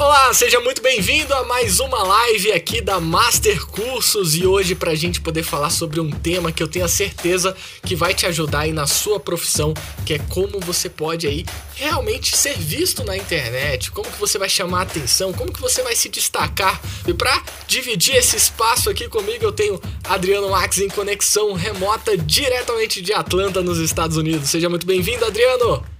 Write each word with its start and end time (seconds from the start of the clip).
Olá, 0.00 0.32
seja 0.32 0.60
muito 0.60 0.80
bem-vindo 0.80 1.34
a 1.34 1.42
mais 1.42 1.80
uma 1.80 2.04
live 2.04 2.52
aqui 2.52 2.80
da 2.80 3.00
Master 3.00 3.66
Cursos 3.66 4.36
e 4.36 4.46
hoje 4.46 4.76
para 4.76 4.92
a 4.92 4.94
gente 4.94 5.20
poder 5.20 5.42
falar 5.42 5.70
sobre 5.70 5.98
um 5.98 6.08
tema 6.08 6.52
que 6.52 6.62
eu 6.62 6.68
tenho 6.68 6.84
a 6.84 6.88
certeza 6.88 7.56
que 7.82 7.96
vai 7.96 8.14
te 8.14 8.24
ajudar 8.24 8.60
aí 8.60 8.72
na 8.72 8.86
sua 8.86 9.18
profissão, 9.18 9.74
que 10.06 10.14
é 10.14 10.18
como 10.20 10.60
você 10.60 10.88
pode 10.88 11.26
aí 11.26 11.44
realmente 11.74 12.36
ser 12.36 12.56
visto 12.56 13.02
na 13.02 13.16
internet, 13.16 13.90
como 13.90 14.08
que 14.08 14.20
você 14.20 14.38
vai 14.38 14.48
chamar 14.48 14.82
atenção, 14.82 15.32
como 15.32 15.52
que 15.52 15.60
você 15.60 15.82
vai 15.82 15.96
se 15.96 16.08
destacar. 16.08 16.80
E 17.04 17.12
para 17.12 17.42
dividir 17.66 18.14
esse 18.14 18.36
espaço 18.36 18.88
aqui 18.88 19.08
comigo, 19.08 19.44
eu 19.44 19.52
tenho 19.52 19.82
Adriano 20.04 20.50
Max 20.50 20.78
em 20.78 20.88
conexão 20.88 21.54
remota 21.54 22.16
diretamente 22.16 23.02
de 23.02 23.12
Atlanta, 23.12 23.62
nos 23.62 23.78
Estados 23.78 24.16
Unidos. 24.16 24.48
Seja 24.48 24.68
muito 24.68 24.86
bem-vindo, 24.86 25.24
Adriano. 25.24 25.97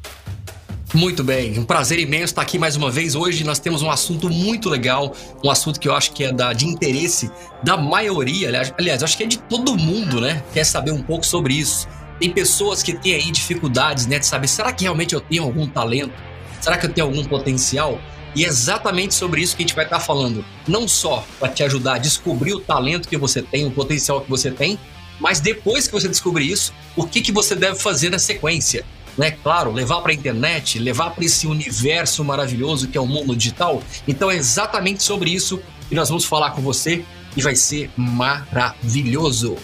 Muito 0.95 1.23
bem, 1.23 1.59
um 1.59 1.65
prazer 1.65 1.99
imenso 1.99 2.25
estar 2.25 2.41
aqui 2.41 2.59
mais 2.59 2.75
uma 2.75 2.91
vez. 2.91 3.15
Hoje 3.15 3.45
nós 3.45 3.59
temos 3.59 3.83
um 3.83 3.91
assunto 3.91 4.31
muito 4.31 4.71
legal, 4.71 5.15
um 5.45 5.51
assunto 5.51 5.79
que 5.79 5.87
eu 5.87 5.95
acho 5.95 6.13
que 6.13 6.25
é 6.25 6.33
da, 6.33 6.55
de 6.55 6.67
interesse 6.67 7.31
da 7.63 7.77
maioria, 7.77 8.49
aliás, 8.49 8.73
aliás, 8.79 9.03
acho 9.03 9.15
que 9.15 9.23
é 9.23 9.27
de 9.27 9.37
todo 9.37 9.77
mundo, 9.77 10.19
né? 10.19 10.43
Quer 10.55 10.65
saber 10.65 10.91
um 10.93 11.03
pouco 11.03 11.27
sobre 11.27 11.53
isso. 11.53 11.87
Tem 12.19 12.31
pessoas 12.31 12.83
que 12.83 12.95
têm 12.95 13.15
aí 13.15 13.31
dificuldades, 13.31 14.07
né, 14.07 14.19
de 14.19 14.25
saber, 14.25 14.49
será 14.49 14.73
que 14.73 14.85
realmente 14.85 15.15
eu 15.15 15.21
tenho 15.21 15.43
algum 15.43 15.67
talento? 15.67 16.15
Será 16.59 16.79
que 16.79 16.87
eu 16.87 16.93
tenho 16.93 17.07
algum 17.07 17.23
potencial? 17.23 18.01
E 18.35 18.47
é 18.47 18.49
exatamente 18.49 19.15
sobre 19.15 19.43
isso 19.43 19.55
que 19.55 19.63
a 19.63 19.67
gente 19.67 19.77
vai 19.77 19.85
estar 19.85 20.01
falando. 20.01 20.43
Não 20.67 20.89
só 20.89 21.23
para 21.39 21.49
te 21.49 21.63
ajudar 21.65 21.97
a 21.97 21.99
descobrir 21.99 22.55
o 22.55 22.61
talento 22.61 23.09
que 23.09 23.19
você 23.19 23.43
tem, 23.43 23.67
o 23.67 23.71
potencial 23.71 24.23
que 24.23 24.31
você 24.31 24.51
tem, 24.51 24.79
mas 25.21 25.39
depois 25.39 25.87
que 25.87 25.93
você 25.93 26.09
descobrir 26.09 26.51
isso, 26.51 26.73
o 26.97 27.07
que, 27.07 27.21
que 27.21 27.31
você 27.31 27.55
deve 27.55 27.79
fazer 27.79 28.09
na 28.09 28.19
sequência 28.19 28.87
né? 29.19 29.33
Claro, 29.33 29.73
levar 29.73 30.01
para 30.01 30.13
a 30.13 30.15
internet, 30.15 30.79
levar 30.79 31.11
para 31.11 31.25
esse 31.25 31.47
universo 31.47 32.25
maravilhoso 32.25 32.89
que 32.89 32.97
é 32.97 33.01
o 33.01 33.07
mundo 33.07 33.35
digital. 33.35 33.83
Então 34.07 34.31
é 34.31 34.37
exatamente 34.37 35.03
sobre 35.03 35.31
isso 35.31 35.61
que 35.89 35.95
nós 35.95 36.09
vamos 36.09 36.25
falar 36.25 36.53
com 36.53 36.63
você 36.63 37.05
e 37.37 37.43
vai 37.43 37.57
ser 37.57 37.91
maravilhoso. 37.97 39.57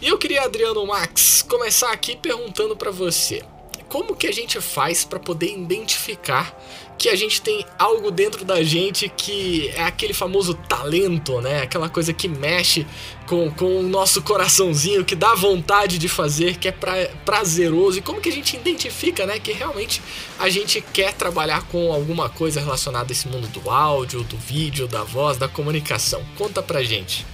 E 0.00 0.08
eu 0.08 0.18
queria, 0.18 0.42
Adriano 0.42 0.86
Max, 0.86 1.42
começar 1.42 1.90
aqui 1.90 2.16
perguntando 2.16 2.76
para 2.76 2.90
você 2.90 3.42
como 3.88 4.14
que 4.14 4.26
a 4.26 4.32
gente 4.32 4.60
faz 4.60 5.04
para 5.04 5.18
poder 5.18 5.56
identificar 5.56 6.54
que 6.98 7.08
a 7.08 7.16
gente 7.16 7.40
tem 7.42 7.64
algo 7.78 8.10
dentro 8.10 8.44
da 8.44 8.62
gente 8.62 9.08
que 9.08 9.68
é 9.74 9.82
aquele 9.82 10.14
famoso 10.14 10.54
talento, 10.54 11.40
né? 11.40 11.62
Aquela 11.62 11.88
coisa 11.88 12.12
que 12.12 12.26
mexe 12.26 12.86
com, 13.26 13.50
com 13.50 13.80
o 13.80 13.82
nosso 13.82 14.22
coraçãozinho, 14.22 15.04
que 15.04 15.14
dá 15.14 15.34
vontade 15.34 15.98
de 15.98 16.08
fazer, 16.08 16.56
que 16.56 16.68
é 16.68 16.72
pra, 16.72 16.94
prazeroso. 17.24 17.98
E 17.98 18.02
como 18.02 18.20
que 18.20 18.28
a 18.28 18.32
gente 18.32 18.56
identifica, 18.56 19.26
né? 19.26 19.38
Que 19.38 19.52
realmente 19.52 20.00
a 20.38 20.48
gente 20.48 20.80
quer 20.80 21.12
trabalhar 21.12 21.62
com 21.64 21.92
alguma 21.92 22.28
coisa 22.28 22.60
relacionada 22.60 23.10
a 23.10 23.12
esse 23.12 23.28
mundo 23.28 23.46
do 23.48 23.70
áudio, 23.70 24.22
do 24.24 24.36
vídeo, 24.36 24.88
da 24.88 25.02
voz, 25.02 25.36
da 25.36 25.48
comunicação. 25.48 26.24
Conta 26.36 26.62
pra 26.62 26.82
gente. 26.82 27.26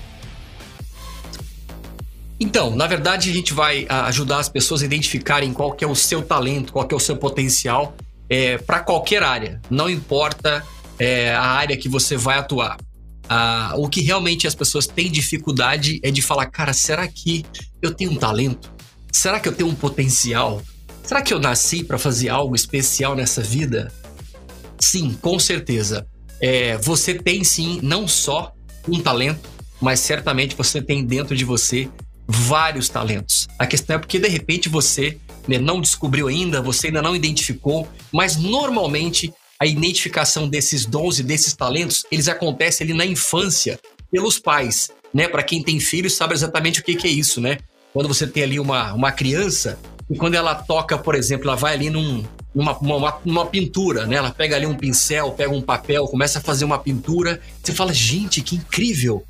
Então, 2.41 2.75
na 2.75 2.89
verdade, 2.89 3.31
a 3.31 3.33
gente 3.33 3.55
vai 3.55 3.87
ah, 3.89 4.07
ajudar 4.07 4.39
as 4.39 4.49
pessoas 4.49 4.83
a 4.83 4.85
identificarem 4.85 5.53
qual 5.53 5.73
que 5.73 5.85
é 5.85 5.87
o 5.87 5.95
seu 5.95 6.23
talento, 6.23 6.73
qual 6.73 6.85
que 6.85 6.93
é 6.93 6.97
o 6.97 7.01
seu 7.01 7.17
potencial 7.17 7.95
é, 8.29 8.59
para 8.59 8.81
qualquer 8.81 9.23
área. 9.23 9.61
Não 9.71 9.89
importa 9.89 10.65
é, 10.99 11.33
a 11.35 11.43
área 11.43 11.77
que 11.77 11.89
você 11.89 12.17
vai 12.17 12.39
atuar. 12.39 12.77
Ah, 13.29 13.73
o 13.77 13.89
que 13.89 14.01
realmente 14.01 14.47
as 14.47 14.55
pessoas 14.55 14.87
têm 14.87 15.11
dificuldade 15.11 16.01
é 16.03 16.11
de 16.11 16.21
falar, 16.21 16.47
cara, 16.47 16.73
será 16.73 17.07
que 17.09 17.45
eu 17.81 17.93
tenho 17.93 18.11
um 18.11 18.17
talento? 18.17 18.71
Será 19.11 19.41
que 19.41 19.49
eu 19.49 19.53
tenho 19.53 19.71
um 19.71 19.75
potencial? 19.75 20.63
Será 21.03 21.23
que 21.23 21.33
eu 21.33 21.39
nasci 21.39 21.85
para 21.85 21.99
fazer 21.99 22.29
algo 22.29 22.55
especial 22.55 23.15
nessa 23.15 23.43
vida? 23.43 23.93
Sim, 24.81 25.17
com 25.21 25.39
certeza. 25.39 26.07
É, 26.41 26.77
você 26.79 27.15
tem 27.15 27.45
sim 27.45 27.79
não 27.83 28.09
só 28.09 28.53
um 28.89 29.01
talento, 29.01 29.49
mas 29.81 30.01
certamente 30.01 30.57
você 30.57 30.83
tem 30.83 31.05
dentro 31.05 31.37
de 31.37 31.45
você 31.45 31.89
vários 32.27 32.89
talentos. 32.89 33.49
A 33.59 33.67
questão 33.67 33.97
é 33.97 33.99
porque 33.99 34.19
de 34.19 34.29
repente 34.29 34.69
você 34.69 35.19
né, 35.47 35.59
não 35.59 35.81
descobriu 35.81 36.29
ainda, 36.29 36.61
você 36.61 36.89
ainda 36.89 37.03
não 37.03 37.17
identificou, 37.17 37.89
mas 38.13 38.37
normalmente 38.37 39.33
a 39.59 39.67
identificação 39.67 40.49
desses 40.49 40.85
dons 40.85 41.19
e 41.21 41.23
desses 41.23 41.55
talentos, 41.55 42.05
eles 42.11 42.29
acontecem 42.29 42.85
ali 42.85 42.95
na 42.95 43.07
infância 43.07 43.79
pelos 44.11 44.39
pais, 44.39 44.91
né? 45.15 45.29
Para 45.29 45.43
quem 45.43 45.63
tem 45.63 45.79
filhos 45.79 46.15
sabe 46.15 46.35
exatamente 46.35 46.81
o 46.81 46.83
que, 46.83 46.97
que 46.97 47.07
é 47.07 47.11
isso, 47.11 47.41
né? 47.41 47.59
Quando 47.93 48.09
você 48.09 48.27
tem 48.27 48.43
ali 48.43 48.59
uma, 48.59 48.93
uma 48.93 49.13
criança 49.13 49.79
e 50.11 50.17
quando 50.17 50.35
ela 50.35 50.55
toca, 50.55 50.99
por 50.99 51.15
exemplo, 51.15 51.49
ela 51.49 51.57
vai 51.57 51.75
ali 51.75 51.91
num, 51.91 52.25
numa 52.55 52.77
uma, 52.79 53.21
uma, 53.25 53.47
pintura, 53.47 54.07
né? 54.07 54.17
Ela 54.17 54.31
pega 54.31 54.57
ali 54.57 54.67
um 54.67 54.75
pincel, 54.75 55.31
pega 55.33 55.53
um 55.53 55.63
papel, 55.63 56.07
começa 56.07 56.39
a 56.39 56.43
fazer 56.43 56.65
uma 56.65 56.79
pintura. 56.79 57.41
Você 57.63 57.73
fala, 57.73 57.93
gente, 57.93 58.43
que 58.43 58.57
incrível! 58.57 59.25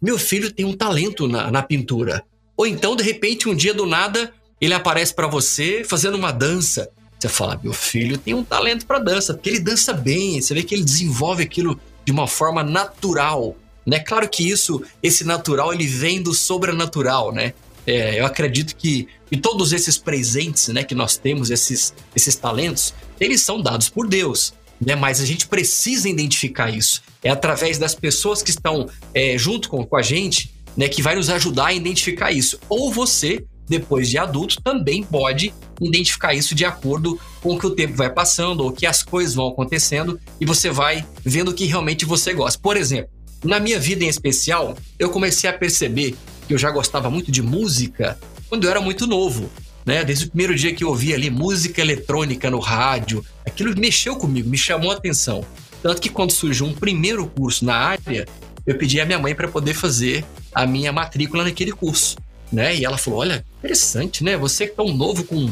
Meu 0.00 0.18
filho 0.18 0.52
tem 0.52 0.64
um 0.64 0.76
talento 0.76 1.26
na, 1.26 1.50
na 1.50 1.62
pintura. 1.62 2.22
Ou 2.56 2.66
então, 2.66 2.94
de 2.94 3.02
repente, 3.02 3.48
um 3.48 3.54
dia 3.54 3.72
do 3.72 3.86
nada, 3.86 4.32
ele 4.60 4.74
aparece 4.74 5.14
para 5.14 5.26
você 5.26 5.82
fazendo 5.84 6.16
uma 6.16 6.32
dança. 6.32 6.90
Você 7.18 7.28
fala, 7.28 7.60
meu 7.62 7.72
filho 7.72 8.16
tem 8.16 8.34
um 8.34 8.44
talento 8.44 8.86
para 8.86 8.98
dança, 8.98 9.34
porque 9.34 9.50
ele 9.50 9.60
dança 9.60 9.92
bem, 9.92 10.40
você 10.40 10.54
vê 10.54 10.62
que 10.62 10.74
ele 10.74 10.84
desenvolve 10.84 11.42
aquilo 11.42 11.78
de 12.04 12.12
uma 12.12 12.26
forma 12.26 12.62
natural, 12.62 13.56
né? 13.86 13.98
Claro 14.00 14.28
que 14.28 14.48
isso, 14.48 14.82
esse 15.02 15.24
natural, 15.24 15.72
ele 15.72 15.86
vem 15.86 16.22
do 16.22 16.32
sobrenatural, 16.32 17.32
né? 17.32 17.52
É, 17.86 18.20
eu 18.20 18.26
acredito 18.26 18.74
que, 18.76 19.08
que 19.28 19.36
todos 19.36 19.72
esses 19.72 19.98
presentes, 19.98 20.68
né, 20.68 20.84
que 20.84 20.94
nós 20.94 21.16
temos, 21.16 21.50
esses, 21.50 21.94
esses 22.14 22.36
talentos, 22.36 22.94
eles 23.18 23.42
são 23.42 23.60
dados 23.60 23.88
por 23.88 24.06
Deus, 24.06 24.54
né? 24.80 24.94
Mas 24.94 25.20
a 25.20 25.26
gente 25.26 25.46
precisa 25.46 26.08
identificar 26.08 26.70
isso. 26.70 27.02
É 27.22 27.30
através 27.30 27.78
das 27.78 27.94
pessoas 27.94 28.42
que 28.42 28.50
estão 28.50 28.88
é, 29.12 29.36
junto 29.36 29.68
com, 29.68 29.84
com 29.84 29.96
a 29.96 30.02
gente 30.02 30.54
né, 30.76 30.88
que 30.88 31.02
vai 31.02 31.14
nos 31.14 31.28
ajudar 31.28 31.66
a 31.66 31.72
identificar 31.72 32.32
isso. 32.32 32.58
Ou 32.68 32.92
você, 32.92 33.44
depois 33.70 34.08
de 34.08 34.18
adulto, 34.18 34.60
também 34.60 35.04
pode 35.04 35.54
identificar 35.80 36.34
isso 36.34 36.54
de 36.56 36.64
acordo 36.64 37.18
com 37.40 37.54
o 37.54 37.58
que 37.58 37.66
o 37.66 37.70
tempo 37.70 37.94
vai 37.94 38.10
passando 38.10 38.64
ou 38.64 38.72
que 38.72 38.84
as 38.84 39.04
coisas 39.04 39.34
vão 39.34 39.46
acontecendo 39.46 40.18
e 40.40 40.44
você 40.44 40.70
vai 40.70 41.06
vendo 41.24 41.52
o 41.52 41.54
que 41.54 41.64
realmente 41.66 42.04
você 42.04 42.34
gosta. 42.34 42.58
Por 42.60 42.76
exemplo, 42.76 43.10
na 43.44 43.60
minha 43.60 43.78
vida 43.78 44.04
em 44.04 44.08
especial, 44.08 44.76
eu 44.98 45.08
comecei 45.08 45.48
a 45.48 45.52
perceber 45.52 46.16
que 46.48 46.52
eu 46.52 46.58
já 46.58 46.70
gostava 46.70 47.08
muito 47.08 47.30
de 47.30 47.40
música 47.40 48.18
quando 48.48 48.64
eu 48.64 48.70
era 48.70 48.80
muito 48.80 49.06
novo. 49.06 49.48
Né? 49.86 50.04
Desde 50.04 50.26
o 50.26 50.28
primeiro 50.28 50.54
dia 50.56 50.74
que 50.74 50.82
eu 50.82 50.88
ouvi 50.88 51.14
ali 51.14 51.30
música 51.30 51.80
eletrônica 51.80 52.50
no 52.50 52.58
rádio, 52.58 53.24
aquilo 53.46 53.72
mexeu 53.78 54.16
comigo, 54.16 54.50
me 54.50 54.58
chamou 54.58 54.90
a 54.90 54.94
atenção. 54.94 55.44
Tanto 55.80 56.02
que 56.02 56.10
quando 56.10 56.32
surgiu 56.32 56.66
um 56.66 56.74
primeiro 56.74 57.24
curso 57.26 57.64
na 57.64 57.76
área, 57.76 58.26
eu 58.66 58.76
pedi 58.76 59.00
à 59.00 59.06
minha 59.06 59.18
mãe 59.18 59.34
para 59.34 59.48
poder 59.48 59.74
fazer 59.74 60.24
a 60.52 60.66
minha 60.66 60.92
matrícula 60.92 61.44
naquele 61.44 61.72
curso, 61.72 62.16
né? 62.52 62.76
E 62.76 62.84
ela 62.84 62.98
falou: 62.98 63.20
"Olha, 63.20 63.44
interessante, 63.58 64.24
né? 64.24 64.36
Você 64.36 64.64
é 64.64 64.68
tão 64.68 64.92
novo 64.92 65.24
com 65.24 65.50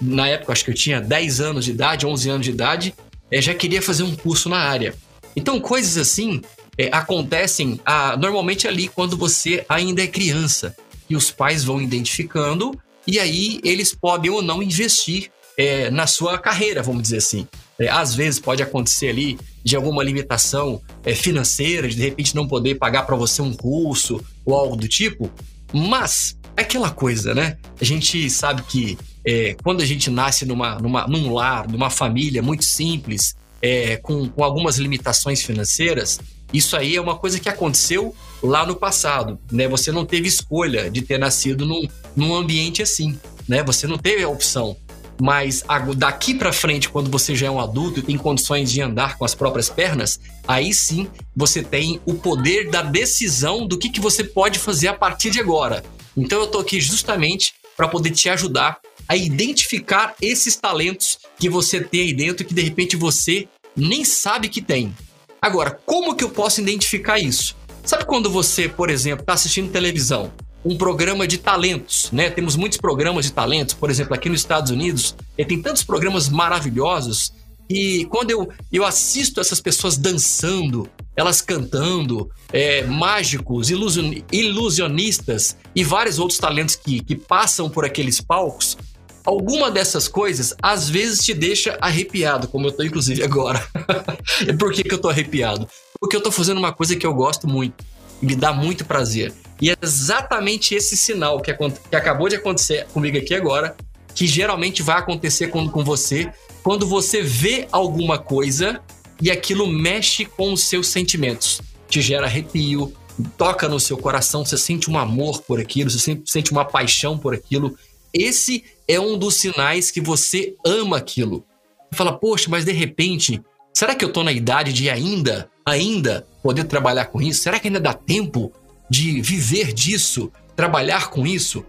na 0.00 0.28
época 0.28 0.52
acho 0.52 0.64
que 0.64 0.70
eu 0.70 0.74
tinha 0.74 1.00
10 1.00 1.40
anos 1.40 1.64
de 1.64 1.70
idade, 1.70 2.06
11 2.06 2.28
anos 2.28 2.44
de 2.44 2.50
idade, 2.50 2.94
é, 3.30 3.40
já 3.40 3.54
queria 3.54 3.80
fazer 3.80 4.02
um 4.02 4.14
curso 4.14 4.48
na 4.48 4.58
área. 4.58 4.94
Então, 5.34 5.60
coisas 5.60 5.96
assim 5.96 6.42
é, 6.78 6.88
acontecem 6.92 7.80
ah, 7.84 8.16
normalmente 8.16 8.68
ali 8.68 8.88
quando 8.88 9.16
você 9.16 9.64
ainda 9.68 10.02
é 10.02 10.06
criança 10.06 10.76
e 11.08 11.16
os 11.16 11.30
pais 11.30 11.64
vão 11.64 11.80
identificando 11.80 12.78
e 13.06 13.18
aí 13.18 13.60
eles 13.64 13.94
podem 13.94 14.30
ou 14.30 14.42
não 14.42 14.62
investir 14.62 15.30
é, 15.56 15.90
na 15.90 16.06
sua 16.06 16.38
carreira, 16.38 16.82
vamos 16.82 17.02
dizer 17.02 17.18
assim. 17.18 17.46
É, 17.78 17.88
às 17.88 18.14
vezes 18.14 18.40
pode 18.40 18.62
acontecer 18.62 19.08
ali 19.08 19.38
de 19.62 19.76
alguma 19.76 20.02
limitação 20.02 20.82
é, 21.04 21.14
financeira, 21.14 21.88
de 21.88 21.96
de 21.96 22.02
repente 22.02 22.34
não 22.34 22.46
poder 22.46 22.76
pagar 22.76 23.04
para 23.04 23.16
você 23.16 23.40
um 23.40 23.54
curso 23.54 24.22
ou 24.44 24.54
algo 24.54 24.76
do 24.76 24.88
tipo, 24.88 25.30
mas 25.72 26.36
é 26.56 26.62
aquela 26.62 26.90
coisa, 26.90 27.34
né? 27.34 27.56
A 27.80 27.84
gente 27.84 28.28
sabe 28.30 28.62
que 28.62 28.98
é, 29.24 29.56
quando 29.62 29.82
a 29.82 29.84
gente 29.84 30.10
nasce 30.10 30.46
numa, 30.46 30.78
numa, 30.78 31.06
num 31.06 31.32
lar, 31.32 31.68
numa 31.68 31.90
família 31.90 32.42
muito 32.42 32.64
simples, 32.64 33.34
é, 33.60 33.96
com, 33.96 34.28
com 34.28 34.44
algumas 34.44 34.78
limitações 34.78 35.42
financeiras, 35.42 36.20
isso 36.52 36.76
aí 36.76 36.96
é 36.96 37.00
uma 37.00 37.16
coisa 37.16 37.40
que 37.40 37.48
aconteceu 37.48 38.14
lá 38.42 38.64
no 38.64 38.76
passado, 38.76 39.38
né? 39.50 39.66
Você 39.68 39.90
não 39.90 40.04
teve 40.04 40.28
escolha 40.28 40.90
de 40.90 41.02
ter 41.02 41.18
nascido 41.18 41.66
num, 41.66 41.86
num 42.14 42.34
ambiente 42.34 42.82
assim, 42.82 43.18
né? 43.48 43.62
Você 43.64 43.86
não 43.86 43.98
teve 43.98 44.22
a 44.22 44.28
opção. 44.28 44.76
Mas 45.20 45.64
daqui 45.96 46.34
para 46.34 46.52
frente, 46.52 46.88
quando 46.88 47.10
você 47.10 47.34
já 47.34 47.46
é 47.46 47.50
um 47.50 47.60
adulto 47.60 48.00
e 48.00 48.02
tem 48.02 48.18
condições 48.18 48.70
de 48.70 48.82
andar 48.82 49.16
com 49.16 49.24
as 49.24 49.34
próprias 49.34 49.70
pernas, 49.70 50.20
aí 50.46 50.74
sim 50.74 51.08
você 51.34 51.62
tem 51.62 52.00
o 52.04 52.14
poder 52.14 52.70
da 52.70 52.82
decisão 52.82 53.66
do 53.66 53.78
que, 53.78 53.88
que 53.88 54.00
você 54.00 54.22
pode 54.22 54.58
fazer 54.58 54.88
a 54.88 54.94
partir 54.94 55.30
de 55.30 55.40
agora. 55.40 55.82
Então 56.16 56.40
eu 56.40 56.46
tô 56.46 56.58
aqui 56.58 56.80
justamente 56.80 57.54
para 57.76 57.88
poder 57.88 58.10
te 58.10 58.28
ajudar 58.28 58.78
a 59.08 59.16
identificar 59.16 60.14
esses 60.20 60.56
talentos 60.56 61.18
que 61.38 61.48
você 61.48 61.80
tem 61.80 62.02
aí 62.02 62.12
dentro 62.12 62.44
que 62.44 62.54
de 62.54 62.62
repente 62.62 62.96
você 62.96 63.48
nem 63.76 64.04
sabe 64.04 64.48
que 64.48 64.60
tem. 64.60 64.94
Agora, 65.40 65.78
como 65.84 66.14
que 66.14 66.24
eu 66.24 66.30
posso 66.30 66.60
identificar 66.60 67.18
isso? 67.18 67.54
Sabe 67.84 68.04
quando 68.04 68.28
você, 68.30 68.68
por 68.68 68.90
exemplo, 68.90 69.22
está 69.22 69.34
assistindo 69.34 69.70
televisão 69.70 70.32
um 70.66 70.76
programa 70.76 71.28
de 71.28 71.38
talentos, 71.38 72.10
né? 72.10 72.28
Temos 72.28 72.56
muitos 72.56 72.76
programas 72.76 73.24
de 73.24 73.32
talentos, 73.32 73.72
por 73.72 73.88
exemplo, 73.88 74.14
aqui 74.14 74.28
nos 74.28 74.40
Estados 74.40 74.72
Unidos, 74.72 75.14
tem 75.36 75.62
tantos 75.62 75.84
programas 75.84 76.28
maravilhosos 76.28 77.32
E 77.68 78.04
quando 78.06 78.30
eu, 78.30 78.48
eu 78.72 78.84
assisto 78.84 79.40
essas 79.40 79.60
pessoas 79.60 79.96
dançando, 79.96 80.88
elas 81.16 81.40
cantando, 81.40 82.30
é, 82.52 82.82
mágicos, 82.84 83.70
ilusion, 83.70 84.12
ilusionistas 84.30 85.56
e 85.74 85.82
vários 85.82 86.18
outros 86.18 86.38
talentos 86.38 86.76
que, 86.76 87.00
que 87.00 87.16
passam 87.16 87.68
por 87.68 87.84
aqueles 87.84 88.20
palcos, 88.20 88.76
alguma 89.24 89.68
dessas 89.70 90.06
coisas 90.08 90.54
às 90.62 90.88
vezes 90.88 91.24
te 91.24 91.34
deixa 91.34 91.76
arrepiado, 91.80 92.48
como 92.48 92.66
eu 92.68 92.72
tô 92.72 92.82
inclusive 92.82 93.22
agora. 93.22 93.64
e 94.46 94.52
por 94.52 94.72
que, 94.72 94.82
que 94.82 94.94
eu 94.94 95.00
tô 95.00 95.08
arrepiado? 95.08 95.68
Porque 96.00 96.16
eu 96.16 96.20
tô 96.20 96.30
fazendo 96.30 96.58
uma 96.58 96.72
coisa 96.72 96.96
que 96.96 97.06
eu 97.06 97.14
gosto 97.14 97.48
muito 97.48 97.84
me 98.20 98.34
dá 98.34 98.52
muito 98.52 98.84
prazer. 98.84 99.32
E 99.60 99.70
é 99.70 99.76
exatamente 99.80 100.74
esse 100.74 100.96
sinal 100.96 101.40
que, 101.40 101.52
que 101.52 101.96
acabou 101.96 102.28
de 102.28 102.36
acontecer 102.36 102.86
comigo 102.92 103.16
aqui 103.16 103.34
agora, 103.34 103.76
que 104.14 104.26
geralmente 104.26 104.82
vai 104.82 104.98
acontecer 104.98 105.48
com, 105.48 105.66
você 105.82 106.30
quando 106.62 106.86
você 106.86 107.22
vê 107.22 107.68
alguma 107.70 108.18
coisa 108.18 108.80
e 109.20 109.30
aquilo 109.30 109.66
mexe 109.66 110.24
com 110.24 110.52
os 110.52 110.64
seus 110.64 110.88
sentimentos. 110.88 111.60
Te 111.88 112.02
gera 112.02 112.26
arrepio, 112.26 112.92
toca 113.36 113.68
no 113.68 113.80
seu 113.80 113.96
coração, 113.96 114.44
você 114.44 114.58
sente 114.58 114.90
um 114.90 114.98
amor 114.98 115.42
por 115.42 115.60
aquilo, 115.60 115.90
você 115.90 116.20
sente 116.24 116.52
uma 116.52 116.64
paixão 116.64 117.16
por 117.16 117.34
aquilo. 117.34 117.76
Esse 118.12 118.64
é 118.88 118.98
um 119.00 119.16
dos 119.16 119.36
sinais 119.36 119.90
que 119.90 120.00
você 120.00 120.54
ama 120.64 120.96
aquilo. 120.96 121.44
Fala, 121.92 122.18
poxa, 122.18 122.50
mas 122.50 122.64
de 122.64 122.72
repente, 122.72 123.40
será 123.72 123.94
que 123.94 124.04
eu 124.04 124.12
tô 124.12 124.22
na 124.22 124.32
idade 124.32 124.72
de 124.72 124.90
ainda, 124.90 125.50
ainda 125.64 126.26
poder 126.42 126.64
trabalhar 126.64 127.06
com 127.06 127.22
isso? 127.22 127.42
Será 127.42 127.58
que 127.58 127.68
ainda 127.68 127.80
dá 127.80 127.94
tempo 127.94 128.52
de 128.88 129.20
viver 129.20 129.72
disso, 129.72 130.30
trabalhar 130.54 131.10
com 131.10 131.26
isso? 131.26 131.64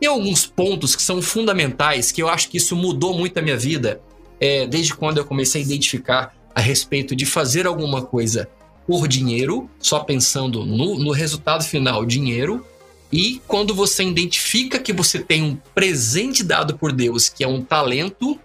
Tem 0.00 0.08
alguns 0.08 0.46
pontos 0.46 0.96
que 0.96 1.02
são 1.02 1.22
fundamentais 1.22 2.10
que 2.10 2.22
eu 2.22 2.28
acho 2.28 2.48
que 2.48 2.56
isso 2.56 2.74
mudou 2.74 3.16
muito 3.16 3.38
a 3.38 3.42
minha 3.42 3.56
vida 3.56 4.00
é, 4.40 4.66
desde 4.66 4.94
quando 4.94 5.18
eu 5.18 5.24
comecei 5.24 5.62
a 5.62 5.64
identificar 5.64 6.34
a 6.54 6.60
respeito 6.60 7.14
de 7.14 7.24
fazer 7.24 7.66
alguma 7.66 8.02
coisa 8.02 8.48
por 8.86 9.06
dinheiro, 9.06 9.70
só 9.78 10.00
pensando 10.00 10.66
no, 10.66 10.98
no 10.98 11.12
resultado 11.12 11.62
final, 11.64 12.04
dinheiro, 12.04 12.66
e 13.12 13.40
quando 13.46 13.74
você 13.74 14.02
identifica 14.02 14.78
que 14.78 14.92
você 14.92 15.18
tem 15.18 15.42
um 15.42 15.56
presente 15.74 16.42
dado 16.42 16.76
por 16.76 16.92
Deus, 16.92 17.28
que 17.28 17.44
é 17.44 17.48
um 17.48 17.62
talento, 17.62 18.40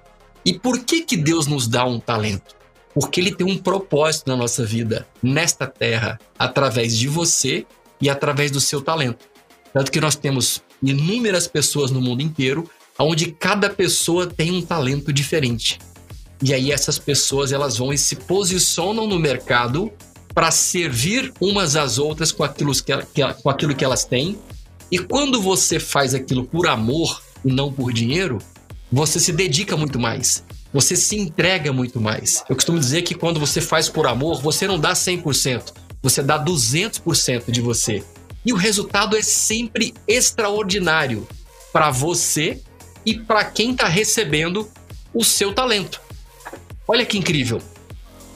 e 0.46 0.60
por 0.60 0.80
que 0.80 1.02
que 1.02 1.18
Deus 1.18 1.48
nos 1.48 1.68
dá 1.68 1.86
um 1.86 2.00
talento? 2.00 2.56
Porque 2.94 3.20
ele 3.20 3.34
tem 3.34 3.48
um 3.48 3.58
propósito 3.58 4.28
na 4.28 4.36
nossa 4.36 4.66
vida, 4.66 5.08
nesta 5.24 5.66
terra, 5.68 6.20
através 6.38 6.98
de 6.98 7.08
você 7.08 7.66
e 8.02 8.10
através 8.10 8.52
do 8.52 8.60
seu 8.60 8.82
talento. 8.82 9.26
Tanto 9.74 9.92
que 9.92 10.02
nós 10.02 10.16
temos 10.16 10.62
inúmeras 10.82 11.48
pessoas 11.48 11.92
no 11.92 12.02
mundo 12.02 12.22
inteiro, 12.22 12.70
onde 13.00 13.32
cada 13.32 13.70
pessoa 13.70 14.28
tem 14.28 14.52
um 14.52 14.62
talento 14.62 15.12
diferente. 15.14 15.80
E 16.42 16.54
aí 16.54 16.72
essas 16.72 17.00
pessoas 17.00 17.52
elas 17.52 17.78
vão 17.78 17.92
e 17.92 17.98
se 17.98 18.16
posicionam 18.16 19.08
no 19.08 19.20
mercado 19.20 19.92
para 20.34 20.52
servir 20.52 21.34
umas 21.40 21.76
às 21.76 21.98
outras 21.98 22.32
com 22.32 22.44
aquilo 22.44 22.72
que, 22.74 22.94
com 23.42 23.50
aquilo 23.50 23.76
que 23.76 23.84
elas 23.84 24.06
têm. 24.06 24.38
E 24.92 25.00
quando 25.00 25.42
você 25.42 25.80
faz 25.80 26.14
aquilo 26.14 26.46
por 26.46 26.68
amor 26.68 27.22
e 27.44 27.52
não 27.52 27.74
por 27.74 27.92
dinheiro, 27.92 28.38
você 28.92 29.20
se 29.20 29.34
dedica 29.34 29.76
muito 29.76 30.00
mais. 30.00 30.44
Você 30.72 30.96
se 30.96 31.18
entrega 31.18 31.74
muito 31.74 32.00
mais. 32.00 32.44
Eu 32.48 32.56
costumo 32.56 32.80
dizer 32.80 33.02
que 33.02 33.16
quando 33.16 33.40
você 33.40 33.60
faz 33.60 33.90
por 33.90 34.06
amor, 34.06 34.42
você 34.42 34.68
não 34.68 34.80
dá 34.80 34.94
100%, 34.94 35.74
você 36.08 36.24
dá 36.24 36.44
200% 36.44 37.52
de 37.52 37.62
você. 37.62 38.04
E 38.46 38.54
o 38.54 38.56
resultado 38.56 39.18
é 39.18 39.22
sempre 39.22 39.94
extraordinário 40.08 41.28
para 41.74 41.92
você 41.92 42.62
e 43.06 43.14
para 43.14 43.44
quem 43.44 43.72
está 43.72 43.88
recebendo 43.88 44.70
o 45.14 45.24
seu 45.24 45.54
talento. 45.54 46.02
Olha 46.88 47.06
que 47.06 47.18
incrível. 47.18 47.62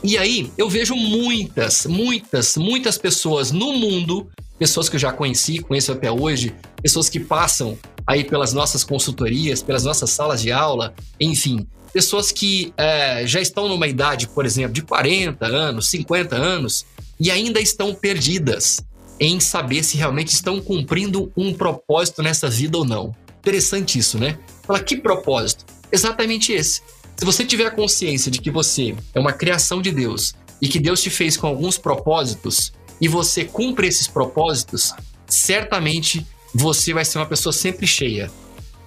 E 0.03 0.18
aí 0.18 0.51
eu 0.57 0.69
vejo 0.69 0.95
muitas, 0.95 1.85
muitas, 1.85 2.57
muitas 2.57 2.97
pessoas 2.97 3.51
no 3.51 3.74
mundo, 3.74 4.29
pessoas 4.59 4.89
que 4.89 4.97
eu 4.97 5.00
já 5.00 5.13
conheci, 5.13 5.59
conheço 5.59 5.94
até 5.94 6.12
hoje, 6.12 6.53
pessoas 6.81 7.07
que 7.07 7.19
passam 7.19 7.77
aí 8.06 8.24
pelas 8.24 8.51
nossas 8.51 8.83
consultorias, 8.83 9.62
pelas 9.62 9.85
nossas 9.85 10.09
salas 10.09 10.41
de 10.41 10.51
aula, 10.51 10.94
enfim, 11.19 11.65
pessoas 11.94 12.31
que 12.31 12.74
é, 12.75 13.25
já 13.25 13.39
estão 13.39 13.69
numa 13.69 13.88
idade, 13.88 14.27
por 14.27 14.45
exemplo, 14.45 14.74
de 14.74 14.81
40 14.81 15.45
anos, 15.45 15.89
50 15.89 16.35
anos 16.35 16.85
e 17.21 17.29
ainda 17.29 17.62
estão 17.62 17.94
perdidas 17.94 18.81
em 19.19 19.39
saber 19.39 19.83
se 19.83 19.95
realmente 19.95 20.33
estão 20.33 20.59
cumprindo 20.59 21.31
um 21.38 21.53
propósito 21.53 22.23
nessa 22.23 22.50
vida 22.50 22.77
ou 22.77 22.83
não. 22.83 23.15
Interessante 23.39 24.00
isso, 24.00 24.18
né? 24.18 24.38
Fala, 24.63 24.79
que 24.81 24.97
propósito? 24.97 25.65
Exatamente 25.91 26.51
esse 26.51 26.81
se 27.21 27.25
você 27.25 27.45
tiver 27.45 27.68
a 27.68 27.71
consciência 27.71 28.31
de 28.31 28.41
que 28.41 28.50
você 28.50 28.95
é 29.13 29.19
uma 29.19 29.31
criação 29.31 29.79
de 29.79 29.91
Deus 29.91 30.33
e 30.59 30.68
que 30.68 30.79
Deus 30.79 31.03
te 31.03 31.12
fez 31.12 31.38
com 31.38 31.45
alguns 31.45 31.77
propósitos 31.77 32.73
e 33.00 33.07
você 33.07 33.45
cumpre 33.45 33.88
esses 33.88 34.07
propósitos, 34.07 34.91
certamente 35.27 36.25
você 36.51 36.95
vai 36.95 37.06
ser 37.06 37.19
uma 37.19 37.27
pessoa 37.27 37.53
sempre 37.53 37.85
cheia. 37.85 38.31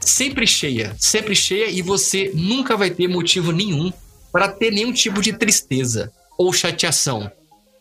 Sempre 0.00 0.48
cheia, 0.48 0.96
sempre 0.98 1.37
cheia 1.37 1.70
e 1.70 1.80
você 1.80 2.32
nunca 2.34 2.76
vai 2.76 2.90
ter 2.90 3.06
motivo 3.06 3.52
nenhum 3.52 3.92
para 4.32 4.48
ter 4.48 4.72
nenhum 4.72 4.92
tipo 4.92 5.22
de 5.22 5.32
tristeza 5.32 6.12
ou 6.37 6.52
chateação, 6.52 7.30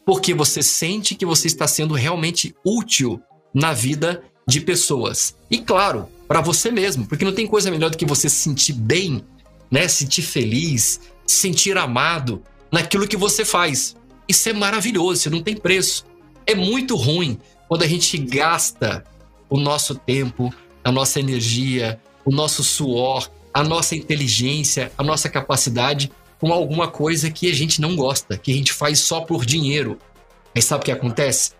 porque 0.06 0.34
você 0.34 0.62
sente 0.62 1.16
que 1.16 1.26
você 1.26 1.48
está 1.48 1.68
sendo 1.68 1.94
realmente 1.94 2.56
útil 2.66 3.22
na 3.54 3.74
vida 3.74 4.24
de 4.48 4.60
pessoas. 4.60 5.36
E 5.50 5.60
claro, 5.60 6.08
para 6.28 6.42
você 6.42 6.72
mesmo, 6.72 7.08
porque 7.08 7.26
não 7.26 7.34
tem 7.34 7.48
coisa 7.48 7.72
melhor 7.72 7.90
do 7.90 7.98
que 7.98 8.06
você 8.06 8.28
se 8.28 8.36
sentir 8.36 8.74
bem 8.74 9.24
né? 9.74 9.88
Sentir 9.88 10.22
feliz, 10.22 11.02
sentir 11.26 11.80
amado 11.80 12.44
naquilo 12.72 13.08
que 13.08 13.18
você 13.18 13.44
faz. 13.44 13.96
Isso 14.28 14.48
é 14.48 14.54
maravilhoso, 14.54 15.22
isso 15.22 15.30
não 15.32 15.42
tem 15.42 15.58
preço. 15.58 16.06
É 16.46 16.54
muito 16.54 16.96
ruim 16.96 17.40
quando 17.68 17.82
a 17.82 17.88
gente 17.88 18.16
gasta 18.20 19.04
o 19.50 19.60
nosso 19.60 19.96
tempo, 19.96 20.54
a 20.84 20.92
nossa 20.92 21.20
energia, 21.20 22.00
o 22.24 22.30
nosso 22.30 22.64
suor, 22.64 23.28
a 23.52 23.64
nossa 23.64 23.96
inteligência, 23.96 24.92
a 24.96 25.04
nossa 25.04 25.28
capacidade 25.28 26.12
com 26.44 26.52
alguma 26.52 26.90
coisa 26.90 27.32
que 27.32 27.50
a 27.50 27.54
gente 27.54 27.80
não 27.80 27.96
gosta, 27.96 28.38
que 28.38 28.52
a 28.52 28.54
gente 28.54 28.74
faz 28.74 29.00
só 29.00 29.22
por 29.22 29.46
dinheiro. 29.46 29.98
Mas 30.54 30.66
sabe 30.66 30.82
o 30.82 30.86
que 30.86 30.92
acontece? 30.92 31.52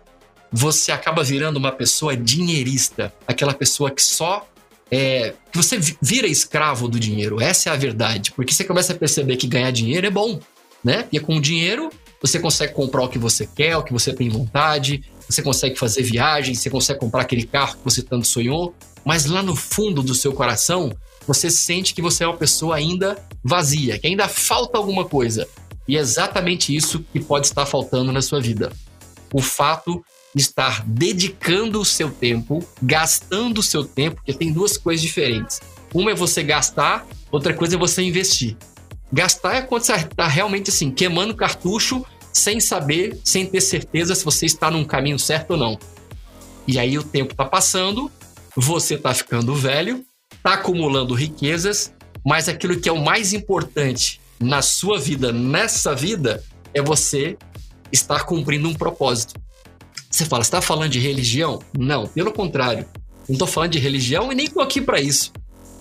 Você 0.52 0.92
acaba 0.92 1.24
virando 1.24 1.56
uma 1.56 1.72
pessoa 1.72 2.14
dinheirista, 2.14 3.10
aquela 3.26 3.54
pessoa 3.54 3.90
que 3.90 4.02
só 4.02 4.46
é, 4.90 5.32
você 5.54 5.80
vira 6.02 6.26
escravo 6.26 6.86
do 6.86 7.00
dinheiro. 7.00 7.40
Essa 7.40 7.70
é 7.70 7.72
a 7.72 7.76
verdade. 7.76 8.30
Porque 8.32 8.52
você 8.52 8.62
começa 8.62 8.92
a 8.92 8.96
perceber 8.96 9.38
que 9.38 9.46
ganhar 9.46 9.70
dinheiro 9.70 10.06
é 10.06 10.10
bom, 10.10 10.38
né? 10.84 11.08
E 11.10 11.18
com 11.18 11.36
o 11.36 11.40
dinheiro 11.40 11.88
você 12.20 12.38
consegue 12.38 12.74
comprar 12.74 13.04
o 13.04 13.08
que 13.08 13.18
você 13.18 13.46
quer, 13.46 13.78
o 13.78 13.82
que 13.82 13.92
você 13.92 14.12
tem 14.12 14.28
vontade, 14.28 15.02
você 15.26 15.40
consegue 15.40 15.76
fazer 15.76 16.02
viagens, 16.02 16.60
você 16.60 16.68
consegue 16.68 17.00
comprar 17.00 17.22
aquele 17.22 17.46
carro 17.46 17.78
que 17.78 17.84
você 17.84 18.02
tanto 18.02 18.26
sonhou, 18.26 18.74
mas 19.02 19.24
lá 19.24 19.42
no 19.42 19.56
fundo 19.56 20.02
do 20.02 20.14
seu 20.14 20.34
coração, 20.34 20.94
você 21.26 21.48
sente 21.48 21.94
que 21.94 22.02
você 22.02 22.22
é 22.22 22.26
uma 22.26 22.36
pessoa 22.36 22.76
ainda 22.76 23.16
vazia, 23.44 23.98
que 23.98 24.06
ainda 24.06 24.26
falta 24.26 24.78
alguma 24.78 25.04
coisa. 25.04 25.46
E 25.86 25.96
é 25.96 26.00
exatamente 26.00 26.74
isso 26.74 27.04
que 27.12 27.20
pode 27.20 27.46
estar 27.46 27.66
faltando 27.66 28.10
na 28.10 28.22
sua 28.22 28.40
vida. 28.40 28.72
O 29.32 29.42
fato 29.42 30.02
estar 30.34 30.84
dedicando 30.86 31.80
o 31.80 31.84
seu 31.84 32.10
tempo, 32.10 32.66
gastando 32.82 33.58
o 33.58 33.62
seu 33.62 33.84
tempo, 33.84 34.16
porque 34.16 34.32
tem 34.32 34.52
duas 34.52 34.76
coisas 34.76 35.02
diferentes. 35.02 35.60
Uma 35.92 36.10
é 36.10 36.14
você 36.14 36.42
gastar, 36.42 37.06
outra 37.30 37.54
coisa 37.54 37.76
é 37.76 37.78
você 37.78 38.02
investir. 38.02 38.56
Gastar 39.12 39.54
é 39.56 39.62
quando 39.62 39.82
você 39.82 39.92
está 39.92 40.26
realmente 40.26 40.70
assim, 40.70 40.90
queimando 40.90 41.36
cartucho 41.36 42.04
sem 42.32 42.58
saber, 42.58 43.16
sem 43.22 43.46
ter 43.46 43.60
certeza 43.60 44.14
se 44.14 44.24
você 44.24 44.46
está 44.46 44.70
num 44.70 44.84
caminho 44.84 45.18
certo 45.18 45.52
ou 45.52 45.56
não. 45.56 45.78
E 46.66 46.80
aí 46.80 46.98
o 46.98 47.02
tempo 47.04 47.32
está 47.32 47.44
passando, 47.44 48.10
você 48.56 48.94
está 48.94 49.14
ficando 49.14 49.54
velho, 49.54 50.04
está 50.34 50.54
acumulando 50.54 51.14
riquezas, 51.14 51.92
mas 52.24 52.48
aquilo 52.48 52.80
que 52.80 52.88
é 52.88 52.92
o 52.92 53.04
mais 53.04 53.32
importante 53.32 54.20
na 54.40 54.62
sua 54.62 54.98
vida, 54.98 55.32
nessa 55.32 55.94
vida, 55.94 56.42
é 56.72 56.82
você 56.82 57.36
estar 57.92 58.24
cumprindo 58.24 58.68
um 58.68 58.74
propósito. 58.74 59.40
Você 60.10 60.24
fala, 60.24 60.42
está 60.42 60.60
falando 60.60 60.90
de 60.90 60.98
religião? 60.98 61.60
Não, 61.76 62.06
pelo 62.06 62.32
contrário. 62.32 62.86
Não 63.28 63.34
estou 63.34 63.48
falando 63.48 63.72
de 63.72 63.78
religião 63.78 64.30
e 64.32 64.34
nem 64.34 64.46
estou 64.46 64.62
aqui 64.62 64.80
para 64.80 65.00
isso. 65.00 65.32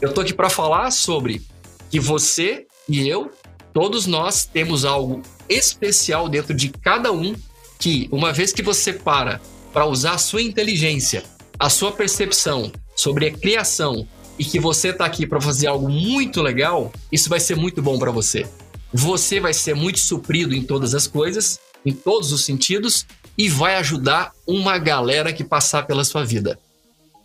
Eu 0.02 0.10
estou 0.10 0.24
aqui 0.24 0.34
para 0.34 0.50
falar 0.50 0.92
sobre 0.92 1.42
que 1.90 2.00
você 2.00 2.66
e 2.90 3.08
eu, 3.08 3.32
todos 3.74 4.06
nós, 4.06 4.46
temos 4.46 4.86
algo 4.86 5.22
especial 5.48 6.28
dentro 6.28 6.54
de 6.54 6.70
cada 6.70 7.12
um 7.12 7.36
que, 7.80 8.08
uma 8.12 8.34
vez 8.34 8.52
que 8.52 8.62
você 8.62 8.92
para 8.92 9.40
para 9.72 9.86
usar 9.86 10.14
a 10.14 10.18
sua 10.18 10.42
inteligência, 10.42 11.24
a 11.58 11.70
sua 11.70 11.92
percepção 11.92 12.72
sobre 12.96 13.28
a 13.28 13.32
criação 13.32 14.08
e 14.38 14.44
que 14.44 14.60
você 14.60 14.90
está 14.90 15.06
aqui 15.06 15.28
para 15.28 15.42
fazer 15.42 15.68
algo 15.68 15.90
muito 15.90 16.42
legal, 16.42 16.92
isso 17.12 17.30
vai 17.30 17.40
ser 17.40 17.56
muito 17.56 17.82
bom 17.82 18.00
para 18.00 18.12
você. 18.12 18.48
Você 18.92 19.40
vai 19.40 19.54
ser 19.54 19.76
muito 19.76 20.00
suprido 20.00 20.54
em 20.54 20.64
todas 20.64 20.94
as 20.94 21.08
coisas, 21.08 21.60
em 21.86 21.92
todos 21.92 22.32
os 22.32 22.46
sentidos, 22.46 23.06
e 23.38 23.50
vai 23.50 23.76
ajudar 23.76 24.32
uma 24.46 24.78
galera 24.78 25.34
que 25.34 25.44
passar 25.44 25.84
pela 25.86 26.04
sua 26.04 26.24
vida. 26.24 26.60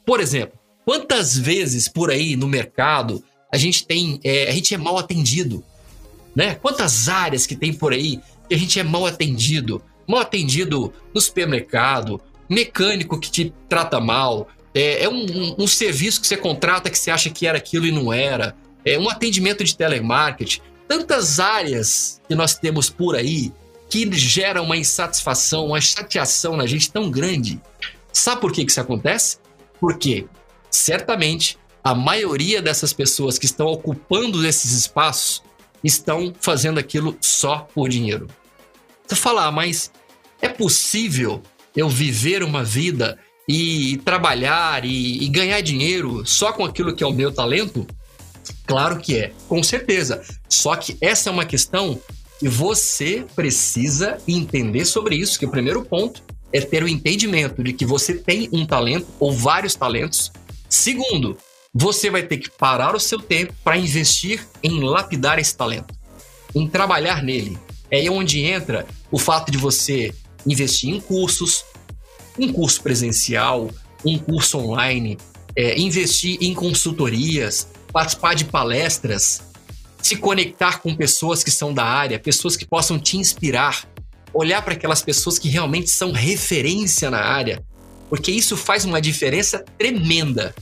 Por 0.06 0.20
exemplo, 0.20 0.58
quantas 0.84 1.36
vezes 1.36 1.88
por 1.88 2.10
aí 2.10 2.36
no 2.36 2.48
mercado 2.48 3.22
a 3.52 3.56
gente 3.56 3.86
tem, 3.86 4.20
é, 4.24 4.48
a 4.48 4.52
gente 4.52 4.74
é 4.74 4.78
mal 4.78 4.98
atendido, 4.98 5.62
né? 6.34 6.54
Quantas 6.54 7.08
áreas 7.08 7.46
que 7.46 7.56
tem 7.56 7.72
por 7.72 7.92
aí 7.92 8.20
que 8.48 8.54
a 8.54 8.58
gente 8.58 8.78
é 8.78 8.82
mal 8.82 9.06
atendido, 9.06 9.82
mal 10.06 10.20
atendido 10.20 10.92
no 11.14 11.20
supermercado, 11.20 12.20
mecânico 12.48 13.20
que 13.20 13.30
te 13.30 13.52
trata 13.68 14.00
mal, 14.00 14.48
é, 14.78 15.02
é 15.02 15.08
um, 15.08 15.26
um, 15.26 15.54
um, 15.58 15.66
serviço 15.66 16.20
que 16.20 16.26
você 16.28 16.36
contrata 16.36 16.88
que 16.88 16.96
você 16.96 17.10
acha 17.10 17.28
que 17.30 17.48
era 17.48 17.58
aquilo 17.58 17.84
e 17.84 17.90
não 17.90 18.12
era, 18.12 18.56
é 18.84 18.96
um 18.96 19.08
atendimento 19.08 19.64
de 19.64 19.76
telemarketing, 19.76 20.60
tantas 20.86 21.40
áreas 21.40 22.20
que 22.28 22.34
nós 22.36 22.54
temos 22.54 22.88
por 22.88 23.16
aí 23.16 23.52
que 23.90 24.08
geram 24.12 24.64
uma 24.64 24.76
insatisfação, 24.76 25.66
uma 25.66 25.80
chateação 25.80 26.56
na 26.56 26.64
gente 26.64 26.92
tão 26.92 27.10
grande. 27.10 27.60
Sabe 28.12 28.40
por 28.40 28.52
que, 28.52 28.64
que 28.64 28.70
isso 28.70 28.80
acontece? 28.80 29.38
Porque 29.80 30.26
certamente 30.70 31.58
a 31.82 31.92
maioria 31.94 32.62
dessas 32.62 32.92
pessoas 32.92 33.36
que 33.36 33.46
estão 33.46 33.66
ocupando 33.66 34.46
esses 34.46 34.72
espaços 34.72 35.42
estão 35.82 36.32
fazendo 36.40 36.78
aquilo 36.78 37.16
só 37.20 37.66
por 37.74 37.88
dinheiro. 37.88 38.28
Você 39.06 39.16
fala, 39.16 39.46
ah, 39.46 39.52
mas 39.52 39.90
é 40.40 40.48
possível 40.48 41.42
eu 41.74 41.88
viver 41.88 42.42
uma 42.44 42.62
vida 42.62 43.18
e 43.48 43.96
trabalhar 44.04 44.84
e, 44.84 45.24
e 45.24 45.28
ganhar 45.28 45.60
dinheiro 45.62 46.22
só 46.26 46.52
com 46.52 46.64
aquilo 46.64 46.94
que 46.94 47.02
é 47.02 47.06
o 47.06 47.12
meu 47.12 47.32
talento? 47.32 47.86
Claro 48.66 48.98
que 48.98 49.16
é, 49.16 49.32
com 49.48 49.62
certeza. 49.62 50.22
Só 50.48 50.76
que 50.76 50.96
essa 51.00 51.30
é 51.30 51.32
uma 51.32 51.46
questão 51.46 51.98
que 52.38 52.48
você 52.48 53.24
precisa 53.34 54.18
entender 54.28 54.84
sobre 54.84 55.16
isso, 55.16 55.38
que 55.38 55.46
o 55.46 55.50
primeiro 55.50 55.82
ponto 55.84 56.22
é 56.52 56.60
ter 56.60 56.82
o 56.82 56.88
entendimento 56.88 57.62
de 57.62 57.72
que 57.72 57.84
você 57.84 58.14
tem 58.14 58.48
um 58.52 58.66
talento 58.66 59.06
ou 59.18 59.32
vários 59.32 59.74
talentos. 59.74 60.30
Segundo, 60.68 61.36
você 61.74 62.10
vai 62.10 62.22
ter 62.22 62.38
que 62.38 62.50
parar 62.50 62.94
o 62.94 63.00
seu 63.00 63.18
tempo 63.18 63.54
para 63.64 63.76
investir 63.76 64.46
em 64.62 64.82
lapidar 64.82 65.38
esse 65.38 65.56
talento, 65.56 65.94
em 66.54 66.68
trabalhar 66.68 67.22
nele. 67.22 67.58
É 67.90 67.98
aí 67.98 68.10
onde 68.10 68.40
entra 68.40 68.86
o 69.10 69.18
fato 69.18 69.50
de 69.50 69.58
você 69.58 70.14
investir 70.46 70.94
em 70.94 71.00
cursos, 71.00 71.64
um 72.38 72.52
curso 72.52 72.82
presencial, 72.82 73.70
um 74.04 74.18
curso 74.18 74.58
online, 74.58 75.18
é, 75.56 75.78
investir 75.78 76.38
em 76.40 76.54
consultorias, 76.54 77.68
participar 77.92 78.34
de 78.34 78.44
palestras, 78.44 79.42
se 80.02 80.16
conectar 80.16 80.80
com 80.80 80.94
pessoas 80.94 81.42
que 81.42 81.50
são 81.50 81.74
da 81.74 81.84
área, 81.84 82.18
pessoas 82.18 82.56
que 82.56 82.64
possam 82.64 82.98
te 82.98 83.16
inspirar, 83.16 83.88
olhar 84.32 84.62
para 84.62 84.74
aquelas 84.74 85.02
pessoas 85.02 85.38
que 85.38 85.48
realmente 85.48 85.90
são 85.90 86.12
referência 86.12 87.10
na 87.10 87.20
área, 87.20 87.62
porque 88.08 88.30
isso 88.30 88.56
faz 88.56 88.84
uma 88.84 89.00
diferença 89.00 89.64
tremenda. 89.76 90.54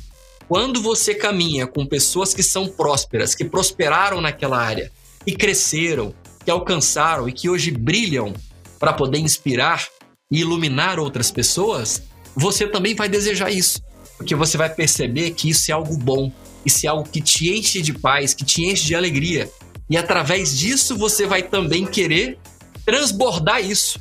Quando 0.48 0.80
você 0.80 1.14
caminha 1.14 1.66
com 1.66 1.84
pessoas 1.84 2.32
que 2.32 2.42
são 2.42 2.68
prósperas, 2.68 3.34
que 3.34 3.44
prosperaram 3.44 4.20
naquela 4.20 4.58
área, 4.58 4.90
e 5.26 5.34
cresceram, 5.34 6.14
que 6.44 6.50
alcançaram 6.50 7.28
e 7.28 7.32
que 7.32 7.50
hoje 7.50 7.72
brilham 7.72 8.32
para 8.78 8.92
poder 8.92 9.18
inspirar 9.18 9.88
e 10.30 10.40
iluminar 10.40 10.98
outras 10.98 11.30
pessoas, 11.30 12.02
você 12.34 12.66
também 12.66 12.94
vai 12.94 13.08
desejar 13.08 13.50
isso, 13.50 13.80
porque 14.16 14.34
você 14.34 14.56
vai 14.56 14.68
perceber 14.68 15.30
que 15.32 15.48
isso 15.50 15.70
é 15.70 15.74
algo 15.74 15.96
bom, 15.96 16.30
isso 16.64 16.84
é 16.84 16.88
algo 16.88 17.08
que 17.08 17.20
te 17.20 17.50
enche 17.50 17.80
de 17.80 17.92
paz, 17.92 18.34
que 18.34 18.44
te 18.44 18.64
enche 18.64 18.84
de 18.84 18.94
alegria. 18.94 19.50
E 19.88 19.96
através 19.96 20.58
disso 20.58 20.96
você 20.96 21.26
vai 21.26 21.42
também 21.42 21.86
querer 21.86 22.38
transbordar 22.84 23.64
isso, 23.64 24.00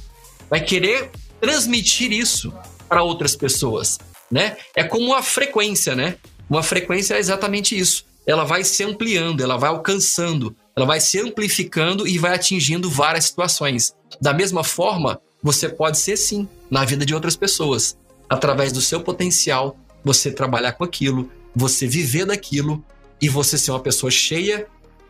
vai 0.50 0.62
querer 0.62 1.12
transmitir 1.40 2.12
isso 2.12 2.54
para 2.90 3.04
outras 3.04 3.36
pessoas, 3.36 4.00
né? 4.32 4.58
É 4.76 4.84
como 4.84 5.06
uma 5.06 5.22
frequência, 5.22 5.96
né? 5.96 6.16
Uma 6.50 6.64
frequência 6.64 7.16
é 7.16 7.20
exatamente 7.20 7.78
isso. 7.78 8.06
Ela 8.26 8.44
vai 8.44 8.64
se 8.64 8.84
ampliando, 8.84 9.42
ela 9.42 9.58
vai 9.58 9.70
alcançando, 9.70 10.56
ela 10.76 10.86
vai 10.86 11.00
se 11.00 11.20
amplificando 11.20 12.08
e 12.08 12.18
vai 12.18 12.34
atingindo 12.34 12.90
várias 12.90 13.26
situações. 13.26 13.94
Da 14.20 14.34
mesma 14.34 14.64
forma, 14.64 15.20
você 15.46 15.70
pode 15.70 16.00
ser 16.00 16.18
sim 16.18 16.50
na 16.72 16.84
vida 16.84 17.06
de 17.06 17.14
outras 17.14 17.36
pessoas, 17.36 17.96
através 18.28 18.72
do 18.72 18.82
seu 18.82 19.02
potencial, 19.02 19.78
você 20.04 20.32
trabalhar 20.32 20.72
com 20.72 20.84
aquilo, 20.84 21.30
você 21.56 21.86
viver 21.86 22.26
daquilo 22.26 22.84
e 23.22 23.30
você 23.30 23.56
ser 23.56 23.70
uma 23.70 23.80
pessoa 23.80 24.10
cheia, 24.10 24.66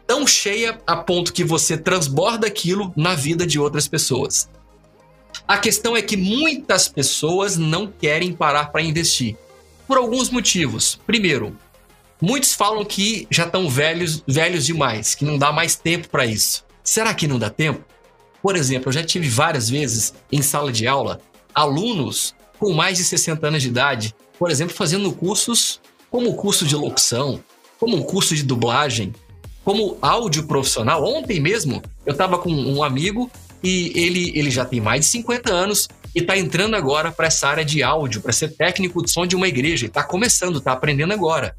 tão 0.06 0.27
cheia 0.27 0.77
a 0.86 0.98
ponto 0.98 1.32
que 1.32 1.42
você 1.42 1.77
transborda 1.77 2.48
aquilo 2.48 2.92
na 2.98 3.15
vida 3.15 3.48
de 3.48 3.58
outras 3.58 3.88
pessoas. 3.88 4.50
A 5.48 5.58
questão 5.58 5.96
é 5.96 6.01
que 6.01 6.18
muitas 6.18 6.89
pessoas 6.89 7.56
não 7.56 7.88
querem 7.88 8.34
parar 8.34 8.74
para 8.74 8.82
investir. 8.82 9.38
Por 9.88 9.98
alguns 9.98 10.30
motivos. 10.30 11.00
Primeiro, 11.08 11.58
muitos 12.20 12.54
falam 12.54 12.84
que 12.84 13.25
já 13.32 13.46
estão 13.46 13.70
velhos, 13.70 14.22
velhos 14.27 14.65
demais, 14.65 15.15
que 15.15 15.24
não 15.24 15.38
dá 15.38 15.54
mais 15.54 15.77
tempo 15.77 16.10
para 16.10 16.25
isso. 16.25 16.65
Será 16.84 17.13
que 17.13 17.25
não 17.25 17.39
dá 17.39 17.50
tempo? 17.50 17.95
Por 18.46 18.56
exemplo, 18.56 18.90
eu 18.90 18.94
já 18.94 19.04
tive 19.04 19.28
várias 19.28 19.72
vezes 19.72 20.14
em 20.32 20.40
sala 20.40 20.72
de 20.72 20.86
aula 20.86 21.20
alunos 21.52 22.36
com 22.60 22.74
mais 22.74 23.00
de 23.00 23.04
60 23.04 23.48
anos 23.48 23.64
de 23.64 23.70
idade, 23.70 24.14
por 24.38 24.52
exemplo, 24.52 24.75
fazendo 24.75 25.12
cursos 25.12 25.82
como 26.12 26.30
o 26.30 26.36
curso 26.36 26.64
de 26.64 26.75
locução, 26.75 27.44
como 27.80 27.98
o 27.98 28.06
curso 28.06 28.36
de 28.36 28.44
dublagem, 28.44 29.16
como 29.64 29.98
áudio 30.00 30.46
profissional. 30.46 31.04
Ontem 31.04 31.40
mesmo 31.40 31.82
eu 32.06 32.12
estava 32.12 32.38
com 32.38 32.52
um 32.52 32.84
amigo 32.84 33.32
e 33.64 33.92
ele, 33.96 34.32
ele 34.38 34.52
já 34.52 34.64
tem 34.64 34.80
mais 34.80 35.02
de 35.02 35.08
50 35.08 35.52
anos 35.52 35.88
e 36.14 36.20
está 36.20 36.38
entrando 36.38 36.75
agora 36.75 37.12
para 37.12 37.25
essa 37.25 37.48
área 37.48 37.66
de 37.66 37.82
áudio, 37.82 38.22
para 38.22 38.32
ser 38.32 38.50
técnico 38.50 39.04
de 39.04 39.10
som 39.10 39.25
de 39.25 39.36
uma 39.36 39.48
igreja. 39.48 39.88
Está 39.88 40.04
começando, 40.04 40.60
está 40.60 40.72
aprendendo 40.72 41.14
agora. 41.14 41.56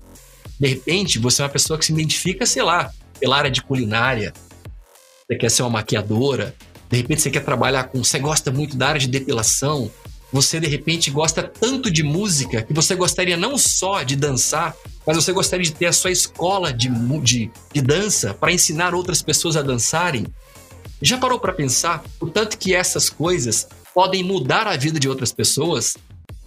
De 0.60 0.68
repente, 0.68 1.18
você 1.18 1.42
é 1.42 1.46
uma 1.46 1.50
pessoa 1.50 1.80
que 1.80 1.84
se 1.84 1.92
identifica, 1.92 2.46
sei 2.46 2.62
lá, 2.62 2.92
pela 3.18 3.36
área 3.36 3.50
de 3.50 3.60
culinária, 3.60 4.32
você 5.26 5.36
quer 5.36 5.50
ser 5.50 5.62
uma 5.62 5.70
maquiadora, 5.70 6.54
de 6.88 6.96
repente 6.96 7.22
você 7.22 7.30
quer 7.30 7.44
trabalhar 7.44 7.84
com. 7.84 8.02
Você 8.02 8.18
gosta 8.18 8.50
muito 8.50 8.76
da 8.76 8.88
área 8.88 9.00
de 9.00 9.08
depilação. 9.08 9.90
Você 10.32 10.58
de 10.58 10.66
repente 10.66 11.10
gosta 11.10 11.42
tanto 11.42 11.90
de 11.90 12.02
música 12.02 12.62
que 12.62 12.72
você 12.72 12.94
gostaria 12.94 13.36
não 13.36 13.56
só 13.56 14.02
de 14.02 14.16
dançar, 14.16 14.74
mas 15.06 15.16
você 15.16 15.32
gostaria 15.32 15.64
de 15.64 15.72
ter 15.72 15.86
a 15.86 15.92
sua 15.92 16.10
escola 16.10 16.72
de, 16.72 16.88
de, 17.20 17.50
de 17.72 17.80
dança 17.80 18.34
para 18.34 18.52
ensinar 18.52 18.94
outras 18.94 19.22
pessoas 19.22 19.56
a 19.56 19.62
dançarem. 19.62 20.26
Já 21.00 21.16
parou 21.16 21.38
para 21.38 21.52
pensar 21.52 22.02
o 22.20 22.26
tanto 22.26 22.58
que 22.58 22.74
essas 22.74 23.08
coisas 23.08 23.68
podem 23.94 24.24
mudar 24.24 24.66
a 24.66 24.76
vida 24.76 24.98
de 24.98 25.08
outras 25.08 25.32
pessoas? 25.32 25.96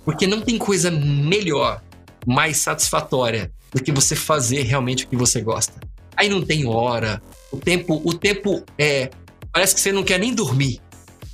Porque 0.04 0.28
não 0.28 0.42
tem 0.42 0.58
coisa 0.58 0.92
melhor, 0.92 1.82
mais 2.26 2.58
satisfatória 2.58 3.52
do 3.72 3.82
que 3.82 3.92
você 3.92 4.16
fazer 4.16 4.64
realmente 4.64 5.06
o 5.06 5.08
que 5.08 5.16
você 5.16 5.42
gosta. 5.42 5.80
Aí 6.16 6.28
não 6.28 6.42
tem 6.42 6.68
hora, 6.68 7.22
o 7.52 7.58
tempo, 7.58 8.02
o 8.04 8.14
tempo 8.14 8.64
é 8.78 9.10
parece 9.52 9.76
que 9.76 9.82
você 9.82 9.92
não 9.92 10.04
quer 10.04 10.20
nem 10.20 10.34
dormir. 10.34 10.82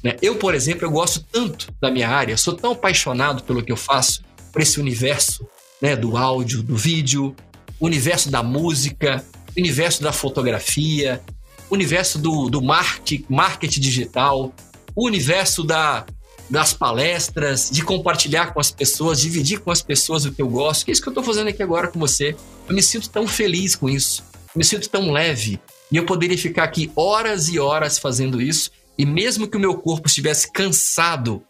Né? 0.03 0.15
Eu, 0.21 0.35
por 0.35 0.53
exemplo, 0.53 0.85
eu 0.85 0.91
gosto 0.91 1.25
tanto 1.31 1.73
da 1.81 1.89
minha 1.89 2.09
área, 2.09 2.37
sou 2.37 2.53
tão 2.53 2.73
apaixonado 2.73 3.43
pelo 3.43 3.63
que 3.63 3.71
eu 3.71 3.77
faço, 3.77 4.23
por 4.51 4.61
esse 4.61 4.79
universo 4.79 5.47
né, 5.81 5.95
do 5.95 6.15
áudio, 6.15 6.63
do 6.63 6.77
vídeo, 6.77 7.35
universo 7.79 8.29
da 8.29 8.41
música, 8.41 9.25
universo 9.57 10.03
da 10.03 10.13
fotografia, 10.13 11.21
universo 11.69 12.19
do, 12.19 12.49
do 12.49 12.61
marketing, 12.61 13.25
marketing 13.29 13.81
digital, 13.81 14.53
universo 14.95 15.63
da, 15.63 16.05
das 16.49 16.73
palestras, 16.73 17.69
de 17.71 17.81
compartilhar 17.81 18.53
com 18.53 18.59
as 18.59 18.71
pessoas, 18.71 19.19
dividir 19.19 19.59
com 19.59 19.71
as 19.71 19.81
pessoas 19.81 20.25
o 20.25 20.31
que 20.31 20.41
eu 20.41 20.47
gosto, 20.47 20.85
que 20.85 20.91
é 20.91 20.93
isso 20.93 21.01
que 21.01 21.07
eu 21.07 21.11
estou 21.11 21.23
fazendo 21.23 21.47
aqui 21.47 21.63
agora 21.63 21.87
com 21.87 21.99
você. 21.99 22.35
Eu 22.67 22.75
me 22.75 22.81
sinto 22.81 23.09
tão 23.09 23.27
feliz 23.27 23.75
com 23.75 23.89
isso, 23.89 24.23
eu 24.53 24.59
me 24.59 24.63
sinto 24.63 24.89
tão 24.89 25.11
leve, 25.11 25.59
e 25.91 25.97
eu 25.97 26.05
poderia 26.05 26.37
ficar 26.37 26.63
aqui 26.63 26.91
horas 26.95 27.47
e 27.49 27.59
horas 27.59 27.97
fazendo 27.97 28.41
isso, 28.41 28.71
e 28.97 29.05
mesmo 29.05 29.47
que 29.47 29.57
o 29.57 29.59
meu 29.59 29.75
corpo 29.75 30.07
estivesse 30.07 30.51
cansado, 30.51 31.43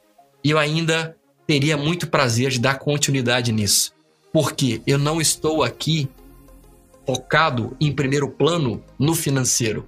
eu 0.43 0.57
ainda 0.57 1.15
teria 1.47 1.77
muito 1.77 2.07
prazer 2.07 2.49
de 2.51 2.59
dar 2.59 2.79
continuidade 2.79 3.51
nisso. 3.51 3.93
Porque 4.33 4.81
eu 4.85 4.97
não 4.97 5.21
estou 5.21 5.63
aqui 5.63 6.09
focado 7.05 7.77
em 7.79 7.91
primeiro 7.91 8.29
plano 8.29 8.83
no 8.99 9.15
financeiro. 9.15 9.87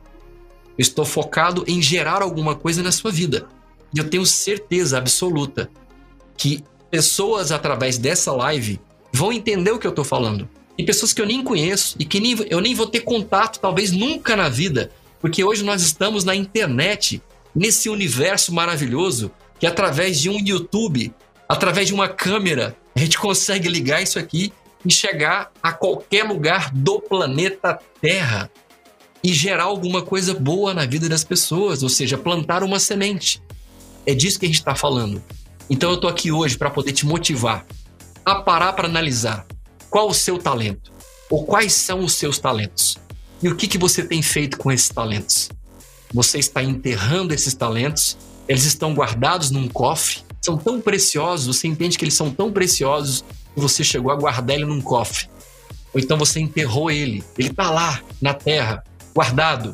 Eu 0.78 0.82
estou 0.82 1.04
focado 1.04 1.64
em 1.68 1.82
gerar 1.82 2.22
alguma 2.22 2.56
coisa 2.56 2.84
na 2.84 2.92
sua 2.92 3.12
vida. 3.12 3.48
E 3.94 3.98
eu 3.98 4.10
tenho 4.10 4.26
certeza 4.26 4.98
absoluta 4.98 5.70
que 6.38 6.64
pessoas 6.90 7.52
através 7.52 7.98
dessa 7.98 8.32
live 8.32 8.80
vão 9.12 9.34
entender 9.34 9.72
o 9.72 9.80
que 9.80 9.88
eu 9.88 9.92
estou 9.92 10.06
falando 10.06 10.48
e 10.78 10.84
pessoas 10.84 11.12
que 11.12 11.22
eu 11.22 11.26
nem 11.26 11.44
conheço 11.44 11.96
e 12.00 12.06
que 12.06 12.20
nem, 12.20 12.36
eu 12.50 12.62
nem 12.62 12.76
vou 12.76 12.88
ter 12.88 13.02
contato, 13.02 13.60
talvez 13.60 13.92
nunca 13.92 14.36
na 14.36 14.48
vida, 14.48 14.92
porque 15.20 15.44
hoje 15.44 15.64
nós 15.64 15.82
estamos 15.82 16.24
na 16.24 16.36
internet, 16.36 17.22
nesse 17.56 17.90
universo 17.90 18.54
maravilhoso, 18.54 19.32
que 19.60 19.66
através 19.66 20.20
de 20.20 20.30
um 20.30 20.40
YouTube, 20.40 21.12
através 21.50 21.88
de 21.88 21.94
uma 21.94 22.08
câmera, 22.08 22.76
a 22.96 23.00
gente 23.00 23.18
consegue 23.18 23.68
ligar 23.68 24.02
isso 24.02 24.20
aqui 24.20 24.54
e 24.86 24.92
chegar 24.92 25.52
a 25.62 25.74
qualquer 25.74 26.24
lugar 26.24 26.72
do 26.72 27.00
planeta 27.00 27.80
Terra 28.00 28.52
e 29.24 29.34
gerar 29.34 29.64
alguma 29.64 30.04
coisa 30.04 30.34
boa 30.34 30.74
na 30.74 30.86
vida 30.86 31.10
das 31.10 31.24
pessoas, 31.24 31.82
ou 31.82 31.90
seja, 31.90 32.18
plantar 32.18 32.64
uma 32.64 32.80
semente. 32.80 33.42
É 34.06 34.14
disso 34.14 34.40
que 34.40 34.46
a 34.46 34.50
gente 34.50 34.60
está 34.60 34.76
falando. 34.76 35.22
Então 35.70 35.90
eu 35.90 35.96
estou 35.96 36.10
aqui 36.10 36.32
hoje 36.32 36.58
para 36.58 36.70
poder 36.70 36.94
te 36.94 37.06
motivar 37.06 37.66
a 38.24 38.36
parar 38.36 38.74
para 38.74 38.88
analisar 38.88 39.46
qual 39.98 40.10
o 40.10 40.14
seu 40.14 40.38
talento? 40.38 40.92
Ou 41.28 41.44
quais 41.44 41.74
são 41.74 42.06
os 42.06 42.14
seus 42.14 42.38
talentos? 42.38 43.00
E 43.42 43.50
o 43.50 43.56
que, 43.56 43.68
que 43.68 43.80
você 43.80 44.04
tem 44.04 44.22
feito 44.22 44.56
com 44.56 44.72
esses 44.72 44.90
talentos? 44.90 45.50
você 46.14 46.38
está 46.38 46.64
enterrando 46.64 47.34
esses 47.34 47.56
talentos, 47.56 48.16
eles 48.48 48.64
estão 48.64 48.94
guardados 48.94 49.50
num 49.50 49.68
cofre, 49.68 50.20
são 50.40 50.56
tão 50.56 50.80
preciosos, 50.80 51.48
você 51.48 51.68
entende 51.68 51.98
que 51.98 52.06
eles 52.06 52.14
são 52.14 52.30
tão 52.30 52.52
preciosos 52.52 53.26
que 53.56 53.60
você 53.60 53.84
chegou 53.84 54.12
a 54.12 54.16
guardar 54.16 54.56
ele 54.56 54.66
num 54.66 54.80
cofre. 54.80 55.28
Ou 55.92 56.00
então 56.00 56.16
você 56.16 56.40
enterrou 56.40 56.92
ele, 56.92 57.24
ele 57.36 57.50
está 57.50 57.72
lá 57.72 58.00
na 58.22 58.36
terra, 58.36 58.84
guardado, 59.16 59.74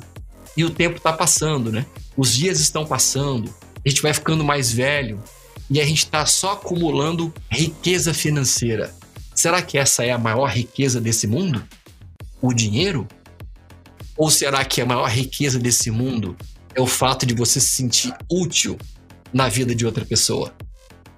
e 0.55 0.63
o 0.63 0.69
tempo 0.69 0.97
está 0.97 1.11
passando, 1.11 1.69
né? 1.69 1.85
Os 2.15 2.33
dias 2.33 2.61
estão 2.61 2.85
passando, 2.85 3.53
a 3.85 3.89
gente 3.89 4.01
vai 4.01 4.13
ficando 4.13 4.41
mais 4.41 4.71
velho 4.71 5.21
e 5.69 5.81
a 5.81 5.85
gente 5.85 6.05
está 6.05 6.25
só 6.25 6.53
acumulando 6.53 7.33
riqueza 7.51 8.13
financeira. 8.13 9.02
Será 9.43 9.61
que 9.61 9.77
essa 9.77 10.05
é 10.05 10.09
a 10.09 10.17
maior 10.17 10.45
riqueza 10.45 11.01
desse 11.01 11.27
mundo? 11.27 11.61
O 12.41 12.53
dinheiro? 12.53 13.05
Ou 14.15 14.31
será 14.31 14.63
que 14.63 14.79
a 14.79 14.85
maior 14.85 15.09
riqueza 15.09 15.59
desse 15.59 15.91
mundo 15.91 16.33
é 16.73 16.79
o 16.79 16.87
fato 16.87 17.25
de 17.25 17.33
você 17.33 17.59
se 17.59 17.75
sentir 17.75 18.15
útil 18.31 18.77
na 19.33 19.49
vida 19.49 19.75
de 19.75 19.85
outra 19.85 20.05
pessoa? 20.05 20.55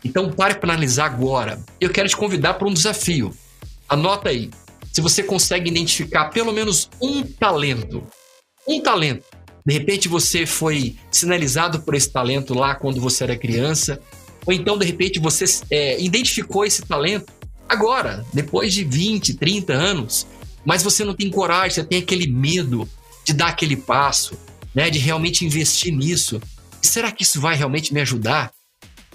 Então 0.03 0.31
pare 0.31 0.55
para 0.55 0.73
analisar 0.73 1.05
agora. 1.05 1.63
Eu 1.79 1.91
quero 1.91 2.09
te 2.09 2.17
convidar 2.17 2.55
para 2.55 2.67
um 2.67 2.73
desafio. 2.73 3.31
Anota 3.87 4.29
aí. 4.29 4.49
Se 4.91 5.01
você 5.01 5.21
consegue 5.21 5.69
identificar 5.69 6.31
pelo 6.31 6.51
menos 6.51 6.89
um 6.99 7.21
talento, 7.21 8.03
um 8.67 8.81
talento. 8.81 9.27
De 9.63 9.71
repente 9.71 10.07
você 10.07 10.47
foi 10.47 10.95
sinalizado 11.11 11.79
por 11.83 11.93
esse 11.93 12.09
talento 12.09 12.55
lá 12.55 12.73
quando 12.73 12.99
você 12.99 13.23
era 13.23 13.37
criança, 13.37 14.01
ou 14.47 14.51
então 14.51 14.79
de 14.79 14.85
repente 14.87 15.19
você 15.19 15.45
é, 15.69 16.01
identificou 16.01 16.65
esse 16.65 16.81
talento 16.81 17.34
agora, 17.67 18.25
depois 18.33 18.73
de 18.73 18.83
20, 18.83 19.35
30 19.35 19.73
anos, 19.73 20.27
mas 20.65 20.81
você 20.81 21.03
não 21.03 21.13
tem 21.13 21.29
coragem, 21.29 21.71
você 21.71 21.83
tem 21.83 21.99
aquele 21.99 22.27
medo 22.27 22.89
de 23.23 23.33
dar 23.33 23.47
aquele 23.47 23.75
passo, 23.75 24.37
né, 24.73 24.89
de 24.89 24.99
realmente 24.99 25.45
investir 25.45 25.93
nisso. 25.93 26.41
E 26.81 26.87
será 26.87 27.11
que 27.11 27.23
isso 27.23 27.39
vai 27.39 27.55
realmente 27.55 27.93
me 27.93 28.01
ajudar? 28.01 28.51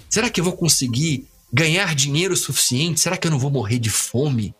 Será 0.09 0.29
que 0.29 0.39
eu 0.39 0.43
vou 0.43 0.53
conseguir 0.53 1.27
ganhar 1.51 1.95
dinheiro 1.95 2.35
suficiente? 2.35 2.99
Será 2.99 3.17
que 3.17 3.27
eu 3.27 3.31
não 3.31 3.39
vou 3.39 3.51
morrer 3.51 3.79
de 3.79 3.89
fome? 3.89 4.53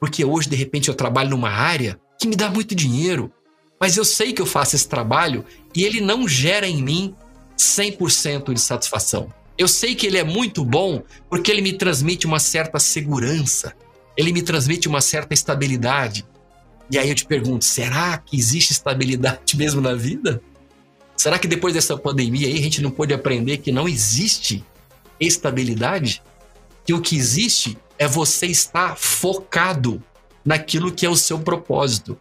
Porque 0.00 0.24
hoje, 0.24 0.48
de 0.48 0.56
repente, 0.56 0.88
eu 0.88 0.94
trabalho 0.94 1.30
numa 1.30 1.50
área 1.50 1.98
que 2.18 2.26
me 2.26 2.36
dá 2.36 2.50
muito 2.50 2.74
dinheiro, 2.74 3.32
mas 3.80 3.96
eu 3.96 4.04
sei 4.04 4.32
que 4.32 4.40
eu 4.40 4.46
faço 4.46 4.76
esse 4.76 4.88
trabalho 4.88 5.44
e 5.74 5.84
ele 5.84 6.00
não 6.00 6.26
gera 6.28 6.66
em 6.66 6.82
mim 6.82 7.14
100% 7.56 8.52
de 8.52 8.60
satisfação. 8.60 9.32
Eu 9.58 9.66
sei 9.66 9.96
que 9.96 10.06
ele 10.06 10.16
é 10.16 10.22
muito 10.22 10.64
bom 10.64 11.02
porque 11.28 11.50
ele 11.50 11.60
me 11.60 11.72
transmite 11.72 12.26
uma 12.26 12.38
certa 12.38 12.78
segurança, 12.78 13.74
ele 14.16 14.32
me 14.32 14.40
transmite 14.40 14.86
uma 14.86 15.00
certa 15.00 15.34
estabilidade. 15.34 16.24
E 16.88 16.96
aí 16.96 17.08
eu 17.08 17.14
te 17.14 17.26
pergunto, 17.26 17.64
será 17.64 18.16
que 18.18 18.36
existe 18.38 18.72
estabilidade 18.72 19.56
mesmo 19.58 19.80
na 19.80 19.94
vida? 19.94 20.40
Será 21.16 21.36
que 21.36 21.48
depois 21.48 21.74
dessa 21.74 21.98
pandemia 21.98 22.46
aí 22.46 22.56
a 22.56 22.62
gente 22.62 22.80
não 22.80 22.92
pôde 22.92 23.12
aprender 23.12 23.58
que 23.58 23.72
não 23.72 23.88
existe 23.88 24.64
estabilidade? 25.18 26.22
Que 26.86 26.94
o 26.94 27.00
que 27.00 27.16
existe 27.16 27.76
é 27.98 28.06
você 28.06 28.46
estar 28.46 28.96
focado 28.96 30.00
naquilo 30.44 30.92
que 30.92 31.04
é 31.04 31.10
o 31.10 31.16
seu 31.16 31.40
propósito. 31.40 32.16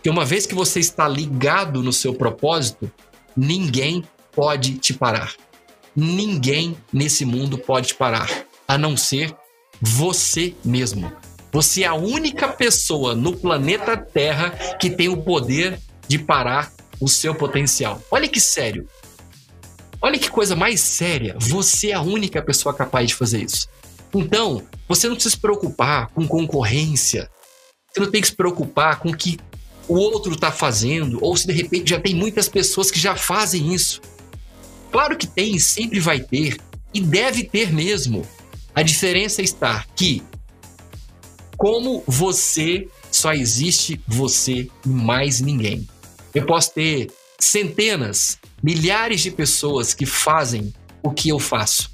Que 0.00 0.08
uma 0.08 0.24
vez 0.24 0.46
que 0.46 0.54
você 0.54 0.78
está 0.78 1.08
ligado 1.08 1.82
no 1.82 1.92
seu 1.92 2.14
propósito, 2.14 2.90
ninguém 3.36 4.04
pode 4.32 4.74
te 4.78 4.94
parar. 4.94 5.34
Ninguém 5.96 6.76
nesse 6.92 7.24
mundo 7.24 7.56
pode 7.56 7.94
parar, 7.94 8.28
a 8.68 8.76
não 8.76 8.96
ser 8.96 9.34
você 9.80 10.54
mesmo. 10.62 11.10
Você 11.50 11.84
é 11.84 11.86
a 11.86 11.94
única 11.94 12.48
pessoa 12.48 13.14
no 13.14 13.34
planeta 13.34 13.96
Terra 13.96 14.50
que 14.78 14.90
tem 14.90 15.08
o 15.08 15.22
poder 15.22 15.80
de 16.06 16.18
parar 16.18 16.70
o 17.00 17.08
seu 17.08 17.34
potencial. 17.34 18.02
Olha 18.10 18.28
que 18.28 18.40
sério. 18.40 18.86
Olha 20.02 20.18
que 20.18 20.30
coisa 20.30 20.54
mais 20.54 20.80
séria. 20.80 21.34
Você 21.40 21.90
é 21.90 21.94
a 21.94 22.02
única 22.02 22.42
pessoa 22.42 22.74
capaz 22.74 23.08
de 23.08 23.14
fazer 23.14 23.42
isso. 23.42 23.66
Então, 24.14 24.62
você 24.86 25.08
não 25.08 25.14
precisa 25.14 25.34
se 25.34 25.40
preocupar 25.40 26.08
com 26.08 26.28
concorrência. 26.28 27.30
Você 27.90 28.00
não 28.00 28.10
tem 28.10 28.20
que 28.20 28.28
se 28.28 28.36
preocupar 28.36 29.00
com 29.00 29.08
o 29.08 29.16
que 29.16 29.38
o 29.88 29.94
outro 29.94 30.34
está 30.34 30.52
fazendo, 30.52 31.18
ou 31.22 31.36
se 31.36 31.46
de 31.46 31.52
repente 31.52 31.90
já 31.90 32.00
tem 32.00 32.14
muitas 32.14 32.48
pessoas 32.48 32.90
que 32.90 32.98
já 32.98 33.16
fazem 33.16 33.72
isso. 33.72 34.00
Claro 34.96 35.18
que 35.18 35.26
tem, 35.26 35.58
sempre 35.58 36.00
vai 36.00 36.20
ter, 36.20 36.56
e 36.94 37.02
deve 37.02 37.44
ter 37.44 37.70
mesmo. 37.70 38.26
A 38.74 38.80
diferença 38.80 39.42
está 39.42 39.84
que, 39.94 40.22
como 41.54 42.02
você, 42.06 42.88
só 43.12 43.34
existe 43.34 44.00
você 44.08 44.70
e 44.86 44.88
mais 44.88 45.42
ninguém. 45.42 45.86
Eu 46.34 46.46
posso 46.46 46.72
ter 46.72 47.12
centenas, 47.38 48.38
milhares 48.62 49.20
de 49.20 49.30
pessoas 49.30 49.92
que 49.92 50.06
fazem 50.06 50.72
o 51.02 51.10
que 51.10 51.28
eu 51.28 51.38
faço, 51.38 51.90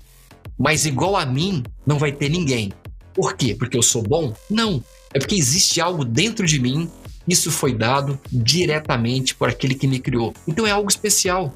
mas 0.56 0.86
igual 0.86 1.16
a 1.16 1.26
mim 1.26 1.64
não 1.84 1.98
vai 1.98 2.12
ter 2.12 2.28
ninguém. 2.28 2.72
Por 3.12 3.34
quê? 3.34 3.52
Porque 3.52 3.76
eu 3.76 3.82
sou 3.82 4.04
bom? 4.04 4.32
Não. 4.48 4.80
É 5.12 5.18
porque 5.18 5.34
existe 5.34 5.80
algo 5.80 6.04
dentro 6.04 6.46
de 6.46 6.60
mim. 6.60 6.88
Isso 7.26 7.50
foi 7.50 7.74
dado 7.74 8.16
diretamente 8.30 9.34
por 9.34 9.48
aquele 9.48 9.74
que 9.74 9.88
me 9.88 9.98
criou. 9.98 10.32
Então 10.46 10.64
é 10.64 10.70
algo 10.70 10.88
especial 10.88 11.52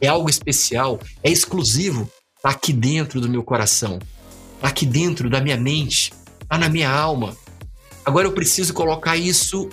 é 0.00 0.08
algo 0.08 0.28
especial, 0.28 1.00
é 1.22 1.30
exclusivo, 1.30 2.10
tá 2.42 2.50
aqui 2.50 2.72
dentro 2.72 3.20
do 3.20 3.28
meu 3.28 3.42
coração, 3.42 3.98
tá 4.60 4.68
aqui 4.68 4.86
dentro 4.86 5.28
da 5.28 5.40
minha 5.40 5.56
mente, 5.56 6.12
tá 6.48 6.56
na 6.58 6.68
minha 6.68 6.90
alma. 6.90 7.36
Agora 8.04 8.26
eu 8.26 8.32
preciso 8.32 8.72
colocar 8.72 9.16
isso, 9.16 9.68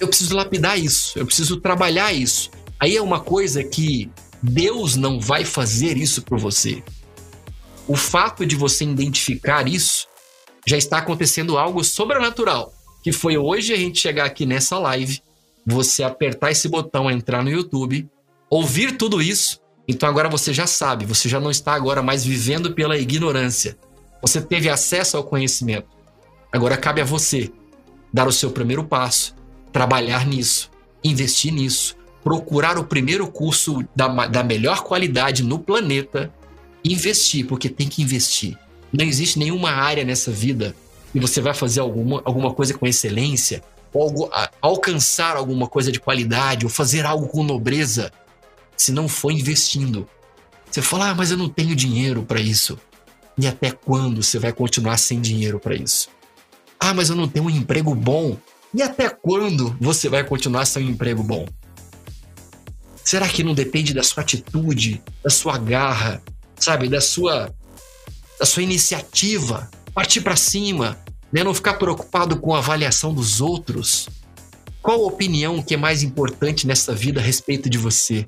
eu 0.00 0.08
preciso 0.08 0.34
lapidar 0.34 0.78
isso, 0.78 1.18
eu 1.18 1.26
preciso 1.26 1.60
trabalhar 1.60 2.12
isso. 2.12 2.50
Aí 2.80 2.96
é 2.96 3.02
uma 3.02 3.20
coisa 3.20 3.62
que 3.62 4.10
Deus 4.42 4.96
não 4.96 5.20
vai 5.20 5.44
fazer 5.44 5.96
isso 5.96 6.22
por 6.22 6.38
você. 6.38 6.82
O 7.86 7.96
fato 7.96 8.44
de 8.46 8.56
você 8.56 8.84
identificar 8.84 9.68
isso 9.68 10.06
já 10.66 10.76
está 10.76 10.98
acontecendo 10.98 11.58
algo 11.58 11.84
sobrenatural, 11.84 12.72
que 13.02 13.12
foi 13.12 13.36
hoje 13.36 13.72
a 13.72 13.76
gente 13.76 14.00
chegar 14.00 14.24
aqui 14.24 14.46
nessa 14.46 14.78
live, 14.78 15.22
você 15.66 16.02
apertar 16.02 16.50
esse 16.50 16.68
botão, 16.68 17.10
entrar 17.10 17.42
no 17.42 17.50
YouTube 17.50 18.08
ouvir 18.54 18.96
tudo 18.96 19.20
isso, 19.20 19.58
então 19.88 20.08
agora 20.08 20.28
você 20.28 20.52
já 20.52 20.64
sabe, 20.64 21.04
você 21.04 21.28
já 21.28 21.40
não 21.40 21.50
está 21.50 21.74
agora 21.74 22.00
mais 22.00 22.24
vivendo 22.24 22.72
pela 22.72 22.96
ignorância. 22.96 23.76
Você 24.22 24.40
teve 24.40 24.68
acesso 24.68 25.16
ao 25.16 25.24
conhecimento. 25.24 25.88
Agora 26.52 26.76
cabe 26.76 27.00
a 27.00 27.04
você 27.04 27.50
dar 28.12 28.28
o 28.28 28.32
seu 28.32 28.52
primeiro 28.52 28.84
passo, 28.84 29.34
trabalhar 29.72 30.24
nisso, 30.24 30.70
investir 31.02 31.52
nisso, 31.52 31.96
procurar 32.22 32.78
o 32.78 32.84
primeiro 32.84 33.26
curso 33.26 33.84
da, 33.94 34.06
da 34.28 34.44
melhor 34.44 34.84
qualidade 34.84 35.42
no 35.42 35.58
planeta, 35.58 36.32
investir, 36.84 37.46
porque 37.48 37.68
tem 37.68 37.88
que 37.88 38.02
investir. 38.02 38.56
Não 38.92 39.04
existe 39.04 39.36
nenhuma 39.36 39.70
área 39.72 40.04
nessa 40.04 40.30
vida 40.30 40.76
que 41.12 41.18
você 41.18 41.40
vai 41.40 41.54
fazer 41.54 41.80
alguma, 41.80 42.22
alguma 42.24 42.54
coisa 42.54 42.72
com 42.72 42.86
excelência, 42.86 43.64
ou 43.92 44.30
alcançar 44.62 45.36
alguma 45.36 45.66
coisa 45.66 45.90
de 45.90 45.98
qualidade, 45.98 46.64
ou 46.64 46.70
fazer 46.70 47.04
algo 47.04 47.26
com 47.26 47.42
nobreza 47.42 48.12
se 48.76 48.92
não 48.92 49.08
for 49.08 49.30
investindo. 49.30 50.08
Você 50.70 50.82
fala, 50.82 51.10
ah, 51.10 51.14
mas 51.14 51.30
eu 51.30 51.36
não 51.36 51.48
tenho 51.48 51.74
dinheiro 51.74 52.22
para 52.22 52.40
isso. 52.40 52.78
E 53.38 53.46
até 53.46 53.70
quando 53.70 54.22
você 54.22 54.38
vai 54.38 54.52
continuar 54.52 54.96
sem 54.96 55.20
dinheiro 55.20 55.58
para 55.58 55.74
isso? 55.74 56.08
Ah, 56.78 56.94
mas 56.94 57.10
eu 57.10 57.16
não 57.16 57.28
tenho 57.28 57.46
um 57.46 57.50
emprego 57.50 57.94
bom. 57.94 58.36
E 58.72 58.82
até 58.82 59.08
quando 59.08 59.76
você 59.80 60.08
vai 60.08 60.24
continuar 60.24 60.64
sem 60.64 60.86
um 60.86 60.90
emprego 60.90 61.22
bom? 61.22 61.46
Será 63.04 63.28
que 63.28 63.44
não 63.44 63.54
depende 63.54 63.92
da 63.92 64.02
sua 64.02 64.22
atitude, 64.22 65.02
da 65.22 65.30
sua 65.30 65.58
garra, 65.58 66.22
sabe, 66.56 66.88
da 66.88 67.00
sua 67.00 67.54
da 68.38 68.44
sua 68.44 68.62
iniciativa, 68.62 69.70
partir 69.94 70.20
para 70.20 70.34
cima, 70.34 70.98
né? 71.32 71.44
não 71.44 71.54
ficar 71.54 71.74
preocupado 71.74 72.40
com 72.40 72.54
a 72.54 72.58
avaliação 72.58 73.14
dos 73.14 73.40
outros? 73.40 74.08
Qual 74.82 75.02
a 75.02 75.06
opinião 75.06 75.62
que 75.62 75.74
é 75.74 75.76
mais 75.76 76.02
importante 76.02 76.66
nessa 76.66 76.94
vida 76.94 77.20
a 77.20 77.22
respeito 77.22 77.70
de 77.70 77.78
você? 77.78 78.26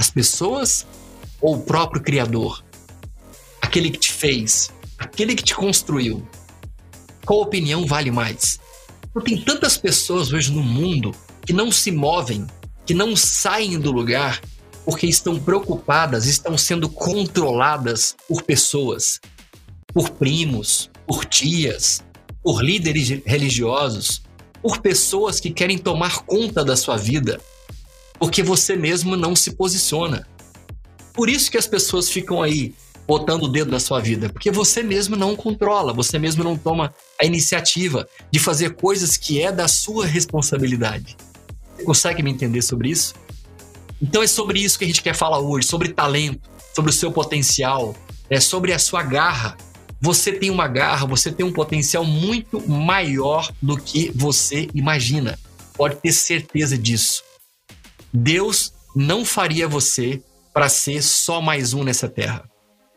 As 0.00 0.08
pessoas 0.08 0.86
ou 1.42 1.56
o 1.56 1.60
próprio 1.60 2.02
Criador? 2.02 2.64
Aquele 3.60 3.90
que 3.90 3.98
te 3.98 4.10
fez, 4.10 4.70
aquele 4.98 5.34
que 5.34 5.42
te 5.42 5.54
construiu. 5.54 6.26
Qual 7.26 7.42
opinião 7.42 7.84
vale 7.84 8.10
mais? 8.10 8.58
Porque 9.12 9.34
tem 9.34 9.44
tantas 9.44 9.76
pessoas 9.76 10.32
hoje 10.32 10.52
no 10.52 10.62
mundo 10.62 11.14
que 11.44 11.52
não 11.52 11.70
se 11.70 11.92
movem, 11.92 12.46
que 12.86 12.94
não 12.94 13.14
saem 13.14 13.78
do 13.78 13.92
lugar 13.92 14.40
porque 14.86 15.06
estão 15.06 15.38
preocupadas, 15.38 16.24
estão 16.24 16.56
sendo 16.56 16.88
controladas 16.88 18.16
por 18.26 18.42
pessoas, 18.42 19.20
por 19.92 20.08
primos, 20.12 20.90
por 21.06 21.26
tias, 21.26 22.02
por 22.42 22.64
líderes 22.64 23.22
religiosos, 23.26 24.22
por 24.62 24.78
pessoas 24.78 25.38
que 25.38 25.50
querem 25.50 25.76
tomar 25.76 26.22
conta 26.22 26.64
da 26.64 26.74
sua 26.74 26.96
vida, 26.96 27.38
porque 28.20 28.42
você 28.42 28.76
mesmo 28.76 29.16
não 29.16 29.34
se 29.34 29.52
posiciona. 29.52 30.28
Por 31.14 31.30
isso 31.30 31.50
que 31.50 31.56
as 31.56 31.66
pessoas 31.66 32.10
ficam 32.10 32.42
aí 32.42 32.74
botando 33.08 33.44
o 33.44 33.48
dedo 33.48 33.72
na 33.72 33.80
sua 33.80 33.98
vida, 33.98 34.28
porque 34.28 34.50
você 34.50 34.82
mesmo 34.82 35.16
não 35.16 35.34
controla, 35.34 35.92
você 35.92 36.18
mesmo 36.18 36.44
não 36.44 36.56
toma 36.56 36.94
a 37.20 37.24
iniciativa 37.24 38.06
de 38.30 38.38
fazer 38.38 38.74
coisas 38.74 39.16
que 39.16 39.40
é 39.42 39.50
da 39.50 39.66
sua 39.66 40.06
responsabilidade. 40.06 41.16
Você 41.76 41.82
consegue 41.82 42.22
me 42.22 42.30
entender 42.30 42.62
sobre 42.62 42.90
isso? 42.90 43.14
Então 44.00 44.22
é 44.22 44.26
sobre 44.26 44.60
isso 44.60 44.78
que 44.78 44.84
a 44.84 44.86
gente 44.86 45.02
quer 45.02 45.14
falar 45.14 45.40
hoje, 45.40 45.66
sobre 45.66 45.88
talento, 45.88 46.48
sobre 46.74 46.90
o 46.90 46.94
seu 46.94 47.10
potencial, 47.10 47.96
é 48.28 48.38
sobre 48.38 48.72
a 48.72 48.78
sua 48.78 49.02
garra. 49.02 49.56
Você 50.00 50.30
tem 50.30 50.50
uma 50.50 50.68
garra, 50.68 51.06
você 51.06 51.32
tem 51.32 51.44
um 51.44 51.52
potencial 51.52 52.04
muito 52.04 52.60
maior 52.68 53.50
do 53.60 53.76
que 53.76 54.12
você 54.14 54.68
imagina. 54.74 55.38
Pode 55.74 55.96
ter 55.96 56.12
certeza 56.12 56.78
disso. 56.78 57.29
Deus 58.12 58.72
não 58.94 59.24
faria 59.24 59.68
você 59.68 60.22
para 60.52 60.68
ser 60.68 61.02
só 61.02 61.40
mais 61.40 61.72
um 61.72 61.84
nessa 61.84 62.08
terra. 62.08 62.44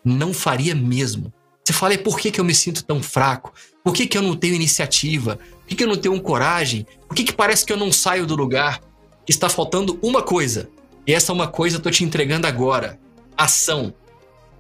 Não 0.03 0.33
faria 0.33 0.75
mesmo. 0.75 1.31
Você 1.63 1.71
fala, 1.71 1.93
e 1.93 1.97
por 1.97 2.19
que, 2.19 2.31
que 2.31 2.41
eu 2.41 2.45
me 2.45 2.53
sinto 2.53 2.83
tão 2.83 3.01
fraco? 3.01 3.53
Por 3.83 3.93
que, 3.93 4.07
que 4.07 4.17
eu 4.17 4.21
não 4.21 4.35
tenho 4.35 4.55
iniciativa? 4.55 5.37
Por 5.37 5.67
que, 5.67 5.75
que 5.75 5.83
eu 5.83 5.87
não 5.87 5.95
tenho 5.95 6.19
coragem? 6.21 6.85
Por 7.07 7.15
que, 7.15 7.23
que 7.23 7.33
parece 7.33 7.65
que 7.65 7.71
eu 7.71 7.77
não 7.77 7.91
saio 7.91 8.25
do 8.25 8.35
lugar? 8.35 8.81
Está 9.27 9.47
faltando 9.47 9.97
uma 10.01 10.21
coisa. 10.21 10.69
E 11.07 11.13
essa 11.13 11.31
uma 11.31 11.47
coisa 11.47 11.75
eu 11.75 11.77
estou 11.77 11.91
te 11.91 12.03
entregando 12.03 12.47
agora. 12.47 12.99
Ação. 13.37 13.93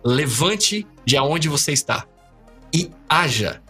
Levante 0.03 0.85
de 1.05 1.17
onde 1.17 1.49
você 1.49 1.73
está 1.73 2.05
e 2.73 2.89
haja. 3.07 3.61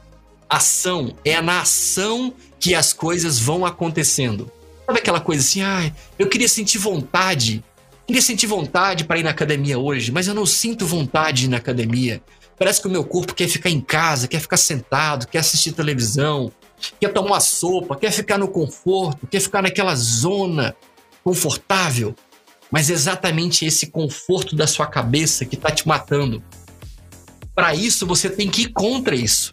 Ação. 0.50 1.16
É 1.26 1.42
na 1.42 1.62
ação 1.62 2.34
que 2.60 2.74
as 2.74 2.94
coisas 2.94 3.40
vão 3.40 3.66
acontecendo. 3.66 4.52
Sabe 4.86 5.00
aquela 5.00 5.22
coisa 5.22 5.42
assim, 5.42 5.62
ah, 5.62 5.92
eu 6.20 6.28
queria 6.28 6.48
sentir 6.48 6.78
vontade. 6.78 7.64
Queria 8.06 8.22
sentir 8.22 8.48
vontade 8.48 9.06
para 9.06 9.18
ir 9.18 9.24
na 9.24 9.30
academia 9.30 9.80
hoje, 9.80 10.12
mas 10.12 10.28
eu 10.28 10.34
não 10.34 10.46
sinto 10.46 10.86
vontade 10.86 11.48
na 11.48 11.58
academia. 11.58 12.22
Parece 12.58 12.82
que 12.82 12.88
o 12.88 12.92
meu 12.92 13.04
corpo 13.04 13.34
quer 13.34 13.48
ficar 13.48 13.70
em 13.70 13.80
casa, 13.80 14.28
quer 14.28 14.40
ficar 14.40 14.58
sentado, 14.58 15.28
quer 15.28 15.40
assistir 15.40 15.72
televisão, 15.72 16.52
quer 17.00 17.12
tomar 17.14 17.28
uma 17.28 17.40
sopa, 17.40 17.96
quer 17.96 18.12
ficar 18.12 18.38
no 18.38 18.48
conforto, 18.48 19.26
quer 19.28 19.40
ficar 19.40 19.62
naquela 19.62 19.96
zona 19.96 20.76
confortável. 21.24 22.14
Mas 22.70 22.90
é 22.90 22.94
exatamente 22.94 23.66
esse 23.66 23.88
conforto 23.88 24.56
da 24.56 24.68
sua 24.68 24.86
cabeça 24.86 25.46
que 25.46 25.56
está 25.56 25.72
te 25.72 25.88
matando. 25.88 26.44
Para 27.56 27.74
isso, 27.74 28.06
você 28.06 28.30
tem 28.30 28.50
que 28.50 28.64
ir 28.64 28.74
contra 28.74 29.16
isso. 29.16 29.52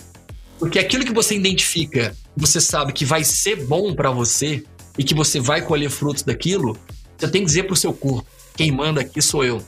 Porque 0.58 0.78
aquilo 0.78 1.04
que 1.04 1.12
você 1.12 1.34
identifica, 1.34 2.16
você 2.36 2.60
sabe 2.60 2.92
que 2.92 3.04
vai 3.04 3.24
ser 3.24 3.56
bom 3.66 3.94
para 3.94 4.10
você 4.10 4.64
e 5.00 5.02
que 5.02 5.14
você 5.14 5.40
vai 5.40 5.62
colher 5.62 5.88
frutos 5.88 6.22
daquilo, 6.22 6.76
você 7.16 7.26
tem 7.26 7.40
que 7.40 7.46
dizer 7.46 7.62
para 7.62 7.72
o 7.72 7.76
seu 7.76 7.90
corpo: 7.90 8.28
quem 8.54 8.70
manda 8.70 9.00
aqui 9.00 9.22
sou 9.22 9.42
eu. 9.42 9.64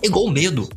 É 0.00 0.06
igual 0.06 0.26
o 0.26 0.30
medo. 0.30 0.68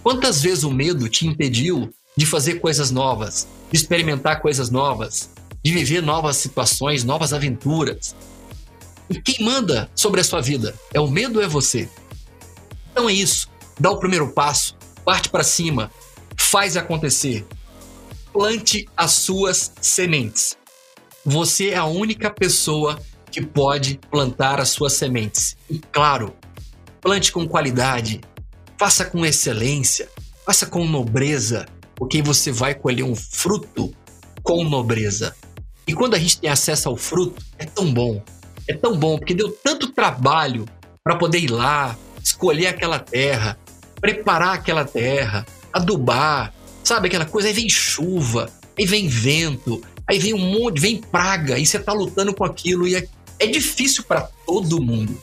Quantas 0.00 0.40
vezes 0.40 0.62
o 0.62 0.70
medo 0.70 1.08
te 1.08 1.26
impediu 1.26 1.92
de 2.16 2.24
fazer 2.24 2.60
coisas 2.60 2.92
novas, 2.92 3.48
de 3.68 3.76
experimentar 3.76 4.40
coisas 4.40 4.70
novas, 4.70 5.30
de 5.60 5.72
viver 5.72 6.02
novas 6.02 6.36
situações, 6.36 7.02
novas 7.02 7.32
aventuras? 7.32 8.14
E 9.10 9.20
quem 9.20 9.44
manda 9.44 9.90
sobre 9.92 10.20
a 10.20 10.24
sua 10.24 10.40
vida? 10.40 10.72
É 10.94 11.00
o 11.00 11.10
medo 11.10 11.40
ou 11.40 11.44
é 11.44 11.48
você? 11.48 11.88
Então 12.92 13.08
é 13.08 13.12
isso. 13.12 13.48
Dá 13.78 13.90
o 13.90 13.98
primeiro 13.98 14.32
passo, 14.32 14.76
parte 15.04 15.28
para 15.28 15.42
cima, 15.42 15.90
faz 16.36 16.76
acontecer. 16.76 17.44
Plante 18.32 18.88
as 18.96 19.14
suas 19.14 19.72
sementes. 19.80 20.56
Você 21.24 21.70
é 21.70 21.76
a 21.76 21.84
única 21.84 22.30
pessoa 22.30 22.98
que 23.32 23.44
pode 23.44 23.98
plantar 24.10 24.60
as 24.60 24.68
suas 24.68 24.92
sementes. 24.92 25.56
E 25.68 25.78
claro, 25.78 26.34
plante 27.00 27.32
com 27.32 27.48
qualidade, 27.48 28.20
faça 28.78 29.04
com 29.04 29.24
excelência, 29.24 30.08
faça 30.44 30.66
com 30.66 30.86
nobreza, 30.86 31.66
porque 31.96 32.20
você 32.20 32.52
vai 32.52 32.74
colher 32.74 33.04
um 33.04 33.16
fruto 33.16 33.92
com 34.42 34.62
nobreza. 34.62 35.34
E 35.86 35.94
quando 35.94 36.14
a 36.14 36.18
gente 36.18 36.38
tem 36.38 36.50
acesso 36.50 36.88
ao 36.88 36.96
fruto, 36.96 37.42
é 37.58 37.64
tão 37.64 37.92
bom. 37.92 38.22
É 38.68 38.74
tão 38.74 38.96
bom, 38.96 39.18
porque 39.18 39.34
deu 39.34 39.50
tanto 39.50 39.92
trabalho 39.92 40.66
para 41.02 41.16
poder 41.16 41.38
ir 41.38 41.50
lá, 41.50 41.96
escolher 42.22 42.68
aquela 42.68 42.98
terra, 42.98 43.58
preparar 44.00 44.54
aquela 44.54 44.84
terra, 44.84 45.44
adubar, 45.72 46.52
sabe 46.84 47.08
aquela 47.08 47.24
coisa? 47.24 47.48
Aí 47.48 47.54
vem 47.54 47.68
chuva, 47.68 48.48
aí 48.78 48.86
vem 48.86 49.08
vento, 49.08 49.82
aí 50.08 50.18
vem 50.18 50.34
um 50.34 50.38
monte, 50.38 50.80
vem 50.80 50.98
praga, 50.98 51.58
e 51.58 51.66
você 51.66 51.78
tá 51.78 51.92
lutando 51.92 52.34
com 52.34 52.44
aquilo 52.44 52.86
e 52.86 52.94
é, 52.94 53.08
é 53.42 53.46
difícil 53.46 54.04
para 54.04 54.22
todo 54.46 54.82
mundo 54.82 55.18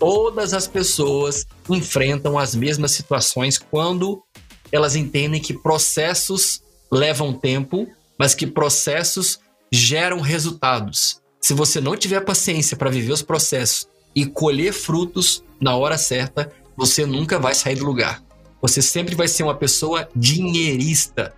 todas 0.00 0.54
as 0.54 0.66
pessoas 0.66 1.46
enfrentam 1.68 2.38
as 2.38 2.54
mesmas 2.54 2.90
situações 2.92 3.58
quando 3.58 4.24
elas 4.72 4.96
entendem 4.96 5.40
que 5.40 5.52
processos 5.52 6.62
levam 6.90 7.34
tempo, 7.34 7.86
mas 8.18 8.34
que 8.34 8.46
processos 8.46 9.38
geram 9.70 10.20
resultados. 10.20 11.20
Se 11.40 11.52
você 11.52 11.80
não 11.80 11.96
tiver 11.96 12.24
paciência 12.24 12.76
para 12.76 12.90
viver 12.90 13.12
os 13.12 13.22
processos 13.22 13.86
e 14.14 14.24
colher 14.24 14.72
frutos 14.72 15.44
na 15.60 15.76
hora 15.76 15.98
certa, 15.98 16.50
você 16.76 17.04
nunca 17.04 17.38
vai 17.38 17.54
sair 17.54 17.76
do 17.76 17.84
lugar. 17.84 18.22
Você 18.62 18.80
sempre 18.80 19.14
vai 19.14 19.28
ser 19.28 19.42
uma 19.42 19.54
pessoa 19.54 20.08
dinheirista 20.16 21.34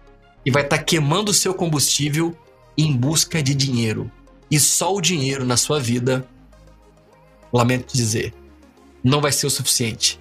e 0.47 0.51
vai 0.51 0.63
estar 0.63 0.79
tá 0.79 0.83
queimando 0.83 1.33
o 1.33 1.35
seu 1.35 1.53
combustível 1.53 2.37
em 2.79 2.97
busca 2.97 3.43
de 3.43 3.55
dinheiro. 3.55 4.11
E 4.53 4.61
só 4.61 4.95
o 4.95 5.01
dinheiro 5.01 5.47
na 5.47 5.57
sua 5.57 5.81
vida, 5.81 6.29
lamento 7.51 7.97
dizer, 7.97 8.35
não 9.03 9.19
vai 9.19 9.33
ser 9.33 9.47
o 9.47 9.51
suficiente. 9.51 10.21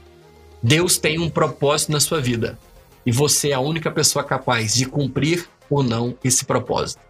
Deus 0.63 0.98
tem 0.98 1.20
um 1.20 1.30
propósito 1.30 1.91
na 1.91 2.00
sua 2.00 2.22
vida 2.22 2.58
e 3.06 3.12
você 3.12 3.50
é 3.50 3.56
a 3.56 3.60
única 3.60 3.91
pessoa 3.91 4.24
capaz 4.24 4.74
de 4.74 4.86
cumprir 4.86 5.50
ou 5.70 5.84
não 5.84 6.17
esse 6.24 6.46
propósito. 6.46 7.02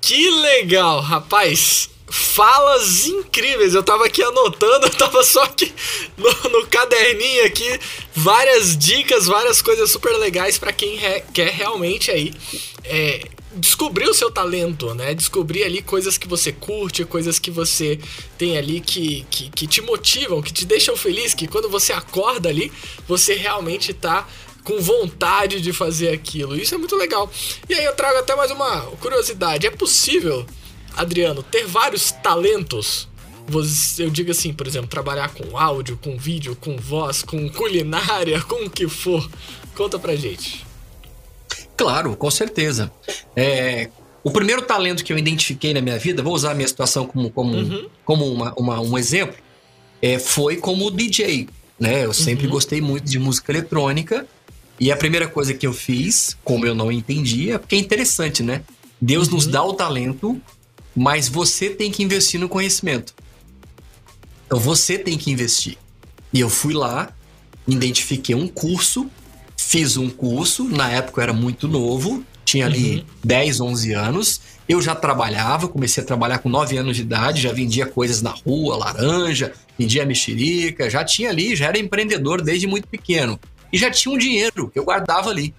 Que 0.00 0.30
legal, 0.30 1.02
rapaz! 1.02 1.90
Falas 2.06 3.04
incríveis. 3.06 3.74
Eu 3.74 3.82
tava 3.82 4.06
aqui 4.06 4.22
anotando, 4.22 4.86
eu 4.88 4.90
tava 4.90 5.22
só 5.24 5.42
aqui 5.42 5.74
no, 6.16 6.30
no 6.48 6.66
caderninho 6.68 7.44
aqui, 7.44 7.80
várias 8.14 8.78
dicas, 8.78 9.26
várias 9.26 9.60
coisas 9.60 9.90
super 9.90 10.16
legais 10.16 10.56
para 10.56 10.72
quem 10.72 10.96
re, 10.96 11.22
quer 11.34 11.50
realmente 11.50 12.10
aí 12.10 12.32
é, 12.84 13.28
descobrir 13.56 14.08
o 14.08 14.14
seu 14.14 14.30
talento, 14.30 14.94
né? 14.94 15.14
Descobrir 15.14 15.64
ali 15.64 15.82
coisas 15.82 16.18
que 16.18 16.28
você 16.28 16.52
curte, 16.52 17.04
coisas 17.04 17.38
que 17.38 17.50
você 17.50 17.98
tem 18.36 18.56
ali 18.56 18.80
que, 18.80 19.26
que, 19.30 19.50
que 19.50 19.66
te 19.66 19.80
motivam, 19.80 20.42
que 20.42 20.52
te 20.52 20.64
deixam 20.64 20.96
feliz, 20.96 21.34
que 21.34 21.46
quando 21.46 21.68
você 21.68 21.92
acorda 21.92 22.48
ali, 22.48 22.72
você 23.06 23.34
realmente 23.34 23.92
tá 23.92 24.26
com 24.64 24.80
vontade 24.80 25.60
de 25.60 25.72
fazer 25.72 26.08
aquilo. 26.10 26.56
Isso 26.56 26.74
é 26.74 26.78
muito 26.78 26.96
legal. 26.96 27.30
E 27.68 27.74
aí 27.74 27.84
eu 27.84 27.94
trago 27.94 28.18
até 28.18 28.34
mais 28.34 28.50
uma 28.50 28.82
curiosidade. 29.00 29.66
É 29.66 29.70
possível, 29.70 30.46
Adriano, 30.96 31.42
ter 31.42 31.66
vários 31.66 32.10
talentos? 32.10 33.08
Eu 33.98 34.08
digo 34.08 34.30
assim, 34.30 34.54
por 34.54 34.66
exemplo, 34.66 34.88
trabalhar 34.88 35.28
com 35.34 35.58
áudio, 35.58 35.98
com 36.02 36.16
vídeo, 36.16 36.56
com 36.56 36.78
voz, 36.78 37.22
com 37.22 37.48
culinária, 37.50 38.40
com 38.48 38.64
o 38.64 38.70
que 38.70 38.88
for. 38.88 39.28
Conta 39.74 39.98
pra 39.98 40.16
gente. 40.16 40.64
Claro, 41.76 42.16
com 42.16 42.30
certeza. 42.30 42.90
É, 43.34 43.88
o 44.22 44.30
primeiro 44.30 44.62
talento 44.62 45.04
que 45.04 45.12
eu 45.12 45.18
identifiquei 45.18 45.74
na 45.74 45.80
minha 45.80 45.98
vida, 45.98 46.22
vou 46.22 46.34
usar 46.34 46.52
a 46.52 46.54
minha 46.54 46.68
situação 46.68 47.06
como, 47.06 47.30
como, 47.30 47.54
uhum. 47.54 47.88
como 48.04 48.32
uma, 48.32 48.54
uma, 48.54 48.80
um 48.80 48.96
exemplo, 48.96 49.36
é, 50.00 50.18
foi 50.18 50.56
como 50.56 50.90
DJ. 50.90 51.48
Né? 51.78 52.04
Eu 52.04 52.14
sempre 52.14 52.46
uhum. 52.46 52.52
gostei 52.52 52.80
muito 52.80 53.04
de 53.04 53.18
música 53.18 53.52
eletrônica. 53.52 54.26
E 54.78 54.90
a 54.90 54.96
primeira 54.96 55.28
coisa 55.28 55.54
que 55.54 55.66
eu 55.66 55.72
fiz, 55.72 56.36
como 56.42 56.66
eu 56.66 56.74
não 56.74 56.90
entendia, 56.90 57.58
porque 57.58 57.76
é 57.76 57.78
interessante, 57.78 58.42
né? 58.42 58.62
Deus 59.00 59.28
uhum. 59.28 59.34
nos 59.34 59.46
dá 59.46 59.62
o 59.62 59.74
talento, 59.74 60.40
mas 60.96 61.28
você 61.28 61.70
tem 61.70 61.90
que 61.90 62.02
investir 62.02 62.40
no 62.40 62.48
conhecimento. 62.48 63.14
Então 64.46 64.58
você 64.58 64.98
tem 64.98 65.16
que 65.18 65.30
investir. 65.30 65.76
E 66.32 66.40
eu 66.40 66.48
fui 66.48 66.74
lá, 66.74 67.14
identifiquei 67.68 68.34
um 68.34 68.48
curso 68.48 69.08
Fiz 69.66 69.96
um 69.96 70.08
curso, 70.08 70.64
na 70.64 70.90
época 70.90 71.20
eu 71.20 71.22
era 71.24 71.32
muito 71.32 71.66
novo, 71.66 72.24
tinha 72.44 72.66
ali 72.66 72.98
uhum. 72.98 73.04
10, 73.24 73.60
11 73.60 73.92
anos. 73.92 74.40
Eu 74.68 74.80
já 74.80 74.94
trabalhava, 74.94 75.66
comecei 75.66 76.02
a 76.02 76.06
trabalhar 76.06 76.38
com 76.38 76.48
9 76.48 76.76
anos 76.76 76.96
de 76.96 77.02
idade, 77.02 77.40
já 77.40 77.52
vendia 77.52 77.84
coisas 77.84 78.22
na 78.22 78.30
rua, 78.30 78.76
laranja, 78.76 79.52
vendia 79.76 80.06
mexerica, 80.06 80.88
já 80.88 81.02
tinha 81.02 81.30
ali, 81.30 81.56
já 81.56 81.66
era 81.66 81.78
empreendedor 81.78 82.40
desde 82.40 82.66
muito 82.66 82.86
pequeno. 82.86 83.40
E 83.72 83.78
já 83.78 83.90
tinha 83.90 84.14
um 84.14 84.18
dinheiro 84.18 84.68
que 84.68 84.78
eu 84.78 84.84
guardava 84.84 85.30
ali. 85.30 85.52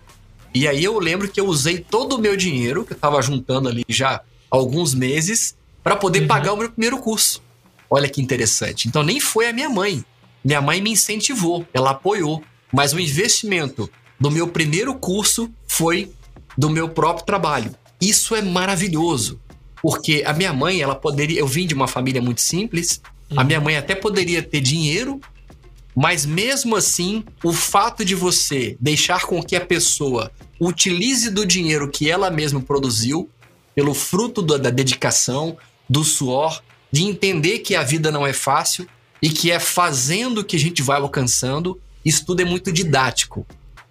E 0.54 0.68
aí 0.68 0.84
eu 0.84 0.98
lembro 1.00 1.28
que 1.28 1.42
eu 1.42 1.48
usei 1.48 1.80
todo 1.80 2.16
o 2.16 2.20
meu 2.20 2.38
dinheiro, 2.38 2.86
que 2.86 2.94
eu 2.94 2.96
estava 2.96 3.22
juntando 3.22 3.68
ali 3.68 3.84
já 3.90 4.22
alguns 4.50 4.94
meses, 4.94 5.58
para 5.84 5.96
poder 5.96 6.22
uhum. 6.22 6.28
pagar 6.28 6.54
o 6.54 6.58
meu 6.58 6.70
primeiro 6.70 7.00
curso. 7.00 7.44
Olha 7.90 8.08
que 8.08 8.22
interessante. 8.22 8.88
Então 8.88 9.04
nem 9.04 9.20
foi 9.20 9.48
a 9.48 9.54
minha 9.54 9.68
mãe. 9.68 10.06
Minha 10.44 10.62
mãe 10.62 10.80
me 10.80 10.92
incentivou, 10.92 11.66
ela 11.74 11.90
apoiou. 11.90 12.42
Mas 12.76 12.92
o 12.92 13.00
investimento 13.00 13.90
do 14.20 14.30
meu 14.30 14.50
primeiro 14.50 14.94
curso 14.96 15.50
foi 15.66 16.12
do 16.58 16.70
meu 16.70 16.90
próprio 16.90 17.26
trabalho. 17.26 17.74
Isso 18.02 18.36
é 18.36 18.42
maravilhoso, 18.42 19.40
porque 19.82 20.24
a 20.26 20.34
minha 20.34 20.52
mãe, 20.52 20.82
ela 20.82 20.94
poderia, 20.94 21.40
eu 21.40 21.48
vim 21.48 21.66
de 21.66 21.74
uma 21.74 21.88
família 21.88 22.22
muito 22.22 22.42
simples, 22.42 23.02
a 23.34 23.46
minha 23.46 23.62
mãe 23.62 23.78
até 23.78 23.96
poderia 23.96 24.44
ter 24.44 24.60
dinheiro, 24.60 25.22
mas 25.96 26.26
mesmo 26.26 26.76
assim, 26.76 27.24
o 27.42 27.54
fato 27.54 28.04
de 28.04 28.14
você 28.14 28.76
deixar 28.78 29.22
com 29.22 29.42
que 29.42 29.56
a 29.56 29.66
pessoa 29.66 30.30
utilize 30.60 31.32
do 31.32 31.46
dinheiro 31.46 31.90
que 31.90 32.12
ela 32.12 32.30
mesma 32.30 32.60
produziu, 32.60 33.30
pelo 33.74 33.94
fruto 33.94 34.42
da 34.42 34.70
dedicação, 34.70 35.58
do 35.90 36.04
suor, 36.04 36.62
de 36.92 37.04
entender 37.04 37.60
que 37.60 37.74
a 37.74 37.84
vida 37.84 38.12
não 38.12 38.28
é 38.28 38.34
fácil 38.34 38.86
e 39.22 39.30
que 39.30 39.50
é 39.50 39.60
fazendo 39.60 40.44
que 40.44 40.58
a 40.58 40.60
gente 40.60 40.82
vai 40.82 41.00
alcançando. 41.00 41.80
Isso 42.06 42.24
tudo 42.26 42.42
é 42.42 42.46
muito 42.46 42.72
didático. 42.72 43.46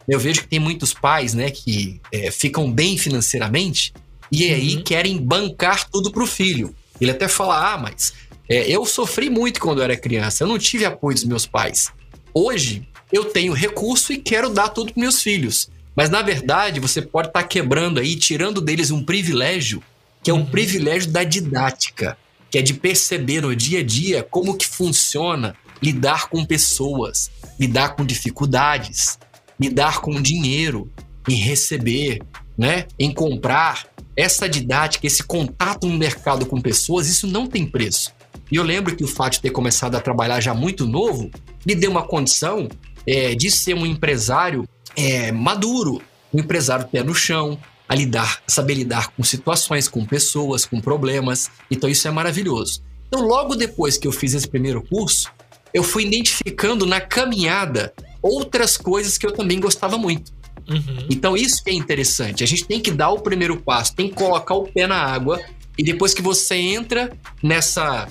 Eu 0.06 0.20
vejo 0.20 0.42
que 0.42 0.48
tem 0.48 0.60
muitos 0.60 0.94
pais, 0.94 1.34
né, 1.34 1.50
que 1.50 2.00
é, 2.12 2.30
ficam 2.30 2.70
bem 2.70 2.96
financeiramente 2.96 3.92
e 4.30 4.44
aí 4.52 4.76
uhum. 4.76 4.82
querem 4.82 5.18
bancar 5.18 5.88
tudo 5.90 6.10
pro 6.12 6.26
filho. 6.26 6.74
Ele 7.00 7.10
até 7.10 7.26
fala: 7.26 7.74
ah, 7.74 7.78
mas 7.78 8.12
é, 8.48 8.68
eu 8.68 8.84
sofri 8.84 9.30
muito 9.30 9.60
quando 9.60 9.78
eu 9.78 9.84
era 9.84 9.96
criança, 9.96 10.44
eu 10.44 10.48
não 10.48 10.58
tive 10.58 10.84
apoio 10.84 11.14
dos 11.14 11.24
meus 11.24 11.46
pais. 11.46 11.90
Hoje 12.32 12.86
eu 13.12 13.24
tenho 13.24 13.52
recurso 13.52 14.12
e 14.12 14.18
quero 14.18 14.50
dar 14.50 14.68
tudo 14.68 14.92
para 14.92 15.00
meus 15.00 15.22
filhos. 15.22 15.70
Mas 15.96 16.10
na 16.10 16.22
verdade 16.22 16.80
você 16.80 17.00
pode 17.00 17.28
estar 17.28 17.42
tá 17.42 17.48
quebrando 17.48 18.00
aí, 18.00 18.16
tirando 18.16 18.60
deles 18.60 18.90
um 18.90 19.04
privilégio, 19.04 19.82
que 20.22 20.30
é 20.30 20.34
o 20.34 20.38
uhum. 20.38 20.46
privilégio 20.46 21.10
da 21.10 21.24
didática, 21.24 22.18
que 22.50 22.58
é 22.58 22.62
de 22.62 22.74
perceber 22.74 23.40
no 23.40 23.54
dia 23.54 23.80
a 23.80 23.82
dia 23.82 24.22
como 24.22 24.56
que 24.56 24.66
funciona 24.66 25.56
lidar 25.84 26.30
com 26.30 26.46
pessoas, 26.46 27.30
lidar 27.60 27.94
com 27.94 28.06
dificuldades, 28.06 29.18
lidar 29.60 30.00
com 30.00 30.22
dinheiro, 30.22 30.90
em 31.28 31.36
receber, 31.36 32.22
né, 32.56 32.86
em 32.98 33.12
comprar. 33.12 33.86
Essa 34.16 34.48
didática, 34.48 35.06
esse 35.06 35.24
contato 35.24 35.88
no 35.88 35.98
mercado 35.98 36.46
com 36.46 36.60
pessoas, 36.60 37.08
isso 37.08 37.26
não 37.26 37.48
tem 37.48 37.66
preço. 37.66 38.12
E 38.50 38.56
eu 38.56 38.62
lembro 38.62 38.94
que 38.94 39.02
o 39.02 39.08
fato 39.08 39.34
de 39.34 39.40
ter 39.40 39.50
começado 39.50 39.96
a 39.96 40.00
trabalhar 40.00 40.40
já 40.40 40.54
muito 40.54 40.86
novo 40.86 41.30
me 41.66 41.74
deu 41.74 41.90
uma 41.90 42.06
condição 42.06 42.68
é, 43.06 43.34
de 43.34 43.50
ser 43.50 43.74
um 43.74 43.84
empresário 43.84 44.68
é, 44.96 45.32
maduro, 45.32 46.00
um 46.32 46.38
empresário 46.38 46.86
pé 46.86 47.02
no 47.02 47.14
chão, 47.14 47.58
a 47.88 47.94
lidar, 47.94 48.40
saber 48.46 48.74
lidar 48.74 49.08
com 49.08 49.22
situações, 49.24 49.88
com 49.88 50.06
pessoas, 50.06 50.64
com 50.64 50.80
problemas. 50.80 51.50
Então 51.70 51.90
isso 51.90 52.06
é 52.06 52.10
maravilhoso. 52.10 52.82
Então 53.08 53.26
logo 53.26 53.56
depois 53.56 53.98
que 53.98 54.06
eu 54.06 54.12
fiz 54.12 54.32
esse 54.32 54.48
primeiro 54.48 54.82
curso, 54.82 55.30
eu 55.74 55.82
fui 55.82 56.04
identificando 56.04 56.86
na 56.86 57.00
caminhada 57.00 57.92
outras 58.22 58.76
coisas 58.76 59.18
que 59.18 59.26
eu 59.26 59.32
também 59.32 59.58
gostava 59.58 59.98
muito. 59.98 60.32
Uhum. 60.68 61.08
Então 61.10 61.36
isso 61.36 61.62
que 61.62 61.70
é 61.70 61.74
interessante. 61.74 62.44
A 62.44 62.46
gente 62.46 62.64
tem 62.64 62.80
que 62.80 62.92
dar 62.92 63.10
o 63.10 63.20
primeiro 63.20 63.60
passo, 63.60 63.94
tem 63.94 64.08
que 64.08 64.14
colocar 64.14 64.54
o 64.54 64.62
pé 64.62 64.86
na 64.86 64.96
água 64.96 65.40
e 65.76 65.82
depois 65.82 66.14
que 66.14 66.22
você 66.22 66.54
entra 66.54 67.12
nessa 67.42 68.08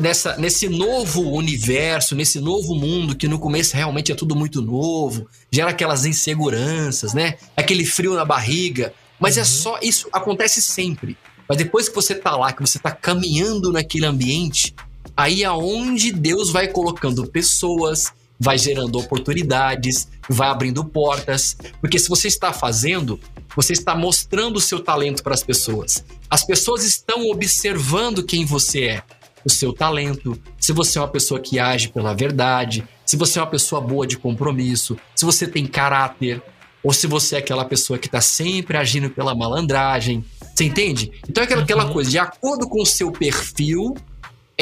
nessa, 0.00 0.36
nesse 0.36 0.68
novo 0.68 1.32
universo, 1.32 2.14
nesse 2.14 2.40
novo 2.40 2.74
mundo 2.74 3.16
que 3.16 3.26
no 3.26 3.38
começo 3.38 3.76
realmente 3.76 4.12
é 4.12 4.14
tudo 4.14 4.36
muito 4.36 4.62
novo, 4.62 5.26
gera 5.50 5.70
aquelas 5.70 6.04
inseguranças, 6.04 7.12
né? 7.12 7.36
Aquele 7.56 7.84
frio 7.84 8.14
na 8.14 8.24
barriga. 8.24 8.92
Mas 9.20 9.36
é 9.36 9.40
uhum. 9.40 9.42
é 9.42 9.46
só 9.46 9.78
isso 9.82 10.08
acontece 10.12 10.62
sempre. 10.62 11.16
Mas 11.48 11.58
depois 11.58 11.88
que 11.88 11.94
você 11.94 12.14
tá 12.14 12.36
lá, 12.36 12.52
que 12.52 12.60
você 12.60 12.78
tá 12.78 12.90
caminhando 12.90 13.70
naquele 13.72 14.06
ambiente, 14.06 14.74
aí 15.16 15.42
é 15.42 15.50
onde 15.50 16.12
Deus 16.12 16.50
vai 16.50 16.68
colocando 16.68 17.26
pessoas, 17.26 18.12
vai 18.38 18.58
gerando 18.58 18.98
oportunidades, 18.98 20.08
vai 20.28 20.48
abrindo 20.48 20.84
portas. 20.84 21.56
Porque 21.80 21.98
se 21.98 22.08
você 22.08 22.28
está 22.28 22.52
fazendo, 22.52 23.20
você 23.54 23.72
está 23.72 23.94
mostrando 23.94 24.56
o 24.56 24.60
seu 24.60 24.80
talento 24.80 25.22
para 25.22 25.34
as 25.34 25.42
pessoas. 25.42 26.04
As 26.28 26.44
pessoas 26.44 26.84
estão 26.84 27.30
observando 27.30 28.24
quem 28.24 28.44
você 28.44 28.84
é 28.84 29.02
o 29.44 29.50
seu 29.50 29.72
talento, 29.72 30.38
se 30.58 30.72
você 30.72 30.98
é 30.98 31.02
uma 31.02 31.08
pessoa 31.08 31.40
que 31.40 31.58
age 31.58 31.88
pela 31.88 32.14
verdade, 32.14 32.86
se 33.04 33.16
você 33.16 33.40
é 33.40 33.42
uma 33.42 33.50
pessoa 33.50 33.80
boa 33.80 34.06
de 34.06 34.16
compromisso, 34.16 34.96
se 35.16 35.24
você 35.24 35.48
tem 35.48 35.66
caráter, 35.66 36.40
ou 36.82 36.92
se 36.92 37.06
você 37.06 37.36
é 37.36 37.38
aquela 37.38 37.64
pessoa 37.64 37.98
que 37.98 38.06
está 38.06 38.20
sempre 38.20 38.76
agindo 38.76 39.08
pela 39.10 39.34
malandragem. 39.34 40.24
Você 40.54 40.64
entende? 40.64 41.12
Então 41.28 41.42
é 41.42 41.44
aquela, 41.44 41.62
aquela 41.62 41.86
uhum. 41.86 41.92
coisa, 41.92 42.10
de 42.10 42.18
acordo 42.18 42.68
com 42.68 42.82
o 42.82 42.86
seu 42.86 43.12
perfil, 43.12 43.96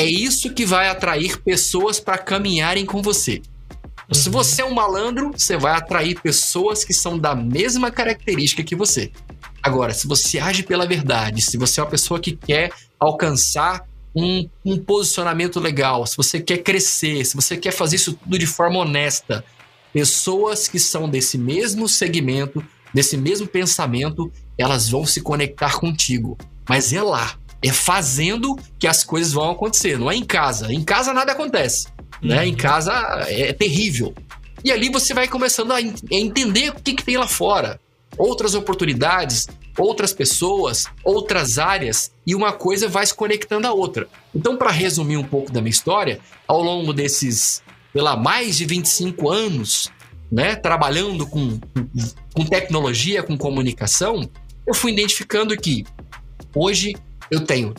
é 0.00 0.04
isso 0.04 0.54
que 0.54 0.64
vai 0.64 0.88
atrair 0.88 1.38
pessoas 1.42 2.00
para 2.00 2.16
caminharem 2.16 2.86
com 2.86 3.02
você. 3.02 3.42
Uhum. 4.08 4.14
Se 4.14 4.30
você 4.30 4.62
é 4.62 4.64
um 4.64 4.72
malandro, 4.72 5.30
você 5.36 5.58
vai 5.58 5.72
atrair 5.72 6.18
pessoas 6.20 6.82
que 6.84 6.94
são 6.94 7.18
da 7.18 7.34
mesma 7.34 7.90
característica 7.90 8.64
que 8.64 8.74
você. 8.74 9.12
Agora, 9.62 9.92
se 9.92 10.08
você 10.08 10.38
age 10.38 10.62
pela 10.62 10.86
verdade, 10.86 11.42
se 11.42 11.58
você 11.58 11.80
é 11.80 11.82
uma 11.82 11.90
pessoa 11.90 12.18
que 12.18 12.34
quer 12.34 12.72
alcançar 12.98 13.86
um, 14.16 14.48
um 14.64 14.78
posicionamento 14.78 15.60
legal, 15.60 16.06
se 16.06 16.16
você 16.16 16.40
quer 16.40 16.58
crescer, 16.58 17.24
se 17.26 17.36
você 17.36 17.56
quer 17.56 17.72
fazer 17.72 17.96
isso 17.96 18.14
tudo 18.14 18.38
de 18.38 18.46
forma 18.46 18.78
honesta, 18.78 19.44
pessoas 19.92 20.66
que 20.66 20.78
são 20.78 21.10
desse 21.10 21.36
mesmo 21.36 21.86
segmento, 21.86 22.64
desse 22.94 23.18
mesmo 23.18 23.46
pensamento, 23.46 24.32
elas 24.56 24.88
vão 24.88 25.04
se 25.04 25.20
conectar 25.20 25.78
contigo. 25.78 26.38
Mas 26.66 26.92
é 26.92 27.02
lá, 27.02 27.38
é 27.62 27.72
fazendo 27.72 28.56
que 28.78 28.86
as 28.86 29.04
coisas 29.04 29.32
vão 29.32 29.50
acontecer, 29.50 29.98
não 29.98 30.10
é 30.10 30.16
em 30.16 30.24
casa. 30.24 30.72
Em 30.72 30.82
casa 30.82 31.12
nada 31.12 31.32
acontece, 31.32 31.88
uhum. 32.22 32.28
né? 32.28 32.46
Em 32.46 32.54
casa 32.54 32.92
é 33.28 33.52
terrível. 33.52 34.14
E 34.64 34.70
ali 34.70 34.90
você 34.90 35.14
vai 35.14 35.26
começando 35.26 35.72
a 35.72 35.80
entender 35.80 36.70
o 36.70 36.74
que, 36.74 36.94
que 36.94 37.04
tem 37.04 37.16
lá 37.16 37.26
fora, 37.26 37.80
outras 38.18 38.54
oportunidades, 38.54 39.46
outras 39.78 40.12
pessoas, 40.12 40.84
outras 41.02 41.58
áreas 41.58 42.12
e 42.26 42.34
uma 42.34 42.52
coisa 42.52 42.88
vai 42.88 43.06
se 43.06 43.14
conectando 43.14 43.66
à 43.66 43.72
outra. 43.72 44.08
Então, 44.34 44.56
para 44.56 44.70
resumir 44.70 45.16
um 45.16 45.24
pouco 45.24 45.50
da 45.50 45.60
minha 45.60 45.70
história, 45.70 46.20
ao 46.46 46.62
longo 46.62 46.92
desses, 46.92 47.62
pela 47.92 48.16
mais 48.16 48.56
de 48.56 48.66
25 48.66 49.30
anos, 49.30 49.90
né, 50.30 50.54
trabalhando 50.54 51.26
com, 51.26 51.58
com 52.34 52.44
tecnologia, 52.44 53.22
com 53.22 53.36
comunicação, 53.36 54.28
eu 54.66 54.74
fui 54.74 54.92
identificando 54.92 55.56
que 55.56 55.84
hoje 56.54 56.94
eu 57.30 57.40
tenho 57.40 57.74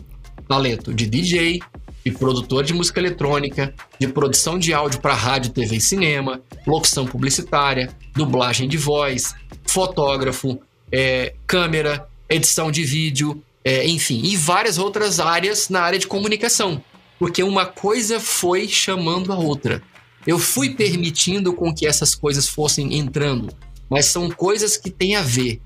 talento 0.47 0.93
de 0.93 1.05
DJ, 1.05 1.59
de 2.03 2.11
produtor 2.11 2.63
de 2.63 2.73
música 2.73 2.99
eletrônica, 2.99 3.73
de 3.99 4.07
produção 4.07 4.57
de 4.57 4.73
áudio 4.73 4.99
para 4.99 5.13
rádio, 5.13 5.51
TV 5.51 5.77
e 5.77 5.81
cinema, 5.81 6.41
locução 6.65 7.05
publicitária, 7.05 7.95
dublagem 8.13 8.67
de 8.67 8.77
voz, 8.77 9.33
fotógrafo, 9.65 10.59
é, 10.91 11.33
câmera, 11.45 12.07
edição 12.29 12.71
de 12.71 12.83
vídeo, 12.83 13.41
é, 13.63 13.87
enfim, 13.87 14.21
e 14.23 14.35
várias 14.35 14.77
outras 14.77 15.19
áreas 15.19 15.69
na 15.69 15.81
área 15.81 15.99
de 15.99 16.07
comunicação. 16.07 16.83
Porque 17.19 17.43
uma 17.43 17.65
coisa 17.65 18.19
foi 18.19 18.67
chamando 18.67 19.31
a 19.31 19.37
outra. 19.37 19.83
Eu 20.25 20.39
fui 20.39 20.71
permitindo 20.71 21.53
com 21.53 21.73
que 21.73 21.85
essas 21.85 22.15
coisas 22.15 22.47
fossem 22.47 22.97
entrando, 22.97 23.53
mas 23.89 24.05
são 24.05 24.29
coisas 24.29 24.75
que 24.75 24.89
têm 24.89 25.15
a 25.15 25.21
ver. 25.21 25.61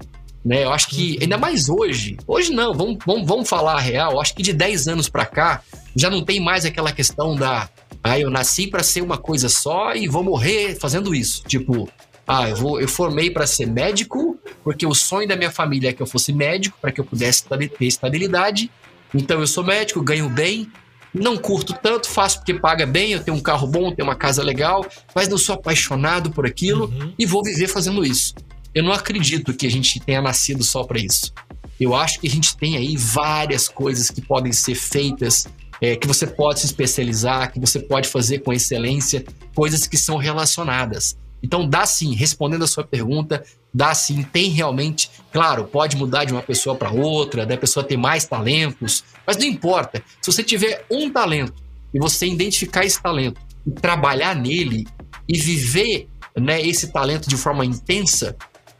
Né? 0.45 0.63
Eu 0.63 0.71
acho 0.71 0.89
que, 0.89 1.17
ainda 1.19 1.37
mais 1.39 1.67
hoje, 1.67 2.17
hoje 2.27 2.51
não, 2.51 2.71
vamos, 2.71 2.99
vamos, 3.03 3.27
vamos 3.27 3.49
falar 3.49 3.73
a 3.73 3.79
real, 3.79 4.11
eu 4.11 4.21
acho 4.21 4.35
que 4.35 4.43
de 4.43 4.53
10 4.53 4.87
anos 4.87 5.09
para 5.09 5.25
cá 5.25 5.63
já 5.95 6.07
não 6.07 6.23
tem 6.23 6.39
mais 6.39 6.65
aquela 6.65 6.91
questão 6.91 7.35
da 7.35 7.67
ah, 8.03 8.19
eu 8.19 8.29
nasci 8.29 8.67
para 8.67 8.83
ser 8.83 9.01
uma 9.01 9.17
coisa 9.17 9.49
só 9.49 9.95
e 9.95 10.07
vou 10.07 10.23
morrer 10.23 10.77
fazendo 10.79 11.15
isso. 11.15 11.43
Tipo, 11.47 11.89
ah, 12.27 12.47
eu, 12.47 12.55
vou, 12.55 12.79
eu 12.79 12.87
formei 12.87 13.31
para 13.31 13.47
ser 13.47 13.65
médico, 13.65 14.37
porque 14.63 14.85
o 14.85 14.93
sonho 14.93 15.27
da 15.27 15.35
minha 15.35 15.49
família 15.49 15.89
é 15.89 15.93
que 15.93 16.03
eu 16.03 16.05
fosse 16.05 16.31
médico, 16.31 16.77
para 16.79 16.91
que 16.91 17.01
eu 17.01 17.05
pudesse 17.05 17.45
ter 17.45 17.85
estabilidade. 17.85 18.69
Então 19.11 19.39
eu 19.39 19.47
sou 19.47 19.63
médico, 19.63 20.03
ganho 20.03 20.29
bem, 20.29 20.69
não 21.11 21.35
curto 21.35 21.73
tanto, 21.73 22.07
faço 22.07 22.37
porque 22.37 22.53
paga 22.53 22.85
bem, 22.85 23.13
eu 23.13 23.23
tenho 23.23 23.37
um 23.37 23.41
carro 23.41 23.65
bom, 23.65 23.91
tenho 23.91 24.07
uma 24.07 24.15
casa 24.15 24.43
legal, 24.43 24.85
mas 25.15 25.27
não 25.27 25.37
sou 25.39 25.55
apaixonado 25.55 26.29
por 26.29 26.45
aquilo 26.45 26.85
uhum. 26.85 27.11
e 27.17 27.25
vou 27.25 27.41
viver 27.41 27.67
fazendo 27.67 28.05
isso. 28.05 28.35
Eu 28.75 28.83
não 28.83 28.91
acredito 28.91 29.53
que 29.53 29.65
a 29.65 29.71
gente 29.71 30.01
tenha 30.01 30.21
nascido 30.21 30.61
só 30.61 30.83
para 30.83 30.99
isso. 30.99 31.33
Eu 31.79 31.95
acho 31.95 32.19
que 32.19 32.27
a 32.27 32.29
gente 32.29 32.57
tem 32.57 32.75
aí 32.75 32.97
várias 32.97 33.69
coisas 33.69 34.11
que 34.11 34.21
podem 34.21 34.51
ser 34.51 34.75
feitas, 34.75 35.47
é, 35.79 35.95
que 35.95 36.05
você 36.05 36.27
pode 36.27 36.59
se 36.59 36.65
especializar, 36.65 37.53
que 37.53 37.59
você 37.59 37.79
pode 37.79 38.09
fazer 38.09 38.39
com 38.39 38.51
excelência, 38.51 39.23
coisas 39.55 39.87
que 39.87 39.95
são 39.95 40.17
relacionadas. 40.17 41.17
Então 41.41 41.69
dá 41.69 41.85
sim, 41.85 42.13
respondendo 42.15 42.65
a 42.65 42.67
sua 42.67 42.83
pergunta, 42.83 43.45
dá 43.73 43.93
sim, 43.93 44.23
tem 44.23 44.49
realmente, 44.49 45.09
claro, 45.31 45.63
pode 45.63 45.95
mudar 45.95 46.25
de 46.25 46.33
uma 46.33 46.41
pessoa 46.41 46.75
para 46.75 46.91
outra, 46.91 47.45
da 47.45 47.55
pessoa 47.55 47.83
ter 47.83 47.95
mais 47.95 48.25
talentos, 48.25 49.05
mas 49.25 49.37
não 49.37 49.45
importa. 49.45 50.03
Se 50.21 50.29
você 50.29 50.43
tiver 50.43 50.85
um 50.91 51.09
talento 51.09 51.63
e 51.93 51.99
você 51.99 52.27
identificar 52.27 52.83
esse 52.83 53.01
talento 53.01 53.39
e 53.65 53.71
trabalhar 53.71 54.35
nele 54.35 54.85
e 55.29 55.37
viver 55.37 56.09
né, 56.35 56.61
esse 56.61 56.91
talento 56.91 57.29
de 57.29 57.37
forma 57.37 57.65
intensa, 57.65 58.35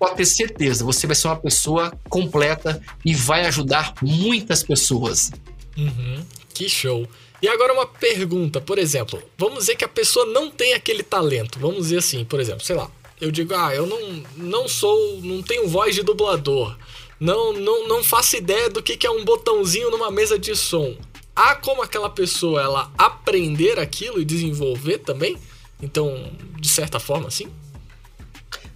pode 0.05 0.17
ter 0.17 0.25
certeza, 0.25 0.85
você 0.85 1.07
vai 1.07 1.15
ser 1.15 1.27
uma 1.27 1.35
pessoa 1.35 1.91
completa 2.09 2.81
e 3.03 3.15
vai 3.15 3.45
ajudar 3.45 3.93
muitas 4.01 4.61
pessoas. 4.61 5.31
Uhum, 5.75 6.23
que 6.53 6.69
show. 6.69 7.07
E 7.41 7.47
agora 7.47 7.73
uma 7.73 7.87
pergunta, 7.87 8.61
por 8.61 8.77
exemplo, 8.77 9.21
vamos 9.37 9.59
dizer 9.59 9.75
que 9.75 9.83
a 9.83 9.89
pessoa 9.89 10.25
não 10.27 10.49
tem 10.49 10.73
aquele 10.73 11.03
talento, 11.03 11.59
vamos 11.59 11.83
dizer 11.83 11.97
assim, 11.97 12.23
por 12.23 12.39
exemplo, 12.39 12.63
sei 12.63 12.75
lá, 12.75 12.89
eu 13.19 13.31
digo, 13.31 13.53
ah, 13.55 13.73
eu 13.73 13.87
não, 13.87 14.23
não 14.37 14.67
sou, 14.67 15.19
não 15.21 15.41
tenho 15.41 15.67
voz 15.67 15.95
de 15.95 16.03
dublador, 16.03 16.77
não, 17.19 17.53
não, 17.53 17.87
não 17.87 18.03
faço 18.03 18.35
ideia 18.35 18.69
do 18.69 18.83
que, 18.83 19.05
é 19.05 19.09
um 19.09 19.25
botãozinho 19.25 19.89
numa 19.89 20.11
mesa 20.11 20.37
de 20.37 20.55
som. 20.55 20.95
Há 21.35 21.55
como 21.55 21.81
aquela 21.81 22.09
pessoa 22.09 22.61
ela 22.61 22.91
aprender 22.97 23.79
aquilo 23.79 24.21
e 24.21 24.25
desenvolver 24.25 24.99
também? 24.99 25.37
Então, 25.81 26.31
de 26.59 26.69
certa 26.69 26.99
forma, 26.99 27.29
sim? 27.29 27.49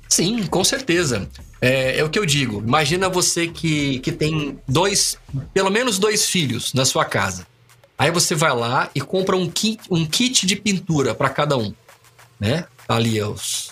Sim, 0.10 0.48
com 0.48 0.64
certeza. 0.64 1.30
É, 1.62 2.00
é, 2.00 2.04
o 2.04 2.10
que 2.10 2.18
eu 2.18 2.26
digo. 2.26 2.64
Imagina 2.66 3.08
você 3.08 3.48
que, 3.48 4.00
que 4.00 4.12
tem 4.12 4.60
dois, 4.68 5.18
pelo 5.54 5.70
menos 5.70 6.00
dois 6.00 6.26
filhos 6.26 6.74
na 6.74 6.84
sua 6.84 7.06
casa. 7.06 7.46
Aí 7.98 8.10
você 8.12 8.34
vai 8.34 8.56
lá 8.56 8.90
e 8.96 9.02
compra 9.02 9.36
um 9.36 9.50
kit, 9.50 9.80
um 9.92 10.06
kit 10.06 10.46
de 10.46 10.56
pintura 10.56 11.14
para 11.14 11.30
cada 11.30 11.58
um, 11.58 11.74
né? 12.40 12.66
Tá 12.88 12.96
ali 12.96 13.22
os, 13.22 13.72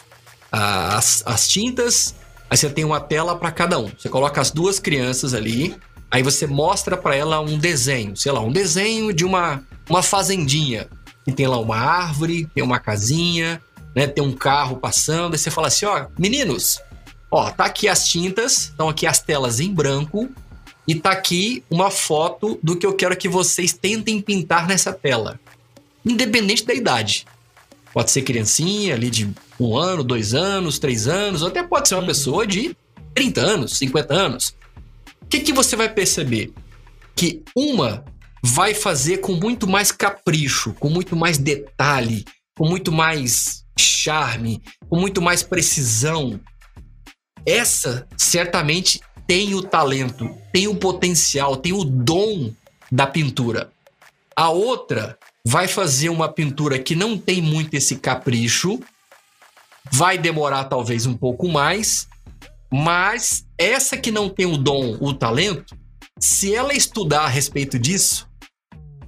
as, 0.51 1.23
as 1.25 1.47
tintas, 1.47 2.13
aí 2.49 2.57
você 2.57 2.69
tem 2.69 2.83
uma 2.83 2.99
tela 2.99 3.37
para 3.37 3.51
cada 3.51 3.79
um. 3.79 3.89
Você 3.97 4.09
coloca 4.09 4.41
as 4.41 4.51
duas 4.51 4.79
crianças 4.79 5.33
ali, 5.33 5.75
aí 6.11 6.21
você 6.21 6.45
mostra 6.45 6.97
para 6.97 7.15
ela 7.15 7.39
um 7.39 7.57
desenho, 7.57 8.17
sei 8.17 8.33
lá, 8.33 8.41
um 8.41 8.51
desenho 8.51 9.13
de 9.13 9.23
uma, 9.23 9.63
uma 9.89 10.03
fazendinha. 10.03 10.89
E 11.25 11.31
tem 11.31 11.47
lá 11.47 11.57
uma 11.57 11.77
árvore, 11.77 12.49
tem 12.53 12.63
uma 12.63 12.79
casinha, 12.79 13.61
né? 13.97 14.05
Tem 14.05 14.23
um 14.23 14.31
carro 14.31 14.77
passando. 14.77 15.33
Aí 15.33 15.39
você 15.39 15.49
fala 15.49 15.69
assim: 15.69 15.87
ó, 15.87 16.05
meninos, 16.19 16.79
ó, 17.31 17.49
tá 17.49 17.65
aqui 17.65 17.87
as 17.87 18.07
tintas, 18.07 18.65
estão 18.65 18.87
aqui 18.87 19.07
as 19.07 19.19
telas 19.19 19.59
em 19.59 19.73
branco. 19.73 20.29
E 20.87 20.93
tá 20.93 21.09
aqui 21.09 21.63
uma 21.69 21.89
foto 21.89 22.59
do 22.61 22.77
que 22.77 22.85
eu 22.85 22.93
quero 22.93 23.17
que 23.17 23.27
vocês 23.27 23.73
tentem 23.73 24.21
pintar 24.21 24.67
nessa 24.67 24.93
tela. 24.93 25.39
Independente 26.05 26.63
da 26.63 26.73
idade. 26.75 27.25
Pode 27.91 28.11
ser 28.11 28.21
criancinha 28.21 28.93
ali 28.93 29.09
de 29.09 29.29
um 29.59 29.75
ano, 29.75 30.03
dois 30.03 30.35
anos, 30.35 30.77
três 30.77 31.07
anos, 31.07 31.41
ou 31.41 31.47
até 31.47 31.63
pode 31.63 31.89
ser 31.89 31.95
uma 31.95 32.05
pessoa 32.05 32.45
de 32.45 32.77
30 33.15 33.41
anos, 33.41 33.77
50 33.79 34.13
anos. 34.13 34.55
O 35.21 35.25
que, 35.25 35.39
que 35.39 35.51
você 35.51 35.75
vai 35.75 35.89
perceber? 35.89 36.53
Que 37.15 37.41
uma 37.53 38.05
vai 38.41 38.73
fazer 38.73 39.17
com 39.17 39.33
muito 39.33 39.67
mais 39.67 39.91
capricho, 39.91 40.73
com 40.75 40.89
muito 40.89 41.15
mais 41.15 41.37
detalhe, 41.37 42.23
com 42.55 42.65
muito 42.65 42.91
mais 42.93 43.66
charme, 43.77 44.61
com 44.89 44.99
muito 44.99 45.21
mais 45.21 45.43
precisão. 45.43 46.39
Essa 47.45 48.07
certamente 48.17 49.01
tem 49.27 49.53
o 49.53 49.61
talento, 49.61 50.29
tem 50.53 50.67
o 50.67 50.75
potencial, 50.75 51.57
tem 51.57 51.73
o 51.73 51.83
dom 51.83 52.53
da 52.91 53.05
pintura. 53.05 53.71
A 54.35 54.49
outra 54.49 55.17
vai 55.45 55.67
fazer 55.67 56.09
uma 56.09 56.29
pintura 56.29 56.77
que 56.79 56.95
não 56.95 57.17
tem 57.17 57.41
muito 57.41 57.73
esse 57.73 57.97
capricho, 57.97 58.79
vai 59.91 60.17
demorar 60.17 60.65
talvez 60.65 61.05
um 61.05 61.15
pouco 61.15 61.47
mais, 61.47 62.07
mas 62.71 63.45
essa 63.57 63.97
que 63.97 64.11
não 64.11 64.29
tem 64.29 64.45
o 64.45 64.57
dom, 64.57 64.97
o 64.99 65.13
talento, 65.13 65.77
se 66.19 66.53
ela 66.53 66.73
estudar 66.73 67.21
a 67.21 67.27
respeito 67.27 67.79
disso, 67.79 68.26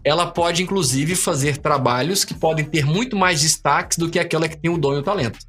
ela 0.04 0.28
pode 0.28 0.64
inclusive 0.64 1.16
fazer 1.16 1.58
trabalhos 1.58 2.24
que 2.24 2.34
podem 2.34 2.66
ter 2.66 2.86
muito 2.86 3.16
mais 3.16 3.42
destaques 3.42 3.98
do 3.98 4.10
que 4.10 4.20
aquela 4.20 4.48
que 4.48 4.58
tem 4.58 4.72
o 4.72 4.78
dom 4.78 4.96
e 4.96 5.00
o 5.00 5.04
talento. 5.04 5.40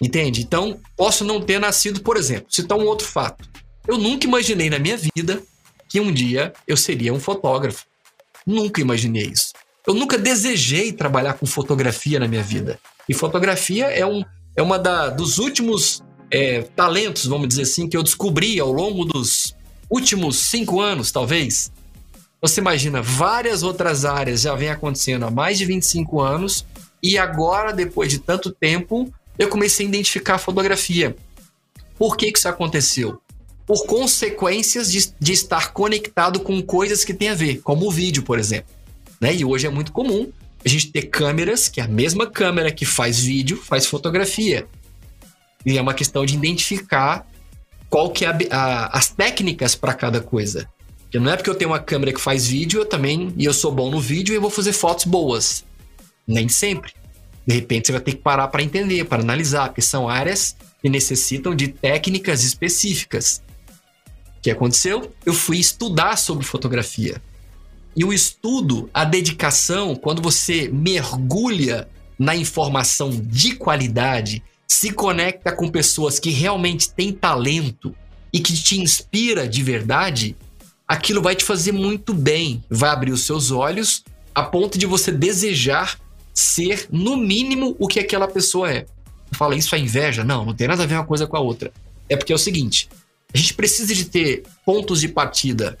Entende? 0.00 0.42
Então, 0.42 0.80
posso 0.96 1.24
não 1.24 1.40
ter 1.40 1.58
nascido, 1.58 2.00
por 2.00 2.16
exemplo, 2.16 2.46
citar 2.48 2.78
um 2.78 2.86
outro 2.86 3.06
fato. 3.06 3.48
Eu 3.86 3.98
nunca 3.98 4.26
imaginei 4.26 4.70
na 4.70 4.78
minha 4.78 4.96
vida 4.96 5.42
que 5.88 6.00
um 6.00 6.12
dia 6.12 6.52
eu 6.66 6.76
seria 6.76 7.12
um 7.12 7.20
fotógrafo. 7.20 7.84
Nunca 8.46 8.80
imaginei 8.80 9.26
isso. 9.26 9.52
Eu 9.86 9.94
nunca 9.94 10.16
desejei 10.16 10.92
trabalhar 10.92 11.34
com 11.34 11.46
fotografia 11.46 12.18
na 12.18 12.28
minha 12.28 12.42
vida. 12.42 12.78
E 13.08 13.14
fotografia 13.14 13.86
é, 13.86 14.06
um, 14.06 14.22
é 14.56 14.62
uma 14.62 14.78
da, 14.78 15.08
dos 15.08 15.38
últimos 15.38 16.02
é, 16.30 16.62
talentos, 16.62 17.26
vamos 17.26 17.48
dizer 17.48 17.62
assim, 17.62 17.88
que 17.88 17.96
eu 17.96 18.02
descobri 18.02 18.60
ao 18.60 18.72
longo 18.72 19.04
dos 19.04 19.54
últimos 19.90 20.36
cinco 20.38 20.80
anos, 20.80 21.10
talvez. 21.10 21.72
Você 22.40 22.60
imagina, 22.60 23.02
várias 23.02 23.62
outras 23.62 24.04
áreas 24.04 24.42
já 24.42 24.54
vem 24.54 24.70
acontecendo 24.70 25.26
há 25.26 25.30
mais 25.30 25.58
de 25.58 25.66
25 25.66 26.20
anos, 26.20 26.66
e 27.02 27.18
agora, 27.18 27.72
depois 27.72 28.10
de 28.10 28.18
tanto 28.18 28.50
tempo, 28.50 29.12
eu 29.38 29.48
comecei 29.48 29.86
a 29.86 29.88
identificar 29.88 30.34
a 30.36 30.38
fotografia. 30.38 31.16
Por 31.98 32.16
que, 32.16 32.32
que 32.32 32.38
isso 32.38 32.48
aconteceu? 32.48 33.20
por 33.70 33.86
consequências 33.86 34.90
de, 34.90 35.14
de 35.20 35.32
estar 35.32 35.72
conectado 35.72 36.40
com 36.40 36.60
coisas 36.60 37.04
que 37.04 37.14
tem 37.14 37.28
a 37.28 37.36
ver, 37.36 37.60
como 37.62 37.86
o 37.86 37.90
vídeo, 37.92 38.24
por 38.24 38.36
exemplo. 38.36 38.74
Né? 39.20 39.36
E 39.36 39.44
hoje 39.44 39.64
é 39.64 39.70
muito 39.70 39.92
comum 39.92 40.28
a 40.64 40.68
gente 40.68 40.90
ter 40.90 41.02
câmeras, 41.02 41.68
que 41.68 41.80
é 41.80 41.84
a 41.84 41.86
mesma 41.86 42.28
câmera 42.28 42.72
que 42.72 42.84
faz 42.84 43.20
vídeo, 43.20 43.56
faz 43.56 43.86
fotografia. 43.86 44.66
E 45.64 45.78
é 45.78 45.80
uma 45.80 45.94
questão 45.94 46.26
de 46.26 46.34
identificar 46.34 47.24
qual 47.88 48.10
que 48.10 48.24
é 48.24 48.28
a, 48.28 48.38
a, 48.50 48.98
as 48.98 49.10
técnicas 49.10 49.76
para 49.76 49.94
cada 49.94 50.20
coisa. 50.20 50.68
Não 51.18 51.32
é 51.32 51.36
porque 51.36 51.50
eu 51.50 51.54
tenho 51.54 51.70
uma 51.70 51.80
câmera 51.80 52.12
que 52.12 52.20
faz 52.20 52.46
vídeo, 52.46 52.80
eu 52.80 52.86
também, 52.86 53.34
e 53.36 53.44
eu 53.44 53.52
sou 53.52 53.72
bom 53.72 53.90
no 53.90 54.00
vídeo, 54.00 54.34
eu 54.34 54.40
vou 54.40 54.50
fazer 54.50 54.72
fotos 54.72 55.04
boas. 55.04 55.64
Nem 56.26 56.48
sempre. 56.48 56.92
De 57.46 57.54
repente 57.54 57.86
você 57.86 57.92
vai 57.92 58.00
ter 58.00 58.12
que 58.12 58.22
parar 58.22 58.48
para 58.48 58.62
entender, 58.62 59.04
para 59.06 59.22
analisar, 59.22 59.68
porque 59.68 59.82
são 59.82 60.08
áreas 60.08 60.54
que 60.80 60.88
necessitam 60.88 61.54
de 61.54 61.68
técnicas 61.68 62.44
específicas. 62.44 63.42
O 64.38 64.40
que 64.40 64.50
aconteceu? 64.50 65.12
Eu 65.26 65.34
fui 65.34 65.58
estudar 65.58 66.16
sobre 66.16 66.46
fotografia. 66.46 67.20
E 67.96 68.04
o 68.04 68.12
estudo, 68.12 68.88
a 68.94 69.04
dedicação, 69.04 69.96
quando 69.96 70.22
você 70.22 70.68
mergulha 70.72 71.88
na 72.18 72.36
informação 72.36 73.10
de 73.10 73.56
qualidade, 73.56 74.42
se 74.66 74.92
conecta 74.92 75.50
com 75.50 75.68
pessoas 75.68 76.18
que 76.18 76.30
realmente 76.30 76.90
têm 76.92 77.12
talento 77.12 77.94
e 78.32 78.38
que 78.38 78.54
te 78.54 78.80
inspira 78.80 79.48
de 79.48 79.62
verdade, 79.62 80.36
aquilo 80.90 81.22
vai 81.22 81.36
te 81.36 81.44
fazer 81.44 81.70
muito 81.70 82.12
bem, 82.12 82.64
vai 82.68 82.90
abrir 82.90 83.12
os 83.12 83.24
seus 83.24 83.52
olhos 83.52 84.02
a 84.34 84.42
ponto 84.42 84.76
de 84.76 84.86
você 84.86 85.12
desejar 85.12 86.00
ser, 86.34 86.88
no 86.90 87.16
mínimo, 87.16 87.76
o 87.78 87.86
que 87.86 88.00
aquela 88.00 88.26
pessoa 88.26 88.72
é. 88.72 88.86
Fala, 89.30 89.54
isso 89.54 89.72
é 89.76 89.78
inveja? 89.78 90.24
Não, 90.24 90.44
não 90.44 90.52
tem 90.52 90.66
nada 90.66 90.82
a 90.82 90.86
ver 90.86 90.94
uma 90.94 91.06
coisa 91.06 91.28
com 91.28 91.36
a 91.36 91.40
outra. 91.40 91.72
É 92.08 92.16
porque 92.16 92.32
é 92.32 92.34
o 92.34 92.38
seguinte: 92.38 92.88
a 93.32 93.38
gente 93.38 93.54
precisa 93.54 93.94
de 93.94 94.06
ter 94.06 94.42
pontos 94.66 95.00
de 95.00 95.06
partida. 95.06 95.78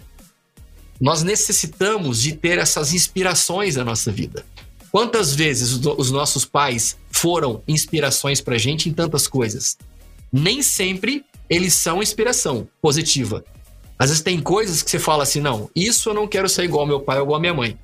Nós 1.00 1.24
necessitamos 1.24 2.22
de 2.22 2.36
ter 2.36 2.58
essas 2.58 2.94
inspirações 2.94 3.74
na 3.74 3.84
nossa 3.84 4.12
vida. 4.12 4.44
Quantas 4.92 5.34
vezes 5.34 5.72
os 5.72 6.10
nossos 6.12 6.44
pais 6.44 6.96
foram 7.10 7.64
inspirações 7.66 8.40
para 8.40 8.56
gente 8.58 8.88
em 8.88 8.92
tantas 8.92 9.26
coisas? 9.26 9.76
Nem 10.32 10.62
sempre 10.62 11.24
eles 11.48 11.74
são 11.74 12.00
inspiração 12.00 12.68
positiva. 12.80 13.44
Às 14.00 14.08
vezes 14.08 14.22
tem 14.22 14.40
coisas 14.40 14.82
que 14.82 14.90
você 14.90 14.98
fala 14.98 15.24
assim: 15.24 15.42
não, 15.42 15.68
isso 15.76 16.08
eu 16.08 16.14
não 16.14 16.26
quero 16.26 16.48
ser 16.48 16.64
igual 16.64 16.80
ao 16.80 16.86
meu 16.86 17.00
pai 17.00 17.18
ou 17.18 17.24
igual 17.24 17.36
à 17.36 17.40
minha 17.40 17.52
mãe. 17.52 17.78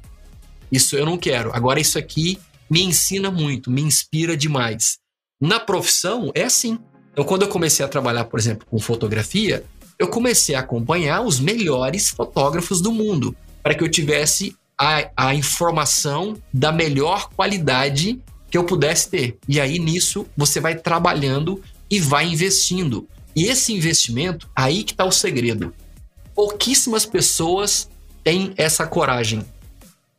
Isso 0.72 0.96
eu 0.96 1.04
não 1.04 1.18
quero. 1.18 1.54
Agora, 1.54 1.78
isso 1.78 1.98
aqui 1.98 2.38
me 2.70 2.82
ensina 2.82 3.30
muito, 3.30 3.70
me 3.70 3.82
inspira 3.82 4.34
demais. 4.34 4.96
Na 5.38 5.60
profissão, 5.60 6.32
é 6.34 6.44
assim. 6.44 6.78
Então, 7.12 7.22
quando 7.22 7.42
eu 7.42 7.48
comecei 7.48 7.84
a 7.84 7.88
trabalhar, 7.88 8.24
por 8.24 8.40
exemplo, 8.40 8.66
com 8.66 8.78
fotografia, 8.78 9.62
eu 9.98 10.08
comecei 10.08 10.54
a 10.54 10.60
acompanhar 10.60 11.20
os 11.20 11.38
melhores 11.38 12.08
fotógrafos 12.08 12.80
do 12.80 12.90
mundo, 12.90 13.36
para 13.62 13.74
que 13.74 13.84
eu 13.84 13.90
tivesse 13.90 14.56
a, 14.80 15.10
a 15.14 15.34
informação 15.34 16.36
da 16.52 16.72
melhor 16.72 17.28
qualidade 17.28 18.22
que 18.50 18.56
eu 18.56 18.64
pudesse 18.64 19.10
ter. 19.10 19.38
E 19.46 19.60
aí, 19.60 19.78
nisso, 19.78 20.26
você 20.34 20.60
vai 20.60 20.76
trabalhando 20.76 21.62
e 21.90 22.00
vai 22.00 22.26
investindo. 22.26 23.06
E 23.34 23.44
esse 23.44 23.70
investimento, 23.74 24.48
aí 24.56 24.82
que 24.82 24.92
está 24.92 25.04
o 25.04 25.12
segredo. 25.12 25.74
Pouquíssimas 26.36 27.06
pessoas 27.06 27.88
têm 28.22 28.52
essa 28.58 28.86
coragem 28.86 29.42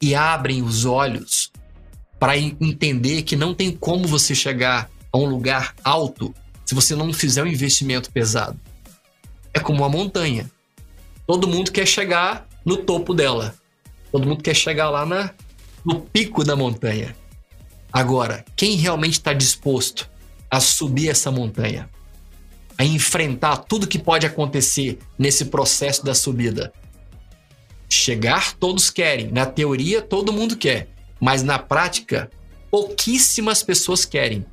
e 0.02 0.16
abrem 0.16 0.64
os 0.64 0.84
olhos 0.84 1.52
para 2.20 2.36
entender 2.36 3.22
que 3.22 3.36
não 3.36 3.54
tem 3.54 3.72
como 3.72 4.08
você 4.08 4.34
chegar 4.34 4.90
a 5.14 5.18
um 5.20 5.28
lugar 5.28 5.76
alto 5.84 6.34
se 6.66 6.74
você 6.74 6.96
não 6.96 7.14
fizer 7.14 7.44
um 7.44 7.48
investimento 7.48 8.12
pesado. 8.12 8.60
É 9.54 9.60
como 9.60 9.84
uma 9.84 9.90
montanha. 9.90 10.50
Todo 11.28 11.48
mundo 11.48 11.72
quer 11.72 11.86
chegar 11.86 12.48
no 12.66 12.78
topo 12.78 13.14
dela. 13.14 13.56
Todo 14.12 14.28
mundo 14.28 14.44
quer 14.44 14.56
chegar 14.56 14.90
lá 14.90 15.06
na, 15.06 15.32
no 15.86 16.02
pico 16.02 16.44
da 16.44 16.56
montanha. 16.56 17.16
Agora, 17.94 18.44
quem 18.56 18.76
realmente 18.76 19.14
está 19.14 19.34
disposto 19.34 20.10
a 20.50 20.60
subir 20.60 21.10
essa 21.10 21.32
montanha? 21.32 21.88
A 22.78 22.86
enfrentar 22.86 23.58
tudo 23.58 23.88
que 23.88 23.98
pode 23.98 24.26
acontecer 24.26 25.00
nesse 25.18 25.46
processo 25.46 26.06
da 26.06 26.14
subida? 26.14 26.72
Chegar, 27.90 28.54
todos 28.54 28.90
querem. 28.90 29.32
Na 29.32 29.46
teoria, 29.46 30.02
todo 30.02 30.34
mundo 30.34 30.56
quer. 30.56 30.90
Mas 31.20 31.42
na 31.42 31.58
prática, 31.58 32.30
pouquíssimas 32.70 33.64
pessoas 33.64 34.06
querem. 34.06 34.46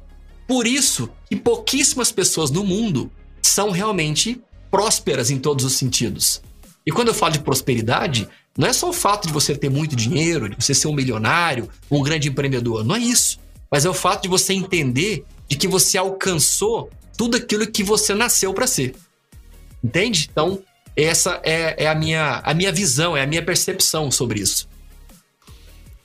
Por 0.47 0.67
isso 0.67 1.11
que 1.29 1.37
pouquíssimas 1.37 2.11
pessoas 2.11 2.51
no 2.51 2.65
mundo 2.65 3.11
são 3.43 3.71
realmente 3.71 4.41
prósperas 4.71 5.31
em 5.31 5.39
todos 5.39 5.65
os 5.65 5.75
sentidos. 5.75 6.43
E 6.87 6.91
quando 6.91 7.09
eu 7.09 7.15
falo 7.15 7.33
de 7.33 7.41
prosperidade, 7.41 8.29
não 8.57 8.69
é 8.69 8.73
só 8.73 8.89
o 8.89 8.93
fato 8.93 9.27
de 9.27 9.33
você 9.33 9.57
ter 9.57 9.69
muito 9.69 9.97
dinheiro, 9.97 10.49
de 10.49 10.57
você 10.57 10.75
ser 10.75 10.89
um 10.89 10.95
milionário, 10.95 11.69
um 11.91 12.03
grande 12.03 12.29
empreendedor, 12.29 12.85
não 12.85 12.97
é 12.97 13.01
isso. 13.01 13.39
Mas 13.71 13.85
é 13.85 13.91
o 13.91 13.95
fato 13.95 14.23
de 14.23 14.29
você 14.29 14.53
entender 14.53 15.25
de 15.49 15.57
que 15.57 15.67
você 15.67 15.99
alcançou 15.99 16.91
tudo 17.17 17.37
aquilo 17.37 17.67
que 17.67 17.83
você 17.83 18.15
nasceu 18.15 18.53
para 18.53 18.67
ser. 18.67 18.95
Entende? 19.83 20.29
Então, 20.31 20.63
essa 20.97 21.41
é, 21.43 21.85
é, 21.85 21.89
a, 21.89 21.95
minha, 21.95 22.41
a 22.45 22.55
minha 22.55 22.73
visão, 22.73 23.17
é 23.17 23.23
a 23.23 23.27
minha 23.27 23.45
percepção 23.45 24.11
sobre 24.11 24.41
isso. 24.41 24.69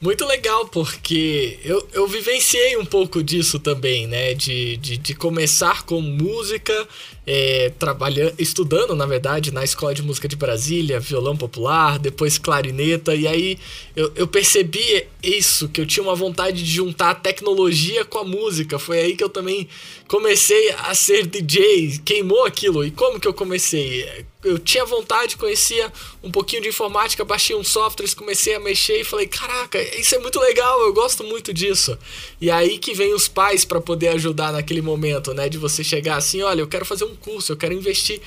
Muito 0.02 0.26
legal, 0.26 0.66
porque 0.70 1.60
eu, 1.62 1.86
eu 1.92 2.08
vivenciei 2.08 2.78
um 2.78 2.86
pouco 2.86 3.22
disso 3.22 3.60
também, 3.60 4.08
né? 4.08 4.34
De, 4.34 4.78
de, 4.78 4.96
de 4.96 5.14
começar 5.14 5.84
com 5.84 6.00
música, 6.00 6.88
é, 7.28 7.74
trabalhando, 7.78 8.34
estudando, 8.40 8.96
na 8.96 9.06
verdade, 9.06 9.52
na 9.52 9.62
Escola 9.62 9.94
de 9.94 10.02
Música 10.02 10.26
de 10.26 10.38
Brasília, 10.38 11.02
violão 11.02 11.36
popular, 11.36 12.00
depois 12.00 12.38
clarineta, 12.38 13.14
e 13.14 13.28
aí 13.28 13.60
eu, 13.94 14.10
eu 14.16 14.26
percebi 14.26 15.06
isso, 15.22 15.68
que 15.68 15.82
eu 15.82 15.86
tinha 15.86 16.02
uma 16.02 16.16
vontade 16.16 16.64
de 16.64 16.72
juntar 16.72 17.10
a 17.10 17.16
tecnologia 17.16 18.06
com 18.06 18.20
a 18.20 18.24
música. 18.24 18.80
Foi 18.80 19.00
aí 19.00 19.18
que 19.18 19.24
eu 19.24 19.30
também 19.30 19.68
comecei 20.08 20.72
a 20.78 20.96
ser 20.96 21.28
DJ, 21.28 22.00
queimou 22.06 22.46
aquilo. 22.46 22.86
E 22.86 22.92
como 22.92 23.20
que 23.20 23.28
eu 23.28 23.34
comecei? 23.34 24.26
Eu 24.42 24.58
tinha 24.58 24.86
vontade, 24.86 25.36
conhecia 25.36 25.92
um 26.24 26.32
pouquinho 26.32 26.62
de 26.62 26.70
informática, 26.70 27.26
baixei 27.26 27.56
uns 27.58 27.68
softwares, 27.68 28.14
comecei 28.14 28.56
a 28.56 28.60
mexer 28.60 29.02
e 29.02 29.04
falei: 29.04 29.28
"Caraca, 29.28 29.82
isso 30.00 30.16
é 30.16 30.20
muito 30.20 30.40
legal, 30.40 30.80
eu 30.82 30.94
gosto 30.94 31.26
muito 31.26 31.54
disso". 31.54 31.98
E 32.40 32.50
aí 32.50 32.78
que 32.78 32.94
vem 32.94 33.14
os 33.14 33.28
pais 33.28 33.66
para 33.66 33.82
poder 33.82 34.10
ajudar 34.10 34.54
naquele 34.54 34.82
momento, 34.82 35.34
né, 35.34 35.50
de 35.50 35.58
você 35.58 35.84
chegar 35.84 36.16
assim, 36.16 36.42
olha, 36.42 36.62
eu 36.62 36.68
quero 36.68 36.86
fazer 36.86 37.04
um 37.04 37.16
curso, 37.18 37.52
eu 37.52 37.58
quero 37.58 37.74
investir 37.74 38.22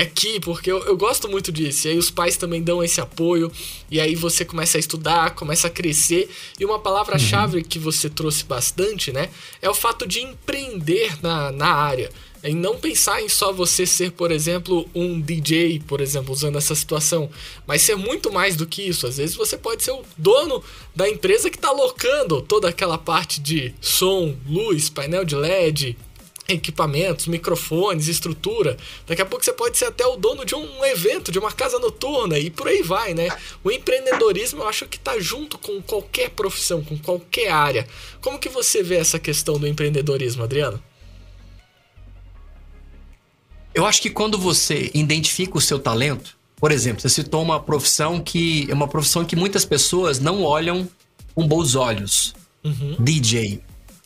aqui 0.00 0.40
porque 0.40 0.70
eu, 0.70 0.78
eu 0.84 0.96
gosto 0.96 1.28
muito 1.28 1.52
disso. 1.52 1.86
E 1.86 1.92
aí 1.92 1.98
os 1.98 2.10
pais 2.10 2.36
também 2.36 2.60
dão 2.60 2.82
esse 2.82 3.00
apoio 3.00 3.50
e 3.88 4.00
aí 4.00 4.16
você 4.16 4.44
começa 4.44 4.78
a 4.78 4.80
estudar, 4.80 5.30
começa 5.36 5.68
a 5.68 5.70
crescer. 5.70 6.28
E 6.58 6.64
uma 6.64 6.80
palavra-chave 6.80 7.58
uhum. 7.58 7.64
que 7.64 7.78
você 7.78 8.10
trouxe 8.10 8.44
bastante, 8.44 9.12
né, 9.12 9.30
é 9.60 9.70
o 9.70 9.74
fato 9.74 10.08
de 10.08 10.20
empreender 10.20 11.22
na, 11.22 11.52
na 11.52 11.72
área 11.72 12.10
em 12.42 12.54
não 12.54 12.76
pensar 12.76 13.22
em 13.22 13.28
só 13.28 13.52
você 13.52 13.86
ser, 13.86 14.12
por 14.12 14.32
exemplo, 14.32 14.88
um 14.94 15.20
DJ, 15.20 15.80
por 15.86 16.00
exemplo, 16.00 16.32
usando 16.32 16.58
essa 16.58 16.74
situação, 16.74 17.30
mas 17.66 17.82
ser 17.82 17.94
muito 17.94 18.32
mais 18.32 18.56
do 18.56 18.66
que 18.66 18.82
isso. 18.82 19.06
Às 19.06 19.16
vezes 19.18 19.36
você 19.36 19.56
pode 19.56 19.84
ser 19.84 19.92
o 19.92 20.02
dono 20.16 20.62
da 20.94 21.08
empresa 21.08 21.48
que 21.48 21.56
está 21.56 21.68
alocando 21.68 22.42
toda 22.42 22.68
aquela 22.68 22.98
parte 22.98 23.40
de 23.40 23.72
som, 23.80 24.36
luz, 24.46 24.88
painel 24.88 25.24
de 25.24 25.36
LED, 25.36 25.96
equipamentos, 26.48 27.26
microfones, 27.28 28.08
estrutura. 28.08 28.76
Daqui 29.06 29.22
a 29.22 29.26
pouco 29.26 29.44
você 29.44 29.52
pode 29.52 29.78
ser 29.78 29.86
até 29.86 30.04
o 30.04 30.16
dono 30.16 30.44
de 30.44 30.54
um 30.54 30.84
evento, 30.84 31.30
de 31.30 31.38
uma 31.38 31.52
casa 31.52 31.78
noturna 31.78 32.38
e 32.38 32.50
por 32.50 32.66
aí 32.66 32.82
vai, 32.82 33.14
né? 33.14 33.28
O 33.62 33.70
empreendedorismo 33.70 34.62
eu 34.62 34.68
acho 34.68 34.86
que 34.86 34.96
está 34.96 35.18
junto 35.20 35.56
com 35.58 35.80
qualquer 35.80 36.30
profissão, 36.30 36.82
com 36.82 36.98
qualquer 36.98 37.50
área. 37.50 37.86
Como 38.20 38.38
que 38.38 38.48
você 38.48 38.82
vê 38.82 38.96
essa 38.96 39.18
questão 39.18 39.58
do 39.58 39.66
empreendedorismo, 39.68 40.42
Adriano? 40.42 40.82
Eu 43.74 43.86
acho 43.86 44.02
que 44.02 44.10
quando 44.10 44.38
você 44.38 44.90
identifica 44.94 45.56
o 45.56 45.60
seu 45.60 45.78
talento, 45.78 46.36
por 46.56 46.70
exemplo, 46.70 47.00
você 47.00 47.08
citou 47.08 47.42
uma 47.42 47.58
profissão 47.58 48.20
que 48.20 48.66
é 48.70 48.74
uma 48.74 48.86
profissão 48.86 49.24
que 49.24 49.34
muitas 49.34 49.64
pessoas 49.64 50.20
não 50.20 50.42
olham 50.42 50.88
com 51.34 51.46
bons 51.46 51.74
olhos. 51.74 52.34
Uhum. 52.62 52.96
DJ. 52.98 53.60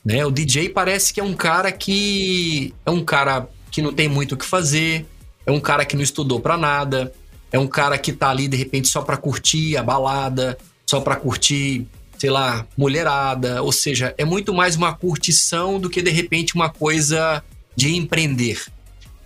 Né? 0.04 0.24
O 0.24 0.30
DJ 0.30 0.68
parece 0.68 1.12
que 1.12 1.20
é 1.20 1.24
um 1.24 1.34
cara 1.34 1.70
que 1.72 2.72
é 2.84 2.90
um 2.90 3.04
cara 3.04 3.48
que 3.70 3.82
não 3.82 3.92
tem 3.92 4.08
muito 4.08 4.32
o 4.32 4.38
que 4.38 4.46
fazer, 4.46 5.04
é 5.44 5.52
um 5.52 5.60
cara 5.60 5.84
que 5.84 5.96
não 5.96 6.02
estudou 6.02 6.40
para 6.40 6.56
nada, 6.56 7.12
é 7.52 7.58
um 7.58 7.66
cara 7.66 7.98
que 7.98 8.12
tá 8.12 8.30
ali 8.30 8.48
de 8.48 8.56
repente 8.56 8.88
só 8.88 9.02
para 9.02 9.16
curtir 9.16 9.76
a 9.76 9.82
balada, 9.82 10.56
só 10.86 11.00
para 11.00 11.16
curtir, 11.16 11.86
sei 12.18 12.30
lá, 12.30 12.66
mulherada, 12.76 13.62
ou 13.62 13.72
seja, 13.72 14.14
é 14.16 14.24
muito 14.24 14.54
mais 14.54 14.76
uma 14.76 14.94
curtição 14.94 15.78
do 15.78 15.90
que 15.90 16.00
de 16.00 16.10
repente 16.10 16.54
uma 16.54 16.70
coisa 16.70 17.42
de 17.74 17.94
empreender. 17.94 18.64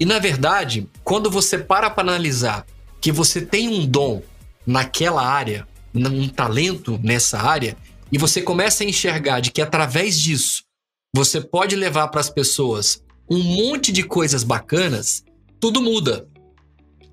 E 0.00 0.06
na 0.06 0.18
verdade, 0.18 0.88
quando 1.04 1.30
você 1.30 1.58
para 1.58 1.90
para 1.90 2.02
analisar 2.02 2.66
que 3.02 3.12
você 3.12 3.42
tem 3.42 3.68
um 3.68 3.86
dom 3.86 4.22
naquela 4.66 5.22
área, 5.22 5.68
um 5.94 6.26
talento 6.26 6.98
nessa 7.02 7.38
área, 7.38 7.76
e 8.10 8.16
você 8.16 8.40
começa 8.40 8.82
a 8.82 8.86
enxergar 8.86 9.40
de 9.40 9.52
que 9.52 9.60
através 9.60 10.18
disso 10.18 10.64
você 11.14 11.40
pode 11.40 11.76
levar 11.76 12.08
para 12.08 12.20
as 12.20 12.30
pessoas 12.30 13.02
um 13.28 13.42
monte 13.42 13.92
de 13.92 14.02
coisas 14.02 14.42
bacanas, 14.42 15.22
tudo 15.60 15.82
muda. 15.82 16.26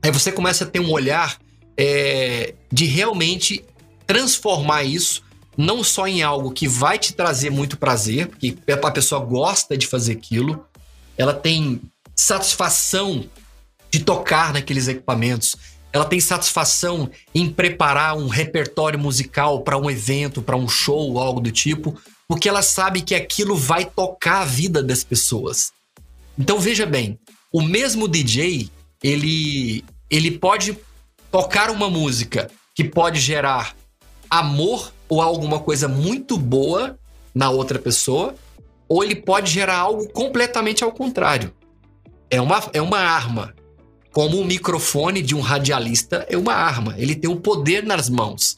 Aí 0.02 0.12
você 0.12 0.32
começa 0.32 0.64
a 0.64 0.68
ter 0.68 0.80
um 0.80 0.92
olhar 0.92 1.38
é, 1.76 2.56
de 2.72 2.86
realmente 2.86 3.66
transformar 4.06 4.84
isso 4.84 5.22
não 5.58 5.84
só 5.84 6.08
em 6.08 6.22
algo 6.22 6.52
que 6.52 6.68
vai 6.68 6.98
te 6.98 7.14
trazer 7.14 7.50
muito 7.50 7.78
prazer, 7.78 8.28
porque 8.28 8.56
a 8.72 8.92
pessoa 8.92 9.20
gosta 9.20 9.76
de 9.76 9.88
fazer 9.88 10.14
aquilo, 10.14 10.64
ela 11.18 11.34
tem 11.34 11.82
satisfação 12.18 13.30
de 13.92 14.00
tocar 14.00 14.52
naqueles 14.52 14.88
equipamentos. 14.88 15.56
Ela 15.94 16.04
tem 16.04 16.20
satisfação 16.20 17.10
em 17.34 17.50
preparar 17.50 18.18
um 18.18 18.28
repertório 18.28 19.00
musical 19.00 19.62
para 19.62 19.78
um 19.78 19.90
evento, 19.90 20.42
para 20.42 20.58
um 20.58 20.68
show 20.68 21.20
algo 21.20 21.40
do 21.40 21.52
tipo, 21.52 21.98
porque 22.28 22.50
ela 22.50 22.62
sabe 22.62 23.02
que 23.02 23.16
aquilo 23.16 23.56
vai 23.56 23.86
tocar 23.86 24.42
a 24.42 24.46
vida 24.46 24.84
das 24.84 25.04
pessoas. 25.04 25.72
Então 26.38 26.60
veja 26.60 26.86
bem, 26.86 27.18
o 27.54 27.62
mesmo 27.62 28.08
DJ, 28.08 28.70
ele 29.02 29.86
ele 30.10 30.32
pode 30.32 30.78
tocar 31.32 31.70
uma 31.70 31.90
música 31.90 32.50
que 32.74 32.84
pode 32.84 33.20
gerar 33.20 33.76
amor 34.30 34.94
ou 35.10 35.22
alguma 35.22 35.60
coisa 35.60 35.88
muito 35.88 36.38
boa 36.38 36.98
na 37.34 37.50
outra 37.50 37.78
pessoa, 37.78 38.36
ou 38.88 39.04
ele 39.04 39.16
pode 39.16 39.52
gerar 39.52 39.78
algo 39.78 40.08
completamente 40.10 40.84
ao 40.84 40.92
contrário 40.92 41.54
é 42.30 42.42
uma, 42.42 42.70
é 42.74 42.82
uma 42.82 43.00
arma. 43.00 43.54
Como 44.12 44.40
o 44.40 44.46
microfone 44.46 45.22
de 45.22 45.36
um 45.36 45.42
radialista 45.42 46.26
é 46.30 46.38
uma 46.38 46.54
arma. 46.54 46.96
Ele 46.98 47.16
tem 47.16 47.30
o 47.30 47.34
um 47.34 47.40
poder 47.40 47.84
nas 47.84 48.10
mãos. 48.10 48.58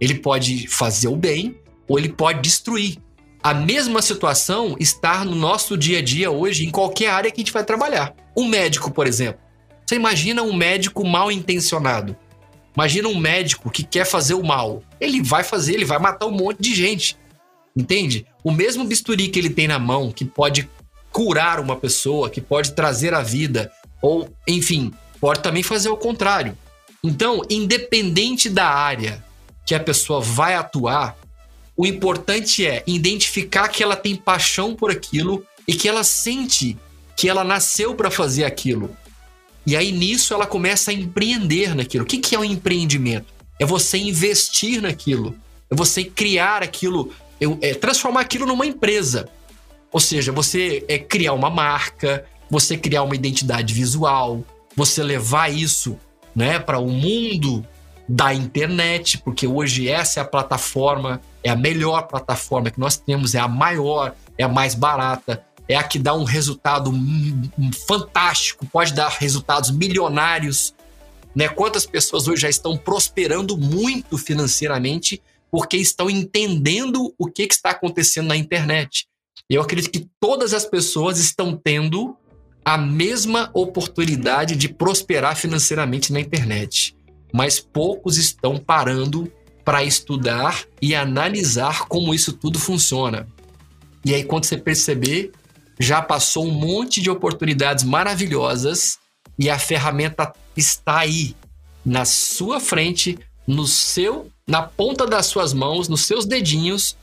Ele 0.00 0.14
pode 0.14 0.68
fazer 0.68 1.08
o 1.08 1.16
bem 1.16 1.56
ou 1.88 1.98
ele 1.98 2.08
pode 2.08 2.40
destruir. 2.40 2.98
A 3.42 3.54
mesma 3.54 4.02
situação 4.02 4.76
está 4.78 5.24
no 5.24 5.34
nosso 5.34 5.76
dia 5.76 5.98
a 5.98 6.02
dia 6.02 6.30
hoje, 6.30 6.66
em 6.66 6.70
qualquer 6.70 7.10
área 7.10 7.30
que 7.30 7.40
a 7.40 7.44
gente 7.44 7.52
vai 7.52 7.64
trabalhar. 7.64 8.14
Um 8.36 8.46
médico, 8.46 8.90
por 8.90 9.06
exemplo. 9.06 9.40
Você 9.86 9.94
imagina 9.94 10.42
um 10.42 10.52
médico 10.52 11.06
mal 11.06 11.32
intencionado. 11.32 12.16
Imagina 12.76 13.08
um 13.08 13.18
médico 13.18 13.70
que 13.70 13.82
quer 13.82 14.04
fazer 14.04 14.34
o 14.34 14.44
mal. 14.44 14.82
Ele 15.00 15.22
vai 15.22 15.42
fazer, 15.42 15.74
ele 15.74 15.84
vai 15.84 15.98
matar 15.98 16.26
um 16.26 16.30
monte 16.30 16.60
de 16.60 16.74
gente. 16.74 17.16
Entende? 17.74 18.26
O 18.44 18.50
mesmo 18.52 18.84
bisturi 18.84 19.28
que 19.28 19.38
ele 19.38 19.50
tem 19.50 19.66
na 19.66 19.78
mão, 19.78 20.10
que 20.10 20.24
pode 20.24 20.68
curar 21.18 21.58
uma 21.58 21.74
pessoa, 21.74 22.30
que 22.30 22.40
pode 22.40 22.74
trazer 22.74 23.12
a 23.12 23.22
vida, 23.22 23.72
ou, 24.00 24.32
enfim, 24.46 24.92
pode 25.20 25.42
também 25.42 25.64
fazer 25.64 25.88
o 25.88 25.96
contrário. 25.96 26.56
Então, 27.02 27.42
independente 27.50 28.48
da 28.48 28.68
área 28.68 29.24
que 29.66 29.74
a 29.74 29.80
pessoa 29.80 30.20
vai 30.20 30.54
atuar, 30.54 31.18
o 31.76 31.84
importante 31.84 32.64
é 32.64 32.84
identificar 32.86 33.66
que 33.66 33.82
ela 33.82 33.96
tem 33.96 34.14
paixão 34.14 34.76
por 34.76 34.92
aquilo 34.92 35.44
e 35.66 35.74
que 35.74 35.88
ela 35.88 36.04
sente 36.04 36.78
que 37.16 37.28
ela 37.28 37.42
nasceu 37.42 37.96
para 37.96 38.12
fazer 38.12 38.44
aquilo. 38.44 38.96
E 39.66 39.74
aí 39.74 39.90
nisso 39.90 40.32
ela 40.32 40.46
começa 40.46 40.92
a 40.92 40.94
empreender 40.94 41.74
naquilo. 41.74 42.04
O 42.04 42.06
que, 42.06 42.18
que 42.18 42.36
é 42.36 42.38
um 42.38 42.44
empreendimento? 42.44 43.26
É 43.58 43.66
você 43.66 43.98
investir 43.98 44.80
naquilo, 44.80 45.34
é 45.68 45.74
você 45.74 46.04
criar 46.04 46.62
aquilo, 46.62 47.12
é 47.60 47.74
transformar 47.74 48.20
aquilo 48.20 48.46
numa 48.46 48.64
empresa. 48.64 49.28
Ou 49.92 50.00
seja, 50.00 50.32
você 50.32 50.84
é 50.88 50.98
criar 50.98 51.32
uma 51.32 51.50
marca, 51.50 52.24
você 52.50 52.76
criar 52.76 53.02
uma 53.02 53.14
identidade 53.14 53.72
visual, 53.72 54.44
você 54.76 55.02
levar 55.02 55.52
isso 55.52 55.98
né, 56.34 56.58
para 56.58 56.78
o 56.78 56.88
mundo 56.88 57.66
da 58.08 58.32
internet, 58.32 59.18
porque 59.18 59.46
hoje 59.46 59.88
essa 59.88 60.20
é 60.20 60.22
a 60.22 60.26
plataforma, 60.26 61.20
é 61.42 61.50
a 61.50 61.56
melhor 61.56 62.06
plataforma 62.06 62.70
que 62.70 62.80
nós 62.80 62.96
temos, 62.96 63.34
é 63.34 63.38
a 63.38 63.48
maior, 63.48 64.14
é 64.38 64.44
a 64.44 64.48
mais 64.48 64.74
barata, 64.74 65.44
é 65.68 65.76
a 65.76 65.82
que 65.82 65.98
dá 65.98 66.14
um 66.14 66.24
resultado 66.24 66.90
fantástico, 67.86 68.64
pode 68.66 68.94
dar 68.94 69.08
resultados 69.08 69.70
milionários. 69.70 70.74
Né? 71.34 71.48
Quantas 71.48 71.84
pessoas 71.84 72.26
hoje 72.26 72.42
já 72.42 72.48
estão 72.48 72.76
prosperando 72.76 73.58
muito 73.58 74.16
financeiramente 74.16 75.22
porque 75.50 75.76
estão 75.76 76.08
entendendo 76.08 77.14
o 77.18 77.26
que, 77.26 77.46
que 77.46 77.54
está 77.54 77.70
acontecendo 77.70 78.28
na 78.28 78.36
internet. 78.36 79.06
Eu 79.48 79.62
acredito 79.62 79.90
que 79.90 80.06
todas 80.20 80.52
as 80.52 80.66
pessoas 80.66 81.18
estão 81.18 81.56
tendo 81.56 82.14
a 82.62 82.76
mesma 82.76 83.50
oportunidade 83.54 84.54
de 84.54 84.68
prosperar 84.68 85.36
financeiramente 85.36 86.12
na 86.12 86.20
internet, 86.20 86.94
mas 87.32 87.58
poucos 87.58 88.18
estão 88.18 88.58
parando 88.58 89.32
para 89.64 89.82
estudar 89.82 90.64
e 90.82 90.94
analisar 90.94 91.86
como 91.88 92.12
isso 92.12 92.34
tudo 92.34 92.58
funciona. 92.58 93.26
E 94.04 94.14
aí, 94.14 94.22
quando 94.22 94.44
você 94.44 94.56
perceber, 94.56 95.32
já 95.80 96.02
passou 96.02 96.46
um 96.46 96.52
monte 96.52 97.00
de 97.00 97.10
oportunidades 97.10 97.84
maravilhosas 97.84 98.98
e 99.38 99.48
a 99.48 99.58
ferramenta 99.58 100.32
está 100.56 100.98
aí, 100.98 101.34
na 101.84 102.04
sua 102.04 102.60
frente, 102.60 103.18
no 103.46 103.66
seu, 103.66 104.30
na 104.46 104.62
ponta 104.62 105.06
das 105.06 105.24
suas 105.26 105.54
mãos, 105.54 105.88
nos 105.88 106.04
seus 106.04 106.26
dedinhos, 106.26 106.98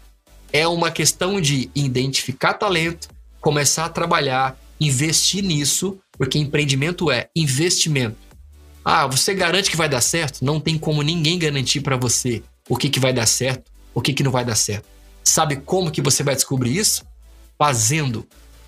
é 0.52 0.68
uma 0.68 0.92
questão 0.92 1.40
de 1.40 1.70
identificar 1.76 2.54
talento, 2.54 3.10
começar 3.42 3.86
a 3.86 3.90
trabalhar, 3.90 4.58
investir 4.80 5.44
nisso, 5.44 5.98
porque 6.18 6.38
empreendimento 6.38 7.12
é 7.12 7.30
investimento. 7.36 8.18
Ah, 8.84 9.08
você 9.08 9.34
garante 9.34 9.70
que 9.70 9.78
vai 9.78 9.90
dar 9.90 10.02
certo? 10.02 10.46
Não 10.46 10.60
tem 10.60 10.78
como 10.78 11.02
ninguém 11.02 11.40
garantir 11.40 11.82
para 11.82 11.98
você 11.98 12.44
o 12.70 12.78
que, 12.78 12.90
que 12.90 13.00
vai 13.00 13.14
dar 13.14 13.26
certo. 13.26 13.72
o 13.94 14.02
que, 14.02 14.14
que 14.14 14.24
não 14.24 14.32
vai 14.32 14.44
dar 14.44 14.56
certo. 14.56 14.86
Sabe 15.24 15.56
como 15.56 15.90
que 15.90 16.02
você 16.02 16.22
vai 16.22 16.36
descobrir 16.36 16.78
isso? 16.78 17.04
Fazendo, 17.58 18.28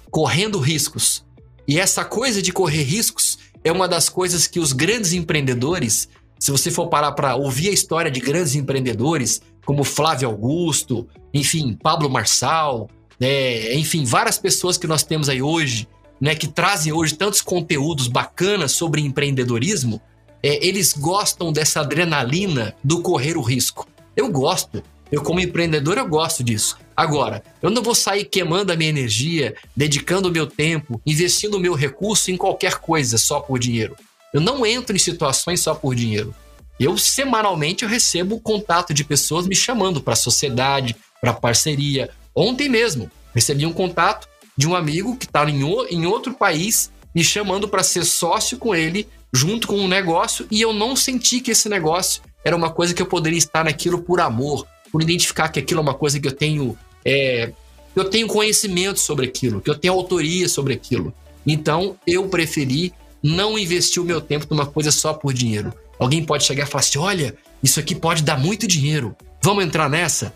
correndo 0.09 0.57
riscos. 0.59 1.23
E 1.67 1.78
essa 1.80 2.05
coisa 2.05 2.41
de 2.41 2.53
correr 2.53 2.84
riscos 2.84 3.38
é 3.63 3.71
uma 3.71 3.88
das 3.88 4.07
coisas 4.07 4.47
que 4.47 4.59
os 4.59 4.71
grandes 4.71 5.11
empreendedores, 5.11 6.07
se 6.39 6.49
você 6.49 6.71
for 6.71 6.88
parar 6.88 7.11
para 7.11 7.36
ouvir 7.36 7.69
a 7.69 7.73
história 7.73 8.09
de 8.09 8.21
grandes 8.21 8.55
empreendedores, 8.55 9.41
como 9.68 9.84
Flávio 9.84 10.30
Augusto, 10.30 11.05
enfim, 11.34 11.78
Pablo 11.84 12.09
Marçal, 12.09 12.89
né, 13.20 13.74
enfim, 13.74 14.05
várias 14.05 14.38
pessoas 14.38 14.78
que 14.78 14.88
nós 14.88 15.03
temos 15.03 15.28
aí 15.28 15.41
hoje, 15.41 15.89
né, 16.22 16.34
que 16.36 16.47
trazem 16.47 16.93
hoje 16.93 17.15
tantos 17.15 17.41
conteúdos 17.41 18.07
bacanas 18.07 18.72
sobre 18.72 19.01
empreendedorismo, 19.01 20.01
é, 20.41 20.65
eles 20.65 20.93
gostam 20.93 21.51
dessa 21.51 21.82
adrenalina 21.82 22.74
do 22.82 23.01
correr 23.01 23.36
o 23.36 23.41
risco. 23.41 23.86
Eu 24.15 24.32
gosto. 24.32 24.82
Eu, 25.11 25.22
como 25.22 25.41
empreendedor, 25.41 25.97
eu 25.97 26.07
gosto 26.07 26.45
disso. 26.45 26.78
Agora, 26.95 27.43
eu 27.61 27.70
não 27.70 27.84
vou 27.84 27.93
sair 27.93 28.24
queimando 28.24 28.72
a 28.72 28.76
minha 28.76 28.89
energia, 28.89 29.53
dedicando 29.76 30.30
o 30.30 30.32
meu 30.32 30.47
tempo, 30.47 31.01
investindo 31.05 31.55
o 31.55 31.59
meu 31.59 31.74
recurso 31.74 32.32
em 32.32 32.38
qualquer 32.38 32.76
coisa 32.76 33.18
só 33.18 33.41
por 33.41 33.59
dinheiro. 33.59 33.97
Eu 34.34 34.39
não 34.39 34.65
entro 34.65 34.95
em 34.95 34.99
situações 34.99 35.59
só 35.59 35.76
por 35.76 35.93
dinheiro. 35.93 36.34
Eu, 36.80 36.97
semanalmente, 36.97 37.84
eu 37.84 37.89
recebo 37.89 38.39
contato 38.39 38.93
de 38.93 39.03
pessoas 39.03 39.47
me 39.47 39.55
chamando 39.55 40.01
para 40.01 40.15
sociedade, 40.15 40.95
para 41.19 41.34
parceria. 41.34 42.09
Ontem 42.36 42.69
mesmo, 42.69 43.09
recebi 43.34 43.65
um 43.65 43.73
contato 43.73 44.28
de 44.55 44.67
um 44.67 44.75
amigo 44.75 45.15
que 45.15 45.25
está 45.25 45.47
em, 45.49 45.61
em 45.89 46.05
outro 46.05 46.34
país 46.34 46.91
me 47.13 47.23
chamando 47.23 47.67
para 47.67 47.84
ser 47.84 48.05
sócio 48.05 48.57
com 48.57 48.75
ele, 48.75 49.07
junto 49.34 49.67
com 49.67 49.78
um 49.78 49.88
negócio, 49.88 50.45
e 50.51 50.61
eu 50.61 50.71
não 50.71 50.95
senti 50.95 51.39
que 51.39 51.51
esse 51.51 51.67
negócio 51.67 52.21
era 52.45 52.55
uma 52.55 52.69
coisa 52.69 52.93
que 52.93 53.01
eu 53.01 53.07
poderia 53.07 53.39
estar 53.39 53.65
naquilo 53.65 54.01
por 54.01 54.21
amor, 54.21 54.67
por 54.91 55.01
identificar 55.01 55.49
que 55.49 55.59
aquilo 55.59 55.80
é 55.80 55.84
uma 55.84 55.93
coisa 55.95 56.19
que 56.19 56.28
eu 56.28 56.32
tenho. 56.32 56.78
É, 57.03 57.51
eu 57.95 58.05
tenho 58.05 58.28
conhecimento 58.28 58.99
sobre 58.99 59.25
aquilo, 59.25 59.59
que 59.59 59.69
eu 59.69 59.75
tenho 59.75 59.95
autoria 59.95 60.47
sobre 60.47 60.75
aquilo. 60.75 61.11
Então, 61.45 61.97
eu 62.05 62.28
preferi 62.28 62.93
não 63.23 63.57
investir 63.57 64.01
o 64.01 64.05
meu 64.05 64.21
tempo 64.21 64.45
numa 64.49 64.65
coisa 64.65 64.91
só 64.91 65.13
por 65.13 65.34
dinheiro. 65.34 65.73
Alguém 66.00 66.24
pode 66.24 66.43
chegar 66.43 66.66
e 66.66 66.70
falar 66.70 66.82
assim: 66.82 67.00
olha, 67.00 67.36
isso 67.64 67.80
aqui 67.80 67.95
pode 67.95 68.24
dar 68.24 68.39
muito 68.39 68.68
dinheiro. 68.68 69.16
Vamos 69.41 69.64
entrar 69.64 69.89
nessa? 69.89 70.34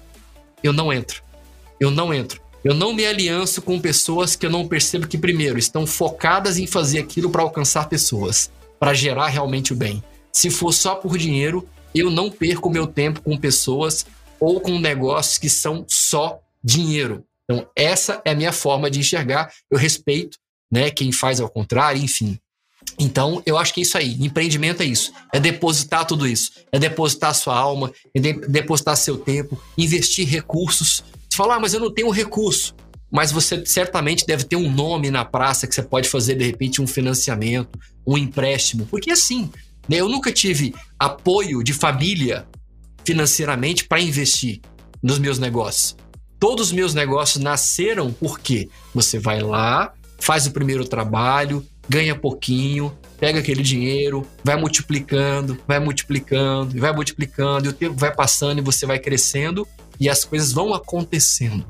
Eu 0.64 0.74
não 0.74 0.91
entro. 0.91 1.24
Eu 1.80 1.91
não 1.91 2.14
entro. 2.14 2.41
Eu 2.64 2.76
não 2.76 2.93
me 2.93 3.05
alianço 3.05 3.62
com 3.62 3.80
pessoas 3.80 4.36
que 4.36 4.45
eu 4.45 4.49
não 4.49 4.68
percebo 4.68 5.07
que, 5.07 5.18
primeiro, 5.18 5.57
estão 5.57 5.88
focadas 5.88 6.57
em 6.57 6.68
fazer 6.68 6.99
aquilo 6.99 7.30
para 7.32 7.41
alcançar 7.41 7.89
pessoas, 7.89 8.51
para 8.80 8.93
gerar 8.93 9.28
realmente 9.28 9.74
o 9.74 9.76
bem. 9.76 10.03
Se 10.32 10.51
for 10.51 10.72
só 10.72 10.95
por 10.95 11.18
dinheiro, 11.18 11.68
eu 11.93 12.12
não 12.12 12.30
perco 12.30 12.70
meu 12.70 12.86
tempo 12.86 13.22
com 13.22 13.36
pessoas 13.36 14.05
ou 14.39 14.62
com 14.62 14.80
negócios 14.80 15.38
que 15.39 15.49
são 15.49 15.84
só 15.88 16.39
dinheiro. 16.64 17.26
Então, 17.43 17.68
essa 17.76 18.22
é 18.24 18.32
a 18.32 18.36
minha 18.36 18.53
forma 18.53 18.89
de 18.89 18.99
enxergar. 18.99 19.51
Eu 19.70 19.78
respeito 19.78 20.38
né, 20.72 20.89
quem 20.89 21.12
faz 21.12 21.41
ao 21.41 21.49
contrário, 21.49 22.01
enfim. 22.01 22.39
Então, 22.99 23.41
eu 23.45 23.57
acho 23.57 23.73
que 23.73 23.81
é 23.81 23.83
isso 23.83 23.97
aí. 23.97 24.17
Empreendimento 24.19 24.81
é 24.81 24.85
isso. 24.85 25.11
É 25.33 25.39
depositar 25.39 26.05
tudo 26.05 26.27
isso. 26.27 26.51
É 26.71 26.79
depositar 26.79 27.33
sua 27.33 27.57
alma, 27.57 27.91
é 28.15 28.19
de 28.19 28.33
depositar 28.47 28.95
seu 28.95 29.17
tempo, 29.17 29.61
investir 29.77 30.27
recursos 30.27 31.03
você 31.31 31.37
fala, 31.37 31.55
ah, 31.55 31.59
mas 31.61 31.73
eu 31.73 31.79
não 31.79 31.93
tenho 31.93 32.09
recurso. 32.09 32.75
Mas 33.09 33.31
você 33.31 33.65
certamente 33.65 34.25
deve 34.25 34.43
ter 34.43 34.57
um 34.57 34.69
nome 34.69 35.09
na 35.09 35.23
praça 35.23 35.65
que 35.65 35.73
você 35.73 35.81
pode 35.81 36.09
fazer, 36.09 36.35
de 36.35 36.45
repente, 36.45 36.81
um 36.81 36.87
financiamento, 36.87 37.79
um 38.05 38.17
empréstimo. 38.17 38.85
Porque 38.85 39.11
assim, 39.11 39.49
né, 39.87 39.97
eu 39.97 40.09
nunca 40.09 40.31
tive 40.31 40.75
apoio 40.99 41.63
de 41.63 41.71
família 41.71 42.45
financeiramente 43.05 43.85
para 43.85 44.01
investir 44.01 44.59
nos 45.01 45.19
meus 45.19 45.39
negócios. 45.39 45.95
Todos 46.37 46.67
os 46.67 46.73
meus 46.73 46.93
negócios 46.93 47.41
nasceram 47.41 48.11
porque 48.11 48.67
você 48.93 49.17
vai 49.17 49.41
lá, 49.41 49.93
faz 50.19 50.45
o 50.47 50.51
primeiro 50.51 50.85
trabalho, 50.85 51.65
ganha 51.91 52.15
pouquinho, 52.15 52.97
pega 53.19 53.39
aquele 53.39 53.61
dinheiro, 53.61 54.25
vai 54.45 54.55
multiplicando, 54.55 55.59
vai 55.67 55.77
multiplicando, 55.77 56.79
vai 56.79 56.93
multiplicando, 56.93 57.65
e 57.65 57.69
o 57.69 57.73
tempo 57.73 57.95
vai 57.97 58.15
passando 58.15 58.59
e 58.59 58.61
você 58.61 58.85
vai 58.85 58.97
crescendo 58.97 59.67
e 59.99 60.09
as 60.09 60.23
coisas 60.23 60.53
vão 60.53 60.73
acontecendo. 60.73 61.69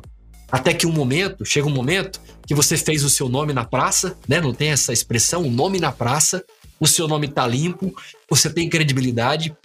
Até 0.52 0.76
que 0.76 0.86
um 0.86 0.92
momento, 0.92 1.44
chega 1.44 1.68
um 1.68 1.74
momento 1.74 2.22
que 2.46 2.54
você 2.54 2.78
fez 2.78 3.04
o 3.04 3.10
seu 3.10 3.28
nome 3.28 3.52
na 3.52 3.66
praça, 3.66 4.16
né? 4.28 4.40
Não 4.40 4.54
tem 4.54 4.70
essa 4.70 4.94
expressão, 4.94 5.42
o 5.42 5.50
nome 5.50 5.80
na 5.80 5.92
praça, 5.92 6.44
o 6.80 6.86
seu 6.86 7.08
nome 7.08 7.28
tá 7.28 7.48
limpo, 7.48 7.92
você 8.30 8.48
tem 8.48 8.70
credibilidade. 8.70 9.56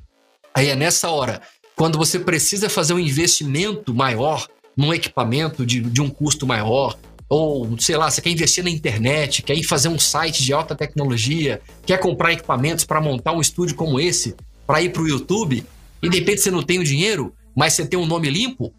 Aí 0.54 0.68
é 0.68 0.74
nessa 0.74 1.10
hora, 1.10 1.42
quando 1.74 1.98
você 1.98 2.18
precisa 2.18 2.70
fazer 2.70 2.94
um 2.94 2.98
investimento 2.98 3.92
maior 3.92 4.48
num 4.74 4.94
equipamento 4.94 5.66
de, 5.66 5.80
de 5.80 6.00
um 6.00 6.08
custo 6.08 6.46
maior, 6.46 6.96
ou 7.28 7.76
sei 7.78 7.96
lá, 7.96 8.10
você 8.10 8.20
quer 8.20 8.30
investir 8.30 8.62
na 8.62 8.70
internet, 8.70 9.42
quer 9.42 9.54
ir 9.54 9.64
fazer 9.64 9.88
um 9.88 9.98
site 9.98 10.42
de 10.42 10.52
alta 10.52 10.74
tecnologia, 10.74 11.60
quer 11.84 11.98
comprar 11.98 12.32
equipamentos 12.32 12.84
para 12.84 13.00
montar 13.00 13.32
um 13.32 13.40
estúdio 13.40 13.76
como 13.76 13.98
esse, 13.98 14.34
para 14.66 14.82
ir 14.82 14.90
para 14.90 15.02
o 15.02 15.08
YouTube, 15.08 15.64
e 16.02 16.08
de 16.08 16.18
repente 16.18 16.40
você 16.40 16.50
não 16.50 16.62
tem 16.62 16.78
o 16.78 16.84
dinheiro, 16.84 17.34
mas 17.54 17.72
você 17.72 17.86
tem 17.86 17.98
um 17.98 18.06
nome 18.06 18.30
limpo, 18.30 18.72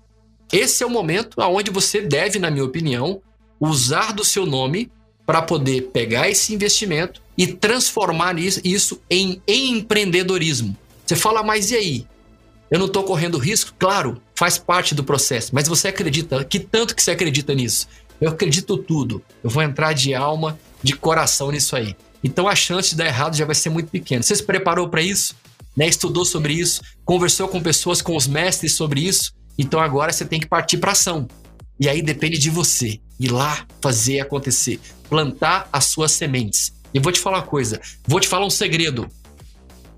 esse 0.52 0.84
é 0.84 0.86
o 0.86 0.90
momento 0.90 1.42
aonde 1.42 1.72
você 1.72 2.02
deve, 2.02 2.40
na 2.40 2.50
minha 2.50 2.64
opinião, 2.64 3.22
usar 3.60 4.14
do 4.14 4.24
seu 4.24 4.46
nome 4.46 4.90
para 5.26 5.42
poder 5.42 5.90
pegar 5.92 6.30
esse 6.30 6.54
investimento 6.54 7.22
e 7.38 7.46
transformar 7.46 8.38
isso 8.40 9.02
em 9.10 9.42
empreendedorismo. 9.46 10.76
Você 11.06 11.16
fala, 11.16 11.44
mas 11.44 11.72
e 11.72 11.76
aí? 11.76 12.08
Eu 12.72 12.80
não 12.80 12.86
estou 12.86 13.04
correndo 13.04 13.38
risco? 13.38 13.74
Claro, 13.78 14.22
faz 14.36 14.58
parte 14.58 14.96
do 14.96 15.04
processo, 15.04 15.54
mas 15.54 15.68
você 15.68 15.90
acredita, 15.90 16.44
que 16.44 16.60
tanto 16.60 16.96
que 16.96 17.04
você 17.04 17.12
acredita 17.12 17.54
nisso? 17.54 17.88
Eu 18.20 18.32
acredito 18.32 18.78
tudo. 18.78 19.22
Eu 19.44 19.50
vou 19.50 19.62
entrar 19.64 19.94
de 19.94 20.14
alma, 20.14 20.60
de 20.82 20.94
coração 20.94 21.52
nisso 21.52 21.76
aí. 21.76 21.96
Então 22.24 22.48
a 22.48 22.56
chance 22.56 22.90
de 22.90 22.96
dar 22.96 23.06
errado 23.06 23.36
já 23.36 23.46
vai 23.46 23.56
ser 23.56 23.70
muito 23.70 23.90
pequena. 23.90 24.24
Você 24.24 24.36
se 24.36 24.44
preparou 24.44 24.90
para 24.90 25.02
isso? 25.02 25.36
né, 25.78 25.88
estudou 25.88 26.26
sobre 26.26 26.54
isso, 26.54 26.82
conversou 27.06 27.48
com 27.48 27.62
pessoas, 27.62 28.02
com 28.02 28.16
os 28.16 28.26
mestres 28.26 28.74
sobre 28.74 29.02
isso. 29.02 29.32
Então 29.56 29.80
agora 29.80 30.12
você 30.12 30.26
tem 30.26 30.40
que 30.40 30.48
partir 30.48 30.78
para 30.78 30.94
ação. 30.94 31.28
E 31.80 31.88
aí 31.88 32.02
depende 32.02 32.40
de 32.40 32.50
você 32.50 33.00
ir 33.20 33.32
lá 33.32 33.64
fazer 33.80 34.20
acontecer, 34.20 34.80
plantar 35.08 35.70
as 35.72 35.86
suas 35.86 36.12
sementes. 36.12 36.74
E 36.92 37.00
vou 37.00 37.12
te 37.12 37.20
falar 37.20 37.38
uma 37.38 37.46
coisa, 37.46 37.80
vou 38.08 38.20
te 38.20 38.28
falar 38.28 38.48
um 38.48 38.50
segredo. 38.50 39.08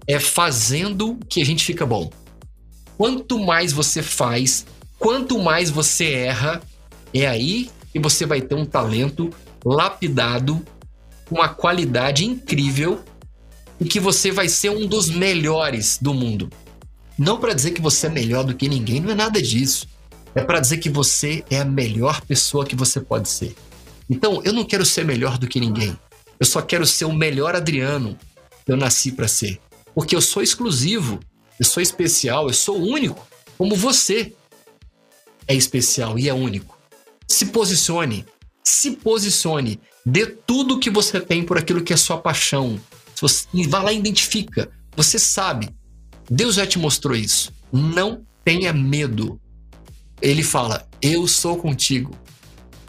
É 0.05 0.20
fazendo 0.20 1.17
que 1.30 1.41
a 1.41 1.45
gente 1.45 1.63
fica 1.63 1.86
bom. 1.86 2.11
Quanto 2.97 3.39
mais 3.39 3.72
você 3.72 4.03
faz, 4.03 4.65
quanto 4.97 5.39
mais 5.39 5.70
você 5.70 6.11
erra, 6.11 6.61
é 7.13 7.26
aí 7.26 7.70
que 7.91 7.99
você 7.99 8.25
vai 8.25 8.41
ter 8.41 8.55
um 8.55 8.65
talento 8.65 9.29
lapidado, 9.65 10.65
uma 11.29 11.49
qualidade 11.49 12.25
incrível 12.25 13.03
e 13.79 13.85
que 13.85 13.99
você 13.99 14.31
vai 14.31 14.49
ser 14.49 14.69
um 14.69 14.85
dos 14.85 15.09
melhores 15.09 15.97
do 16.01 16.13
mundo. 16.13 16.49
Não 17.17 17.37
para 17.37 17.53
dizer 17.53 17.71
que 17.71 17.81
você 17.81 18.07
é 18.07 18.09
melhor 18.09 18.43
do 18.43 18.55
que 18.55 18.69
ninguém, 18.69 18.99
não 18.99 19.11
é 19.11 19.15
nada 19.15 19.41
disso. 19.41 19.87
É 20.33 20.41
para 20.41 20.59
dizer 20.59 20.77
que 20.77 20.89
você 20.89 21.43
é 21.49 21.59
a 21.59 21.65
melhor 21.65 22.21
pessoa 22.21 22.65
que 22.65 22.75
você 22.75 23.01
pode 23.01 23.27
ser. 23.29 23.55
Então, 24.09 24.41
eu 24.43 24.53
não 24.53 24.63
quero 24.63 24.85
ser 24.85 25.03
melhor 25.03 25.37
do 25.37 25.47
que 25.47 25.59
ninguém. 25.59 25.97
Eu 26.39 26.45
só 26.45 26.61
quero 26.61 26.85
ser 26.85 27.05
o 27.05 27.13
melhor 27.13 27.55
Adriano 27.55 28.17
que 28.65 28.71
eu 28.71 28.77
nasci 28.77 29.11
para 29.11 29.27
ser. 29.27 29.59
Porque 29.93 30.15
eu 30.15 30.21
sou 30.21 30.41
exclusivo, 30.41 31.19
eu 31.59 31.65
sou 31.65 31.83
especial, 31.83 32.47
eu 32.47 32.53
sou 32.53 32.79
único, 32.81 33.27
como 33.57 33.75
você 33.75 34.33
é 35.45 35.53
especial 35.53 36.17
e 36.17 36.29
é 36.29 36.33
único. 36.33 36.78
Se 37.30 37.45
posicione, 37.45 38.25
se 38.63 38.91
posicione, 38.91 39.80
dê 40.05 40.25
tudo 40.25 40.80
que 40.80 40.89
você 40.89 41.21
tem 41.21 41.43
por 41.43 41.57
aquilo 41.57 41.84
que 41.84 41.93
é 41.93 41.97
sua 41.97 42.17
paixão, 42.17 42.80
você, 43.21 43.45
vai 43.67 43.84
lá 43.84 43.93
e 43.93 43.97
identifica. 43.97 44.69
Você 44.95 45.19
sabe. 45.19 45.69
Deus 46.30 46.55
já 46.55 46.65
te 46.65 46.80
mostrou 46.80 47.15
isso. 47.15 47.53
Não 47.71 48.25
tenha 48.43 48.73
medo. 48.73 49.39
Ele 50.21 50.43
fala: 50.43 50.88
Eu 51.01 51.27
sou 51.27 51.57
contigo. 51.57 52.15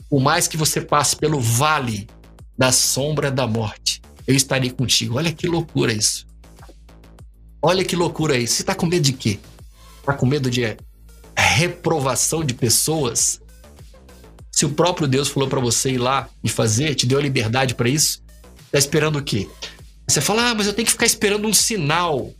Por 0.08 0.20
mais 0.20 0.48
que 0.48 0.56
você 0.56 0.80
passe 0.80 1.14
pelo 1.16 1.38
vale 1.38 2.08
da 2.56 2.72
sombra 2.72 3.30
da 3.30 3.46
morte, 3.46 4.00
eu 4.26 4.34
estarei 4.34 4.70
contigo. 4.70 5.16
Olha 5.16 5.32
que 5.32 5.46
loucura 5.46 5.92
isso. 5.92 6.26
Olha 7.62 7.84
que 7.84 7.94
loucura 7.94 8.36
isso. 8.36 8.54
Você 8.54 8.62
está 8.62 8.74
com 8.74 8.86
medo 8.86 9.04
de 9.04 9.12
quê? 9.12 9.38
Está 9.98 10.14
com 10.14 10.26
medo 10.26 10.50
de 10.50 10.62
reprovação 11.36 12.42
de 12.42 12.54
pessoas? 12.54 13.40
Se 14.60 14.66
o 14.66 14.74
próprio 14.74 15.08
Deus 15.08 15.28
falou 15.28 15.48
para 15.48 15.58
você 15.58 15.92
ir 15.92 15.96
lá 15.96 16.28
e 16.44 16.48
fazer, 16.50 16.94
te 16.94 17.06
deu 17.06 17.18
a 17.18 17.22
liberdade 17.22 17.74
para 17.74 17.88
isso, 17.88 18.22
está 18.66 18.78
esperando 18.78 19.16
o 19.16 19.22
quê? 19.22 19.48
Você 20.06 20.20
fala, 20.20 20.50
ah, 20.50 20.54
mas 20.54 20.66
eu 20.66 20.74
tenho 20.74 20.84
que 20.84 20.92
ficar 20.92 21.06
esperando 21.06 21.48
um 21.48 21.52
sinal. 21.54 22.30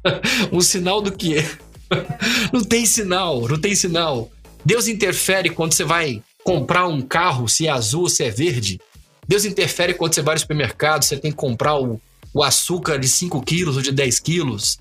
um 0.50 0.62
sinal 0.62 1.02
do 1.02 1.12
quê? 1.12 1.44
não 2.50 2.64
tem 2.64 2.86
sinal, 2.86 3.46
não 3.46 3.60
tem 3.60 3.76
sinal. 3.76 4.30
Deus 4.64 4.88
interfere 4.88 5.50
quando 5.50 5.74
você 5.74 5.84
vai 5.84 6.22
comprar 6.42 6.86
um 6.86 7.02
carro, 7.02 7.46
se 7.46 7.66
é 7.66 7.70
azul, 7.70 8.08
se 8.08 8.24
é 8.24 8.30
verde. 8.30 8.80
Deus 9.28 9.44
interfere 9.44 9.92
quando 9.92 10.14
você 10.14 10.22
vai 10.22 10.36
no 10.36 10.40
supermercado, 10.40 11.02
você 11.02 11.18
tem 11.18 11.30
que 11.30 11.36
comprar 11.36 11.78
o, 11.78 12.00
o 12.32 12.42
açúcar 12.42 12.98
de 12.98 13.06
5 13.06 13.38
quilos 13.42 13.76
ou 13.76 13.82
de 13.82 13.92
10 13.92 14.18
quilos. 14.20 14.78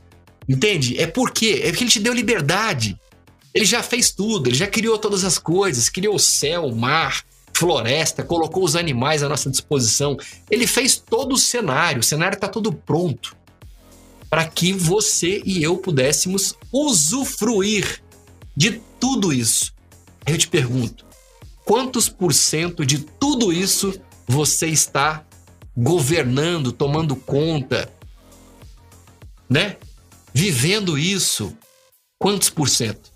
Entende? 0.48 0.98
É 0.98 1.06
por 1.06 1.32
quê? 1.32 1.60
É 1.62 1.72
porque 1.72 1.84
ele 1.84 1.92
te 1.92 2.00
deu 2.00 2.14
liberdade. 2.14 2.98
Ele 3.56 3.64
já 3.64 3.82
fez 3.82 4.12
tudo, 4.12 4.50
ele 4.50 4.58
já 4.58 4.68
criou 4.68 4.98
todas 4.98 5.24
as 5.24 5.38
coisas, 5.38 5.88
criou 5.88 6.16
o 6.16 6.20
céu, 6.20 6.66
o 6.66 6.76
mar, 6.76 7.24
floresta, 7.54 8.22
colocou 8.22 8.66
os 8.66 8.76
animais 8.76 9.24
à 9.24 9.30
nossa 9.30 9.50
disposição. 9.50 10.18
Ele 10.52 10.68
fez 10.68 10.98
todo 10.98 11.36
o 11.36 11.38
cenário, 11.38 12.02
o 12.02 12.04
cenário 12.04 12.36
está 12.36 12.50
todo 12.50 12.74
pronto 12.74 13.34
para 14.30 14.46
que 14.46 14.74
você 14.74 15.42
e 15.46 15.64
eu 15.64 15.78
pudéssemos 15.78 16.56
usufruir 16.70 18.04
de 18.54 18.82
tudo 19.00 19.32
isso. 19.32 19.74
Eu 20.26 20.38
te 20.38 20.50
pergunto, 20.50 21.06
quantos 21.64 22.10
por 22.10 22.34
cento 22.34 22.86
de 22.86 23.00
tudo 23.00 23.54
isso 23.54 23.98
você 24.28 24.68
está 24.68 25.26
governando, 25.78 26.74
tomando 26.74 27.16
conta, 27.16 27.90
né? 29.50 29.78
Vivendo 30.34 30.98
isso, 30.98 31.56
quantos 32.20 32.50
por 32.50 32.68
cento? 32.68 33.15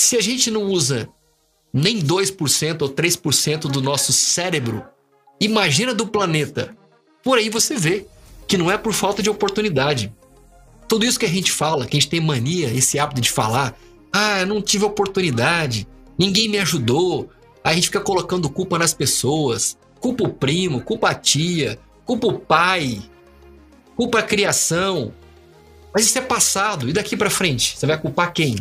Se 0.00 0.16
a 0.16 0.20
gente 0.22 0.50
não 0.50 0.62
usa 0.62 1.10
nem 1.70 2.00
2% 2.00 2.80
ou 2.80 2.88
3% 2.88 3.70
do 3.70 3.82
nosso 3.82 4.14
cérebro, 4.14 4.82
imagina 5.38 5.94
do 5.94 6.08
planeta. 6.08 6.74
Por 7.22 7.36
aí 7.36 7.50
você 7.50 7.76
vê 7.76 8.06
que 8.48 8.56
não 8.56 8.70
é 8.70 8.78
por 8.78 8.94
falta 8.94 9.22
de 9.22 9.28
oportunidade. 9.28 10.10
Tudo 10.88 11.04
isso 11.04 11.20
que 11.20 11.26
a 11.26 11.28
gente 11.28 11.52
fala, 11.52 11.84
que 11.84 11.98
a 11.98 12.00
gente 12.00 12.08
tem 12.08 12.18
mania, 12.18 12.72
esse 12.72 12.98
hábito 12.98 13.20
de 13.20 13.30
falar, 13.30 13.78
ah, 14.10 14.40
eu 14.40 14.46
não 14.46 14.62
tive 14.62 14.86
oportunidade, 14.86 15.86
ninguém 16.18 16.48
me 16.48 16.58
ajudou, 16.58 17.28
a 17.62 17.74
gente 17.74 17.88
fica 17.88 18.00
colocando 18.00 18.48
culpa 18.48 18.78
nas 18.78 18.94
pessoas, 18.94 19.76
culpa 20.00 20.24
o 20.24 20.32
primo, 20.32 20.80
culpa 20.80 21.10
a 21.10 21.14
tia, 21.14 21.78
culpa 22.06 22.26
o 22.26 22.38
pai, 22.38 23.02
culpa 23.94 24.20
a 24.20 24.22
criação. 24.22 25.12
Mas 25.92 26.06
isso 26.06 26.16
é 26.16 26.22
passado, 26.22 26.88
e 26.88 26.92
daqui 26.94 27.18
para 27.18 27.28
frente? 27.28 27.76
Você 27.76 27.84
vai 27.86 28.00
culpar 28.00 28.32
quem? 28.32 28.56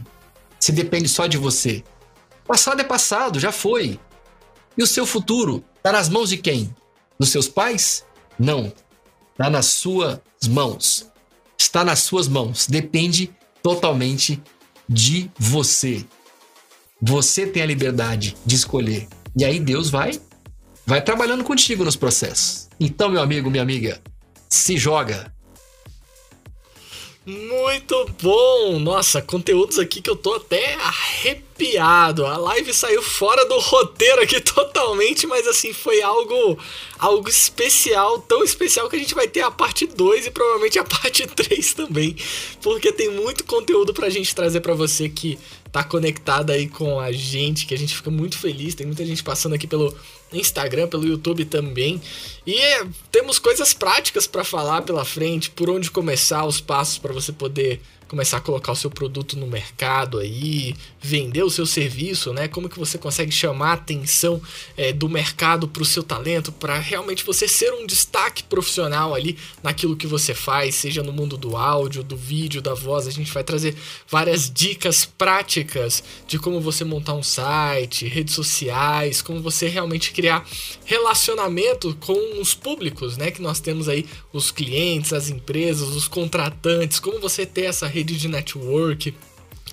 Se 0.59 0.71
depende 0.71 1.07
só 1.07 1.27
de 1.27 1.37
você. 1.37 1.83
Passado 2.45 2.81
é 2.81 2.83
passado, 2.83 3.39
já 3.39 3.51
foi. 3.51 3.99
E 4.77 4.83
o 4.83 4.87
seu 4.87 5.05
futuro 5.05 5.63
está 5.77 5.91
nas 5.91 6.09
mãos 6.09 6.29
de 6.29 6.37
quem? 6.37 6.73
Dos 7.19 7.29
seus 7.29 7.47
pais? 7.47 8.05
Não. 8.37 8.73
Está 9.31 9.49
nas 9.49 9.67
suas 9.67 10.19
mãos. 10.49 11.09
Está 11.57 11.83
nas 11.83 11.99
suas 11.99 12.27
mãos. 12.27 12.67
Depende 12.67 13.33
totalmente 13.61 14.41
de 14.87 15.29
você. 15.37 16.05
Você 17.01 17.45
tem 17.45 17.63
a 17.63 17.65
liberdade 17.65 18.35
de 18.45 18.55
escolher. 18.55 19.07
E 19.37 19.45
aí 19.45 19.59
Deus 19.59 19.89
vai 19.89 20.19
vai 20.85 21.01
trabalhando 21.01 21.43
contigo 21.43 21.85
nos 21.85 21.95
processos. 21.95 22.67
Então, 22.79 23.09
meu 23.09 23.21
amigo, 23.21 23.49
minha 23.51 23.61
amiga, 23.61 24.01
se 24.49 24.75
joga. 24.75 25.31
Muito 27.25 28.09
bom! 28.23 28.79
Nossa, 28.79 29.21
conteúdos 29.21 29.77
aqui 29.77 30.01
que 30.01 30.09
eu 30.09 30.15
tô 30.15 30.33
até 30.35 30.73
arrepiado. 30.75 32.25
A 32.25 32.37
live 32.37 32.73
saiu 32.73 33.01
fora 33.01 33.45
do 33.45 33.59
roteiro 33.59 34.21
aqui 34.21 34.39
totalmente, 34.41 35.27
mas 35.27 35.45
assim, 35.45 35.73
foi 35.73 36.01
algo 36.01 36.57
algo 36.97 37.29
especial, 37.29 38.19
tão 38.21 38.43
especial 38.43 38.89
que 38.89 38.95
a 38.95 38.99
gente 38.99 39.13
vai 39.13 39.27
ter 39.27 39.41
a 39.41 39.51
parte 39.51 39.85
2 39.85 40.27
e 40.27 40.31
provavelmente 40.31 40.79
a 40.79 40.83
parte 40.85 41.27
3 41.27 41.73
também, 41.73 42.15
porque 42.61 42.91
tem 42.91 43.09
muito 43.09 43.43
conteúdo 43.43 43.93
pra 43.93 44.09
gente 44.09 44.33
trazer 44.33 44.61
para 44.61 44.73
você 44.73 45.09
que 45.09 45.37
tá 45.71 45.83
conectado 45.83 46.51
aí 46.51 46.67
com 46.67 46.99
a 46.99 47.11
gente, 47.11 47.65
que 47.65 47.73
a 47.73 47.77
gente 47.77 47.95
fica 47.95 48.09
muito 48.09 48.37
feliz. 48.37 48.75
Tem 48.75 48.85
muita 48.85 49.05
gente 49.05 49.23
passando 49.23 49.53
aqui 49.55 49.67
pelo 49.67 49.95
Instagram, 50.33 50.87
pelo 50.87 51.05
YouTube 51.05 51.45
também. 51.45 52.01
E 52.45 52.55
é, 52.55 52.87
temos 53.11 53.39
coisas 53.39 53.73
práticas 53.73 54.27
para 54.27 54.43
falar 54.43 54.81
pela 54.81 55.05
frente, 55.05 55.49
por 55.51 55.69
onde 55.69 55.91
começar, 55.91 56.45
os 56.45 56.59
passos 56.59 56.97
para 56.97 57.13
você 57.13 57.31
poder 57.31 57.81
começar 58.09 58.37
a 58.37 58.41
colocar 58.41 58.71
o 58.71 58.75
seu 58.75 58.89
produto 58.89 59.37
no 59.37 59.45
mercado 59.45 60.17
aí, 60.17 60.75
vender 60.99 61.43
o 61.43 61.49
seu 61.49 61.65
serviço, 61.65 62.33
né? 62.33 62.47
Como 62.47 62.67
que 62.67 62.79
você 62.79 62.97
consegue 62.97 63.31
chamar 63.31 63.69
a 63.69 63.73
atenção 63.73 64.41
é, 64.75 64.91
do 64.91 65.07
mercado 65.07 65.67
para 65.67 65.83
o 65.83 65.85
seu 65.85 66.01
talento, 66.01 66.51
para 66.51 66.77
realmente 66.79 67.23
você 67.23 67.47
ser 67.47 67.71
um 67.71 67.85
destaque 67.85 68.43
profissional 68.43 69.13
ali 69.13 69.37
naquilo 69.61 69.95
que 69.95 70.07
você 70.07 70.33
faz, 70.33 70.73
seja 70.73 71.03
no 71.03 71.13
mundo 71.13 71.37
do 71.37 71.55
áudio, 71.55 72.03
do 72.03 72.17
vídeo, 72.17 72.63
da 72.63 72.73
voz. 72.73 73.05
A 73.07 73.11
gente 73.11 73.31
vai 73.31 73.43
trazer 73.43 73.75
várias 74.07 74.49
dicas 74.51 75.05
práticas 75.05 76.03
de 76.27 76.39
como 76.39 76.59
você 76.59 76.83
montar 76.83 77.13
um 77.13 77.23
site, 77.23 78.07
redes 78.07 78.33
sociais, 78.33 79.21
como 79.21 79.39
você 79.39 79.67
realmente 79.67 80.11
criar 80.11 80.47
relacionamento 80.83 81.95
com 81.99 82.41
os 82.41 82.55
públicos, 82.55 83.17
né? 83.17 83.29
Que 83.29 83.41
nós 83.41 83.59
temos 83.59 83.87
aí 83.87 84.03
os 84.33 84.49
clientes, 84.49 85.13
as 85.13 85.29
empresas, 85.29 85.89
os 85.89 86.07
contratantes, 86.07 86.99
como 86.99 87.19
você 87.19 87.45
ter 87.45 87.65
essa 87.65 87.85
rede 87.85 87.98
rede 87.99 88.17
de 88.17 88.27
network, 88.27 89.13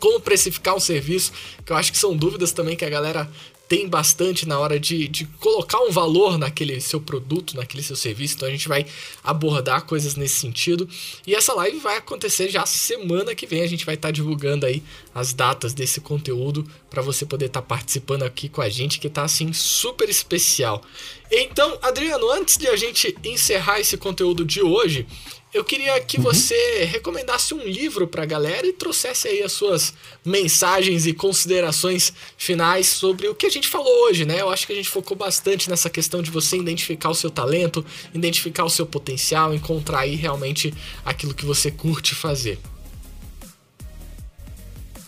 como 0.01 0.21
precificar 0.21 0.77
um 0.77 0.81
serviço, 0.81 1.33
que 1.65 1.73
eu 1.73 1.77
acho 1.77 1.91
que 1.91 1.99
são 1.99 2.17
dúvidas 2.17 2.53
também 2.53 2.77
que 2.77 2.85
a 2.85 2.91
galera 2.91 3.31
tem 3.69 3.89
bastante 3.89 4.47
na 4.47 4.59
hora 4.61 4.79
de, 4.79 5.09
de 5.09 5.25
colocar 5.41 5.81
um 5.81 5.91
valor 5.91 6.39
naquele 6.39 6.81
seu 6.81 7.01
produto, 7.01 7.57
naquele 7.57 7.83
seu 7.83 7.97
serviço. 7.97 8.37
Então 8.37 8.49
a 8.49 8.51
gente 8.51 8.69
vai 8.69 8.87
abordar 9.25 9.85
coisas 9.85 10.15
nesse 10.15 10.39
sentido. 10.39 10.89
E 11.27 11.35
essa 11.35 11.53
live 11.53 11.79
vai 11.79 11.97
acontecer 11.97 12.49
já 12.49 12.65
semana 12.65 13.35
que 13.35 13.45
vem. 13.45 13.63
A 13.63 13.67
gente 13.67 13.85
vai 13.85 13.97
estar 13.97 14.09
tá 14.09 14.13
divulgando 14.13 14.67
aí 14.67 14.83
as 15.13 15.33
datas 15.33 15.75
desse 15.75 16.01
conteúdo 16.01 16.65
para 16.89 17.03
você 17.03 17.27
poder 17.27 17.47
estar 17.47 17.61
tá 17.61 17.67
participando 17.67 18.23
aqui 18.23 18.49
com 18.49 18.63
a 18.63 18.69
gente, 18.69 19.01
que 19.01 19.09
tá 19.09 19.25
assim 19.25 19.53
super 19.53 20.09
especial. 20.09 20.81
Então, 21.29 21.77
Adriano, 21.83 22.31
antes 22.31 22.57
de 22.57 22.69
a 22.69 22.77
gente 22.77 23.17
encerrar 23.25 23.81
esse 23.81 23.97
conteúdo 23.97 24.45
de 24.45 24.63
hoje, 24.63 25.09
eu 25.55 25.65
queria 25.65 25.99
que 26.01 26.19
uhum. 26.19 26.25
você 26.25 26.85
recomendasse 26.85 27.55
um 27.55 27.63
livro 27.63 28.07
para 28.07 28.25
a 28.25 28.27
galera 28.27 28.67
e 28.67 28.73
trouxesse 28.73 29.29
aí 29.29 29.43
as 29.43 29.53
suas 29.53 29.95
mensagens 30.25 31.07
e 31.07 31.13
considerações 31.13 32.13
finais 32.37 32.89
sobre 32.89 33.29
o 33.29 33.35
que 33.35 33.47
a 33.47 33.51
gente 33.51 33.69
falou 33.69 33.93
hoje, 34.07 34.25
né? 34.25 34.41
Eu 34.41 34.51
acho 34.51 34.67
que 34.67 34.73
a 34.73 34.77
gente 34.77 34.89
focou 34.89 35.17
bastante 35.17 35.71
nessa 35.71 35.89
questão 35.89 36.21
de 36.21 36.31
você 36.31 36.57
identificar 36.57 37.11
o 37.11 37.15
seu 37.15 37.31
talento, 37.31 37.85
identificar 38.13 38.65
o 38.65 38.71
seu 38.71 38.85
potencial, 38.85 39.55
encontrar 39.55 40.01
aí 40.01 40.15
realmente 40.15 40.75
aquilo 41.05 41.35
que 41.35 41.47
você 41.47 41.71
curte 41.71 42.15
fazer. 42.15 42.59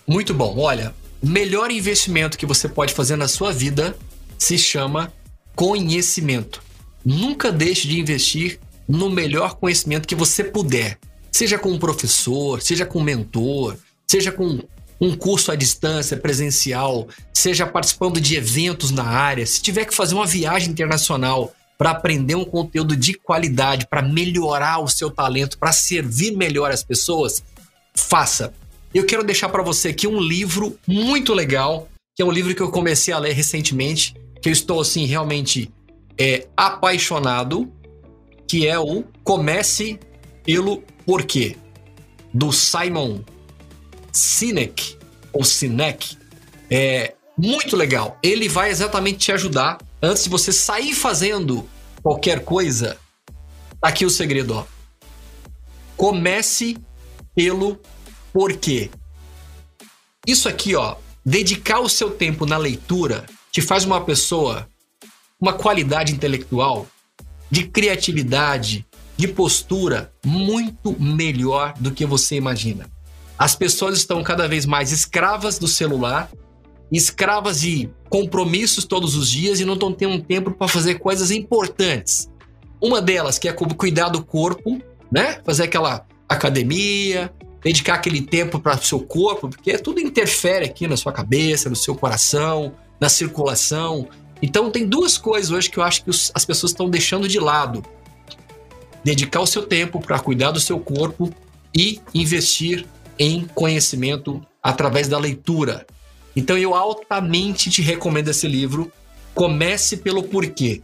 Muito 0.07 0.33
bom. 0.33 0.59
Olha, 0.59 0.95
o 1.21 1.27
melhor 1.27 1.71
investimento 1.71 2.39
que 2.39 2.47
você 2.47 2.69
pode 2.69 2.95
fazer 2.95 3.17
na 3.17 3.29
sua 3.29 3.53
vida 3.53 3.95
se 4.39 4.57
chama 4.57 5.13
conhecimento. 5.55 6.63
Nunca 7.05 7.53
deixe 7.53 7.87
de 7.87 7.99
investir 7.99 8.61
no 8.89 9.11
melhor 9.11 9.57
conhecimento 9.57 10.09
que 10.09 10.15
você 10.15 10.43
puder. 10.43 10.99
Seja 11.31 11.59
com 11.59 11.71
um 11.71 11.79
professor, 11.79 12.63
seja 12.63 12.87
com 12.87 13.01
um 13.01 13.05
mentor, 13.05 13.77
seja 14.07 14.33
com 14.33 14.61
um 15.01 15.17
curso 15.17 15.53
à 15.53 15.55
distância, 15.55 16.17
presencial, 16.17 17.07
seja 17.33 17.67
participando 17.67 18.21
de 18.21 18.35
eventos 18.35 18.91
na 18.91 19.05
área, 19.05 19.47
se 19.47 19.63
tiver 19.63 19.85
que 19.85 19.95
fazer 19.95 20.15
uma 20.15 20.27
viagem 20.27 20.71
internacional 20.71 21.53
para 21.77 21.91
aprender 21.91 22.35
um 22.35 22.45
conteúdo 22.45 22.97
de 22.97 23.15
qualidade, 23.15 23.87
para 23.87 24.03
melhorar 24.03 24.81
o 24.81 24.89
seu 24.89 25.11
talento, 25.11 25.59
para 25.59 25.71
servir 25.71 26.37
melhor 26.37 26.73
as 26.73 26.83
pessoas, 26.83 27.43
faça. 27.95 28.53
Eu 28.93 29.07
quero 29.07 29.23
deixar 29.23 29.49
para 29.49 29.63
você 29.63 29.89
aqui 29.89 30.09
um 30.09 30.21
livro 30.21 30.77
muito 30.87 31.33
legal, 31.33 31.89
que 32.17 32.23
é 32.23 32.25
um 32.25 32.33
livro 32.33 32.53
que 32.55 32.63
eu 32.63 32.73
comecei 32.73 33.15
a 33.15 33.19
ler 33.19 33.33
recentemente, 33.33 34.17
que 34.43 34.49
eu 34.49 34.53
estou 34.53 34.81
assim 34.81 35.05
realmente 35.05 35.71
é, 36.19 36.49
apaixonado 36.57 37.73
que 38.49 38.67
é 38.67 38.79
o 38.79 39.05
Comece 39.23 40.01
pelo 40.43 40.83
Porquê, 41.05 41.57
do 42.33 42.51
Simon 42.51 43.21
Sinek, 44.11 44.97
ou 45.33 45.45
Sinek. 45.45 46.17
É 46.71 47.15
muito 47.37 47.77
legal. 47.77 48.19
Ele 48.23 48.49
vai 48.49 48.71
exatamente 48.71 49.19
te 49.19 49.33
ajudar 49.33 49.79
antes 50.03 50.25
de 50.25 50.31
você 50.31 50.51
sair 50.51 50.95
fazendo 50.95 51.69
qualquer 52.03 52.45
coisa. 52.45 52.99
Tá 53.81 53.89
aqui 53.89 54.07
o 54.07 54.11
segredo, 54.11 54.55
ó. 54.55 54.65
Comece 55.97 56.79
pelo 57.35 57.79
porquê. 58.33 58.91
Isso 60.27 60.49
aqui, 60.49 60.75
ó, 60.75 60.97
dedicar 61.25 61.81
o 61.81 61.89
seu 61.89 62.11
tempo 62.11 62.47
na 62.47 62.57
leitura 62.57 63.27
te 63.53 63.61
faz 63.61 63.85
uma 63.85 64.01
pessoa, 64.05 64.69
uma 65.41 65.53
qualidade 65.53 66.13
intelectual 66.13 66.87
de 67.51 67.65
criatividade, 67.65 68.87
de 69.17 69.29
postura 69.29 70.13
muito 70.25 70.95
melhor 71.01 71.75
do 71.79 71.91
que 71.91 72.07
você 72.07 72.37
imagina. 72.37 72.89
As 73.39 73.55
pessoas 73.55 73.99
estão 73.99 74.23
cada 74.23 74.49
vez 74.49 74.67
mais 74.67 74.93
escravas 74.93 75.59
do 75.59 75.69
celular, 75.69 76.31
escravas 76.91 77.61
de 77.61 77.89
compromissos 78.09 78.85
todos 78.85 79.15
os 79.15 79.31
dias 79.31 79.61
e 79.61 79.65
não 79.65 79.75
estão 79.75 79.93
tendo 79.93 80.23
tempo 80.23 80.51
para 80.51 80.69
fazer 80.69 80.97
coisas 80.97 81.31
importantes. 81.31 82.29
Uma 82.81 83.01
delas 83.01 83.39
que 83.39 83.49
é 83.49 83.53
cuidar 83.53 84.09
do 84.09 84.25
corpo, 84.25 84.81
né? 85.11 85.41
Fazer 85.45 85.65
aquela 85.65 86.07
academia, 86.29 87.33
dedicar 87.63 87.95
aquele 87.95 88.23
tempo 88.23 88.61
para 88.61 88.77
o 88.77 88.85
seu 88.85 89.01
corpo, 89.01 89.49
porque 89.49 89.77
tudo 89.79 90.01
interfere 90.01 90.65
aqui 90.65 90.87
na 90.87 90.97
sua 90.97 91.13
cabeça, 91.13 91.69
no 91.69 91.77
seu 91.77 91.95
coração, 91.95 92.73
na 93.01 93.09
circulação. 93.09 94.09
Então 94.43 94.71
tem 94.71 94.87
duas 94.87 95.19
coisas 95.19 95.51
hoje 95.51 95.71
que 95.71 95.79
eu 95.79 95.83
acho 95.83 96.05
que 96.05 96.11
os, 96.11 96.31
as 96.35 96.45
pessoas 96.45 96.73
estão 96.73 96.89
deixando 96.89 97.29
de 97.29 97.41
lado: 97.41 97.85
dedicar 99.05 99.41
o 99.41 99.47
seu 99.47 99.67
tempo 99.67 100.01
para 100.01 100.19
cuidar 100.19 100.51
do 100.51 100.61
seu 100.61 100.79
corpo 100.79 101.33
e 101.75 102.01
investir 102.15 102.87
em 103.19 103.47
conhecimento 103.55 104.41
através 104.63 105.09
da 105.09 105.19
leitura. 105.19 105.87
Então 106.37 106.57
eu 106.57 106.75
altamente 106.75 107.71
te 107.71 107.83
recomendo 107.83 108.29
esse 108.29 108.47
livro. 108.47 108.93
Comece 109.35 109.99
pelo 109.99 110.23
porquê. 110.23 110.83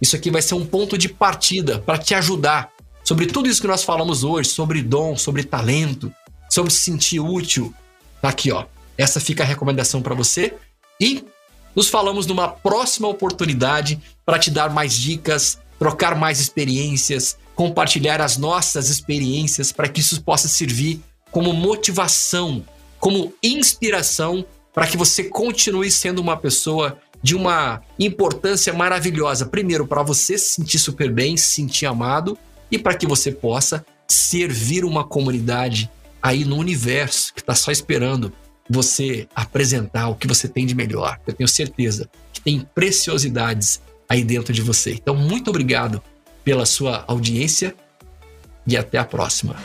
Isso 0.00 0.16
aqui 0.16 0.30
vai 0.30 0.42
ser 0.42 0.54
um 0.54 0.66
ponto 0.66 0.98
de 0.98 1.08
partida 1.08 1.78
para 1.78 1.98
te 1.98 2.14
ajudar 2.14 2.72
sobre 3.04 3.26
tudo 3.26 3.48
isso 3.48 3.60
que 3.60 3.68
nós 3.68 3.84
falamos 3.84 4.24
hoje, 4.24 4.48
sobre 4.48 4.82
dom, 4.82 5.16
sobre 5.16 5.44
talento, 5.44 6.12
sobre 6.48 6.72
se 6.72 6.82
sentir 6.82 7.20
útil. 7.20 7.72
Tá 8.20 8.28
aqui, 8.28 8.50
ó. 8.52 8.64
Essa 8.96 9.20
fica 9.20 9.42
a 9.42 9.46
recomendação 9.46 10.02
para 10.02 10.14
você 10.14 10.54
e 11.00 11.24
nos 11.74 11.88
falamos 11.88 12.26
numa 12.26 12.48
próxima 12.48 13.08
oportunidade 13.08 14.00
para 14.24 14.38
te 14.38 14.50
dar 14.50 14.70
mais 14.70 14.94
dicas, 14.94 15.58
trocar 15.78 16.14
mais 16.14 16.40
experiências, 16.40 17.36
compartilhar 17.54 18.20
as 18.20 18.36
nossas 18.36 18.88
experiências 18.88 19.72
para 19.72 19.88
que 19.88 20.00
isso 20.00 20.22
possa 20.22 20.48
servir 20.48 21.00
como 21.30 21.52
motivação, 21.52 22.64
como 22.98 23.32
inspiração 23.42 24.44
para 24.72 24.86
que 24.86 24.96
você 24.96 25.24
continue 25.24 25.90
sendo 25.90 26.20
uma 26.20 26.36
pessoa 26.36 26.98
de 27.22 27.34
uma 27.34 27.82
importância 27.98 28.72
maravilhosa. 28.72 29.46
Primeiro, 29.46 29.86
para 29.86 30.02
você 30.02 30.36
se 30.36 30.54
sentir 30.54 30.78
super 30.78 31.10
bem, 31.10 31.36
se 31.36 31.52
sentir 31.52 31.86
amado 31.86 32.36
e 32.70 32.78
para 32.78 32.94
que 32.94 33.06
você 33.06 33.30
possa 33.30 33.84
servir 34.08 34.84
uma 34.84 35.04
comunidade 35.04 35.90
aí 36.22 36.44
no 36.44 36.56
universo 36.56 37.32
que 37.34 37.40
está 37.40 37.54
só 37.54 37.70
esperando 37.70 38.32
você 38.68 39.28
apresentar 39.34 40.08
o 40.08 40.14
que 40.14 40.26
você 40.26 40.48
tem 40.48 40.66
de 40.66 40.74
melhor. 40.74 41.18
Eu 41.26 41.34
tenho 41.34 41.48
certeza 41.48 42.08
que 42.32 42.40
tem 42.40 42.66
preciosidades 42.74 43.80
aí 44.08 44.24
dentro 44.24 44.52
de 44.52 44.62
você. 44.62 44.92
Então, 44.92 45.14
muito 45.14 45.50
obrigado 45.50 46.02
pela 46.44 46.66
sua 46.66 47.04
audiência 47.06 47.74
e 48.66 48.76
até 48.76 48.98
a 48.98 49.04
próxima. 49.04 49.56